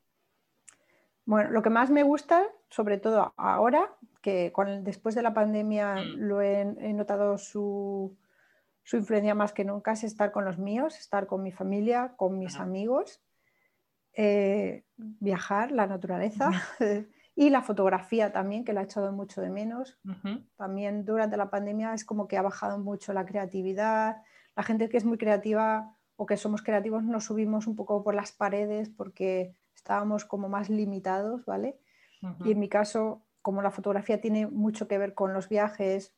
Bueno, 1.25 1.51
lo 1.51 1.61
que 1.61 1.69
más 1.69 1.89
me 1.89 2.01
gusta, 2.01 2.47
sobre 2.69 2.97
todo 2.97 3.33
ahora, 3.35 3.93
que 4.21 4.53
con 4.53 4.85
después 4.85 5.13
de 5.13 5.21
la 5.21 5.33
pandemia 5.33 5.95
mm. 5.95 6.15
lo 6.15 6.41
he, 6.41 6.63
notado 6.93 7.37
su, 7.37 8.17
influencia 8.93 9.35
más 9.35 9.51
que 9.51 9.65
nunca, 9.65 9.91
es 9.91 10.05
estar 10.05 10.31
con 10.31 10.45
los 10.45 10.57
míos, 10.57 10.97
estar 10.97 11.27
con 11.27 11.43
mi 11.43 11.51
familia, 11.51 12.13
con 12.15 12.39
mis 12.39 12.57
amigos 12.57 13.21
eh, 14.13 14.85
viajar, 14.95 15.71
la 15.71 15.87
naturaleza 15.87 16.51
y 17.35 17.49
la 17.49 17.63
fotografía 17.63 18.31
también, 18.31 18.63
que 18.63 18.71
la 18.71 18.79
he 18.79 18.85
echado 18.85 19.11
mucho 19.11 19.41
de 19.41 19.49
menos. 19.49 19.99
También 20.55 21.03
durante 21.03 21.35
la 21.35 21.49
pandemia 21.49 21.93
es 21.93 22.05
como 22.05 22.29
que 22.29 22.37
ha 22.37 22.41
bajado 22.41 22.77
mucho 22.77 23.11
la 23.11 23.25
creatividad. 23.25 24.21
La 24.55 24.63
gente 24.63 24.87
que 24.87 24.95
es 24.95 25.03
muy 25.03 25.17
creativa 25.17 25.97
o 26.16 26.26
que 26.26 26.38
somos 26.38 26.61
creativos 26.61 27.03
nos 27.03 27.26
subimos 27.26 27.68
un 27.68 27.76
poco 27.76 28.03
por 28.03 28.16
las 28.16 28.32
paredes 28.32 28.89
porque 28.89 29.55
estábamos 29.76 30.26
como 30.26 30.49
más 30.49 30.70
limitados, 30.70 31.45
¿vale? 31.45 31.80
Y 32.45 32.53
en 32.53 32.59
mi 32.59 32.70
caso, 32.70 33.22
como 33.41 33.61
la 33.61 33.72
fotografía 33.72 34.22
tiene 34.22 34.47
mucho 34.47 34.88
que 34.88 34.97
ver 34.97 35.14
con 35.14 35.34
los 35.34 35.49
viajes 35.49 36.16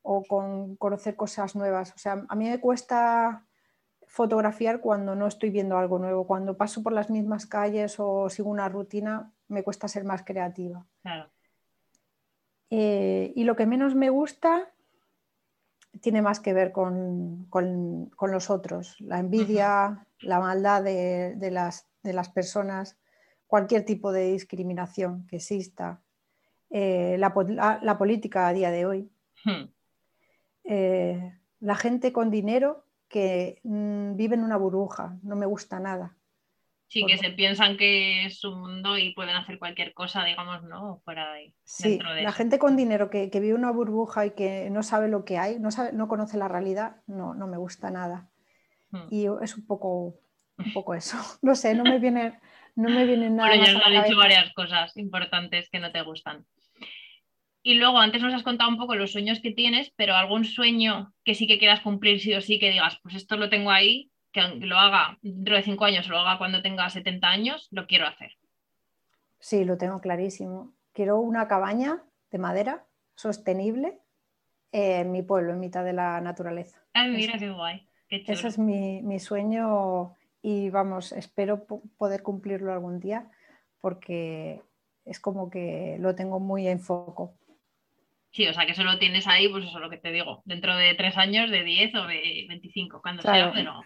o 0.00 0.22
con 0.24 0.76
conocer 0.76 1.14
cosas 1.14 1.54
nuevas, 1.54 1.92
o 1.94 1.98
sea, 1.98 2.24
a 2.26 2.34
mí 2.34 2.48
me 2.48 2.58
cuesta 2.58 3.44
fotografiar 4.12 4.80
cuando 4.80 5.14
no 5.14 5.26
estoy 5.26 5.48
viendo 5.48 5.78
algo 5.78 5.98
nuevo. 5.98 6.26
Cuando 6.26 6.58
paso 6.58 6.82
por 6.82 6.92
las 6.92 7.08
mismas 7.08 7.46
calles 7.46 7.96
o 7.98 8.28
sigo 8.28 8.50
una 8.50 8.68
rutina, 8.68 9.32
me 9.48 9.62
cuesta 9.62 9.88
ser 9.88 10.04
más 10.04 10.22
creativa. 10.22 10.84
Eh, 12.68 13.32
y 13.34 13.44
lo 13.44 13.56
que 13.56 13.64
menos 13.64 13.94
me 13.94 14.10
gusta 14.10 14.70
tiene 16.00 16.22
más 16.22 16.40
que 16.40 16.52
ver 16.52 16.72
con, 16.72 17.48
los 18.20 18.50
otros, 18.50 18.96
la 19.00 19.18
envidia, 19.18 20.06
la 20.20 20.40
maldad 20.40 20.82
de, 20.82 21.50
las, 21.50 21.86
de, 22.02 22.12
las, 22.12 22.28
personas, 22.28 22.96
cualquier 23.46 23.84
tipo 23.84 24.12
de 24.12 24.32
discriminación 24.32 25.26
que 25.26 25.36
exista, 25.36 26.00
eh, 26.70 27.16
la, 27.18 27.34
política 27.98 28.48
a 28.48 28.52
día 28.52 28.70
de 28.70 28.86
hoy. 28.86 29.10
Hmm. 29.44 29.68
Eh, 30.64 31.38
la 31.60 31.74
gente 31.74 32.12
con 32.12 32.30
dinero 32.30 32.84
que 33.08 33.60
mm, 33.62 34.16
viven 34.16 34.40
en 34.40 34.46
una 34.46 34.56
burbuja, 34.56 35.18
no 35.22 35.36
me 35.36 35.46
gusta 35.46 35.78
nada. 35.78 36.16
Sí, 36.92 37.06
que 37.06 37.16
se 37.16 37.30
piensan 37.30 37.78
que 37.78 38.26
es 38.26 38.38
su 38.38 38.54
mundo 38.54 38.98
y 38.98 39.14
pueden 39.14 39.34
hacer 39.34 39.58
cualquier 39.58 39.94
cosa, 39.94 40.26
digamos, 40.26 40.62
¿no? 40.64 41.00
Fuera 41.06 41.32
de, 41.32 41.54
sí, 41.64 41.98
la 41.98 42.32
gente 42.32 42.58
con 42.58 42.76
dinero 42.76 43.08
que, 43.08 43.30
que, 43.30 43.40
vive 43.40 43.54
una 43.54 43.70
burbuja 43.70 44.26
y 44.26 44.32
que 44.32 44.68
no 44.68 44.82
sabe 44.82 45.08
lo 45.08 45.24
que 45.24 45.38
hay, 45.38 45.58
no, 45.58 45.70
sabe, 45.70 45.94
no 45.94 46.06
conoce 46.06 46.36
la 46.36 46.48
realidad, 46.48 46.96
no, 47.06 47.32
no 47.32 47.46
me 47.46 47.56
gusta 47.56 47.90
nada. 47.90 48.28
Hmm. 48.90 49.06
Y 49.10 49.24
es 49.42 49.56
un 49.56 49.66
poco, 49.66 50.20
un 50.58 50.72
poco 50.74 50.92
eso. 50.94 51.16
No 51.40 51.54
sé, 51.54 51.74
no 51.74 51.82
me 51.82 51.98
viene, 51.98 52.38
no 52.76 52.90
me 52.90 53.06
viene 53.06 53.30
nada. 53.30 53.48
Bueno, 53.48 53.64
ya 53.64 53.72
nos 53.72 53.86
han 53.86 54.02
dicho 54.02 54.18
varias 54.18 54.52
cosas 54.52 54.94
importantes 54.98 55.70
que 55.70 55.78
no 55.78 55.92
te 55.92 56.02
gustan. 56.02 56.44
Y 57.62 57.76
luego, 57.76 58.00
antes 58.00 58.20
nos 58.20 58.34
has 58.34 58.42
contado 58.42 58.68
un 58.68 58.76
poco 58.76 58.96
los 58.96 59.12
sueños 59.12 59.40
que 59.40 59.52
tienes, 59.52 59.94
pero 59.96 60.14
algún 60.14 60.44
sueño 60.44 61.14
que 61.24 61.34
sí 61.34 61.46
que 61.46 61.58
quieras 61.58 61.80
cumplir 61.80 62.20
sí 62.20 62.34
o 62.34 62.42
sí, 62.42 62.58
que 62.58 62.70
digas, 62.70 62.98
pues 63.02 63.14
esto 63.14 63.38
lo 63.38 63.48
tengo 63.48 63.70
ahí, 63.70 64.11
que 64.32 64.42
lo 64.66 64.78
haga 64.78 65.18
dentro 65.22 65.56
de 65.56 65.62
cinco 65.62 65.84
años 65.84 66.08
o 66.08 66.12
lo 66.12 66.18
haga 66.18 66.38
cuando 66.38 66.62
tenga 66.62 66.88
70 66.88 67.28
años, 67.28 67.68
lo 67.70 67.86
quiero 67.86 68.06
hacer. 68.06 68.32
Sí, 69.38 69.64
lo 69.64 69.76
tengo 69.76 70.00
clarísimo. 70.00 70.72
Quiero 70.92 71.18
una 71.20 71.48
cabaña 71.48 72.02
de 72.30 72.38
madera 72.38 72.84
sostenible 73.14 73.98
en 74.72 75.12
mi 75.12 75.22
pueblo, 75.22 75.52
en 75.52 75.60
mitad 75.60 75.84
de 75.84 75.92
la 75.92 76.20
naturaleza. 76.20 76.80
Ay, 76.94 77.10
mira 77.10 77.38
qué 77.38 77.50
guay. 77.50 77.86
Ese 78.08 78.48
es 78.48 78.58
mi, 78.58 79.02
mi, 79.02 79.18
sueño 79.18 80.14
y 80.42 80.68
vamos, 80.70 81.12
espero 81.12 81.64
poder 81.96 82.22
cumplirlo 82.22 82.72
algún 82.72 83.00
día 83.00 83.30
porque 83.80 84.62
es 85.04 85.18
como 85.18 85.50
que 85.50 85.96
lo 85.98 86.14
tengo 86.14 86.38
muy 86.38 86.68
en 86.68 86.80
foco. 86.80 87.34
Sí, 88.30 88.46
o 88.46 88.54
sea 88.54 88.66
que 88.66 88.74
solo 88.74 88.98
tienes 88.98 89.26
ahí, 89.26 89.48
pues 89.48 89.64
eso 89.64 89.76
es 89.76 89.82
lo 89.82 89.90
que 89.90 89.98
te 89.98 90.10
digo, 90.10 90.42
dentro 90.46 90.74
de 90.76 90.94
tres 90.94 91.18
años, 91.18 91.50
de 91.50 91.64
10 91.64 91.94
o 91.96 92.06
de 92.06 92.46
25, 92.48 93.02
cuando 93.02 93.22
sea, 93.22 93.52
pero... 93.52 93.82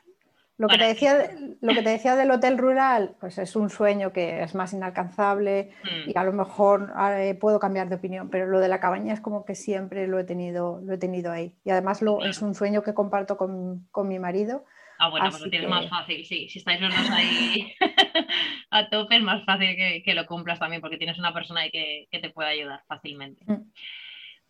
Lo 0.59 0.69
que, 0.69 0.79
te 0.79 0.85
decía, 0.85 1.31
lo 1.61 1.75
que 1.75 1.83
te 1.83 1.91
decía 1.91 2.17
del 2.17 2.31
hotel 2.31 2.57
rural, 2.57 3.15
pues 3.21 3.37
es 3.37 3.57
un 3.57 3.69
sueño 3.69 4.13
que 4.13 4.43
es 4.43 4.55
más 4.55 4.73
inalcanzable 4.73 5.71
mm. 5.85 6.11
y 6.11 6.13
a 6.17 6.25
lo 6.25 6.33
mejor 6.33 6.95
eh, 7.19 7.35
puedo 7.35 7.61
cambiar 7.61 7.91
de 7.91 7.97
opinión, 7.97 8.31
pero 8.31 8.47
lo 8.47 8.59
de 8.59 8.69
la 8.69 8.81
cabaña 8.81 9.13
es 9.13 9.21
como 9.21 9.45
que 9.45 9.55
siempre 9.55 10.07
lo 10.07 10.19
he 10.19 10.25
tenido, 10.25 10.81
lo 10.83 10.95
he 10.95 10.99
tenido 10.99 11.31
ahí. 11.31 11.55
Y 11.63 11.71
además 11.71 12.01
lo, 12.01 12.25
es 12.25 12.41
un 12.41 12.55
sueño 12.55 12.83
que 12.83 12.95
comparto 12.95 13.37
con, 13.37 13.87
con 13.91 14.09
mi 14.09 14.19
marido. 14.19 14.65
Ah, 14.99 15.11
bueno, 15.11 15.29
pues 15.29 15.43
lo 15.43 15.51
tienes 15.51 15.69
más 15.69 15.91
fácil, 15.91 16.25
sí. 16.25 16.49
Si 16.49 16.59
estáis 16.59 16.81
los 16.81 16.97
dos 16.97 17.11
ahí 17.11 17.75
a 18.71 18.89
tope, 18.89 19.17
es 19.17 19.23
más 19.23 19.45
fácil 19.45 19.77
que, 19.77 20.03
que, 20.03 20.15
lo 20.15 20.25
cumplas 20.25 20.59
también, 20.59 20.81
porque 20.81 20.97
tienes 20.97 21.19
una 21.19 21.35
persona 21.35 21.61
ahí 21.61 21.71
que, 21.71 22.07
que 22.11 22.19
te 22.19 22.31
puede 22.31 22.49
ayudar 22.49 22.83
fácilmente. 22.89 23.45
Mm. 23.47 23.71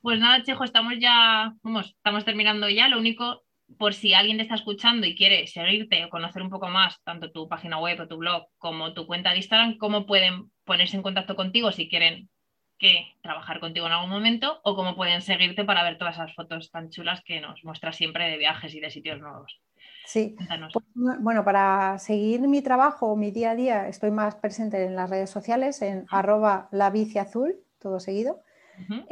Pues 0.03 0.21
nada, 0.21 0.41
Chejo, 0.45 0.63
estamos 0.63 0.95
ya, 1.01 1.53
vamos, 1.65 1.87
estamos 1.87 2.25
terminando 2.25 2.69
ya. 2.69 2.87
Lo 2.87 2.99
único, 2.99 3.43
por 3.79 3.95
si 3.95 4.15
alguien 4.15 4.37
te 4.37 4.45
está 4.45 4.55
escuchando 4.55 5.07
y 5.07 5.17
quiere 5.17 5.47
seguirte 5.47 6.05
o 6.05 6.11
conocer 6.11 6.43
un 6.43 6.51
poco 6.51 6.69
más, 6.69 7.03
tanto 7.03 7.31
tu 7.31 7.49
página 7.49 7.79
web 7.79 8.01
o 8.01 8.09
tu 8.09 8.17
blog 8.17 8.47
como 8.59 8.95
tu 8.95 9.07
cuenta 9.07 9.31
de 9.31 9.39
Instagram, 9.39 9.79
¿cómo 9.79 10.07
pueden 10.07 10.51
ponerse 10.65 10.97
en 10.97 11.03
contacto 11.03 11.37
contigo 11.37 11.73
si 11.73 11.89
quieren 11.89 12.29
que 12.79 13.15
trabajar 13.23 13.61
contigo 13.61 13.87
en 13.87 13.93
algún 13.93 14.11
momento 14.11 14.61
o 14.63 14.77
cómo 14.77 14.97
pueden 14.97 15.23
seguirte 15.23 15.65
para 15.65 15.83
ver 15.83 15.99
todas 15.99 16.17
esas 16.17 16.35
fotos 16.35 16.71
tan 16.71 16.91
chulas 16.91 17.23
que 17.25 17.41
nos 17.41 17.65
muestras 17.65 17.97
siempre 17.97 18.29
de 18.29 18.37
viajes 18.37 18.75
y 18.75 18.81
de 18.81 18.91
sitios 18.91 19.21
nuevos. 19.21 19.61
Sí, 20.05 20.37
pues, 20.73 20.85
bueno, 21.21 21.45
para 21.45 21.99
seguir 21.99 22.43
mi 22.43 22.63
trabajo, 22.63 23.17
mi 23.17 23.33
día 23.33 23.53
a 23.53 23.57
día, 23.57 23.89
estoy 23.89 24.13
más 24.13 24.37
presente 24.37 24.85
en 24.85 24.95
las 24.95 25.11
redes 25.11 25.31
sociales, 25.31 25.83
en 25.83 26.07
arroba 26.11 26.69
la 26.71 26.91
bici 26.91 27.19
azul, 27.19 27.57
todo 27.81 27.99
seguido. 27.99 28.41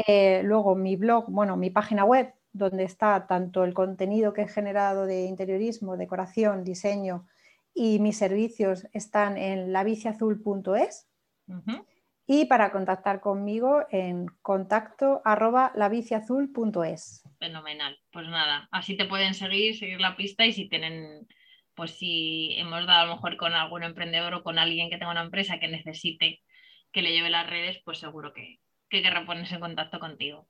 Eh, 0.07 0.43
luego 0.45 0.77
mi 0.77 0.95
blog, 0.95 1.25
bueno, 1.29 1.57
mi 1.57 1.71
página 1.71 2.05
web, 2.05 2.33
donde 2.55 2.85
está 2.85 3.27
tanto 3.27 3.65
el 3.65 3.75
contenido 3.75 4.33
que 4.33 4.43
he 4.43 4.49
generado 4.49 5.07
de 5.07 5.25
interiorismo, 5.27 5.97
decoración, 5.97 6.65
diseño 6.65 7.27
y 7.75 7.99
mis 7.99 8.17
servicios 8.17 8.87
están 8.93 9.37
en 9.37 9.73
labiciazul.es. 9.73 11.11
Y 12.27 12.47
para 12.47 12.71
contactar 12.71 13.21
conmigo 13.21 13.85
en 13.91 14.27
contacto 14.41 15.21
arroba 15.25 15.73
labiciazul.es. 15.75 17.25
Fenomenal. 17.39 17.99
Pues 18.13 18.29
nada, 18.29 18.69
así 18.71 18.97
te 18.97 19.05
pueden 19.05 19.35
seguir, 19.35 19.77
seguir 19.77 20.01
la 20.01 20.17
pista 20.17 20.47
y 20.47 20.53
si 20.53 20.69
tienen, 20.69 21.27
pues 21.75 21.91
si 21.91 22.55
hemos 22.57 22.87
dado 22.87 23.01
a 23.01 23.07
lo 23.07 23.15
mejor 23.17 23.37
con 23.37 23.53
algún 23.53 23.83
emprendedor 23.83 24.33
o 24.35 24.45
con 24.45 24.61
alguien 24.61 24.89
que 24.89 24.97
tenga 24.97 25.11
una 25.11 25.25
empresa 25.25 25.59
que 25.59 25.69
necesite 25.69 26.41
que 26.93 27.03
le 27.03 27.11
lleve 27.11 27.29
las 27.31 27.51
redes, 27.51 27.83
pues 27.85 27.99
seguro 27.99 28.33
que, 28.33 28.61
que 28.95 29.03
querrá 29.03 29.27
ponerse 29.27 29.57
en 29.57 29.61
contacto 29.61 29.99
contigo. 29.99 30.47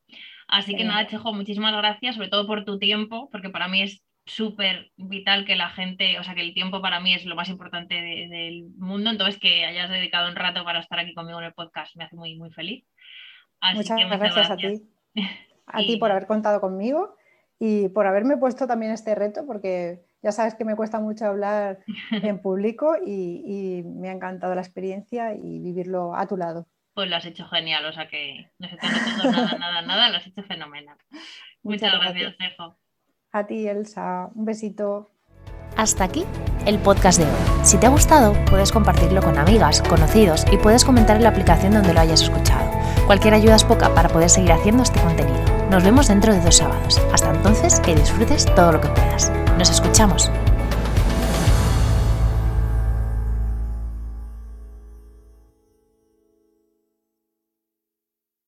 Así 0.47 0.77
que 0.77 0.85
nada, 0.85 1.07
Chejo, 1.07 1.33
muchísimas 1.33 1.75
gracias, 1.75 2.17
sobre 2.17 2.29
todo 2.29 2.47
por 2.47 2.65
tu 2.65 2.79
tiempo, 2.79 3.29
porque 3.33 3.51
para 3.51 3.69
mí 3.69 3.83
es 3.83 4.05
súper 4.27 4.91
vital 4.97 5.45
que 5.45 5.57
la 5.57 5.69
gente, 5.71 6.19
o 6.19 6.25
sea, 6.25 6.35
que 6.35 6.41
el 6.41 6.55
tiempo 6.55 6.81
para 6.81 7.01
mí 7.01 7.15
es 7.15 7.25
lo 7.25 7.37
más 7.37 7.49
importante 7.49 7.95
del 7.95 8.69
mundo, 8.77 9.11
entonces 9.11 9.39
que 9.39 9.65
hayas 9.65 9.91
dedicado 9.91 10.29
un 10.29 10.37
rato 10.37 10.65
para 10.65 10.81
estar 10.81 10.99
aquí 10.99 11.15
conmigo 11.15 11.39
en 11.39 11.47
el 11.47 11.53
podcast 11.53 11.95
me 11.97 12.05
hace 12.05 12.17
muy, 12.17 12.37
muy 12.37 12.51
feliz. 12.51 12.85
muchas, 13.75 13.99
gracias, 13.99 14.51
a 14.51 14.57
ti. 14.57 14.83
A 15.67 15.79
ti 15.79 15.97
por 15.97 16.11
haber 16.11 16.27
contado 16.27 16.61
conmigo 16.61 17.17
y 17.59 17.89
por 17.89 18.07
haberme 18.07 18.37
puesto 18.37 18.67
también 18.67 18.93
este 18.93 19.15
reto, 19.15 19.47
porque 19.47 20.05
ya 20.23 20.31
sabes 20.31 20.55
que 20.55 20.67
me 20.67 20.77
cuesta 20.77 21.01
mucho 21.01 21.25
hablar 21.25 21.79
en 22.11 22.39
público 22.43 22.97
y, 23.03 23.83
me 23.85 24.11
ha 24.11 24.13
encantado 24.13 24.55
la 24.55 24.61
experiencia 24.61 25.35
y 25.35 25.59
vivirlo 25.61 26.15
a 26.15 26.27
tu 26.27 26.37
lado. 26.37 26.67
Pues 26.95 27.11
lo 27.11 27.17
has 27.17 27.27
hecho 27.27 27.47
genial, 27.49 27.85
o 27.87 27.93
sea 27.93 28.09
que 28.09 28.51
no 28.59 28.69
se 28.69 28.77
te 28.77 28.87
ha 28.87 28.91
nada, 28.91 29.59
nada, 29.59 29.83
nada, 29.83 30.11
lo 30.11 30.17
has 30.19 30.27
hecho 30.27 30.43
fenomenal. 30.45 30.97
Muchas, 31.63 31.93
gracias, 31.93 32.37
Cejo. 32.39 32.79
A 33.33 33.47
ti, 33.47 33.67
Elsa. 33.67 34.31
Un 34.35 34.45
besito. 34.45 35.11
Hasta 35.77 36.05
aquí 36.05 36.25
el 36.67 36.79
podcast 36.79 37.19
de 37.19 37.25
hoy. 37.25 37.65
Si 37.65 37.79
te 37.79 37.87
ha 37.87 37.91
gustado, 37.91 38.33
puedes 38.47 38.73
compartirlo 38.73 39.21
con 39.23 39.39
amigas, 39.39 39.83
conocidos 39.83 40.47
y 40.53 40.57
puedes 40.57 40.85
comentar 40.85 41.17
en 41.17 41.25
la 41.25 41.31
aplicación 41.31 41.75
donde 41.75 41.93
lo 41.93 42.01
hayas 42.01 42.23
escuchado. 42.23 42.71
Cualquier 43.07 43.35
ayuda 43.35 43.57
es 43.57 43.65
poca 43.65 43.93
para 43.95 44.09
poder 44.09 44.31
seguir 44.31 44.53
haciendo 44.53 44.83
este 44.83 45.01
contenido. 45.01 45.43
Nos 45.71 45.83
vemos 45.83 46.09
dentro 46.09 46.33
de 46.33 46.41
dos 46.41 46.57
sábados. 46.57 46.99
Hasta 47.13 47.31
entonces, 47.35 47.81
que 47.81 47.95
disfrutes 47.95 48.47
todo 48.55 48.73
lo 48.73 48.81
que 48.81 48.89
puedas. 48.89 49.31
Nos 49.59 49.71
escuchamos. 49.71 50.31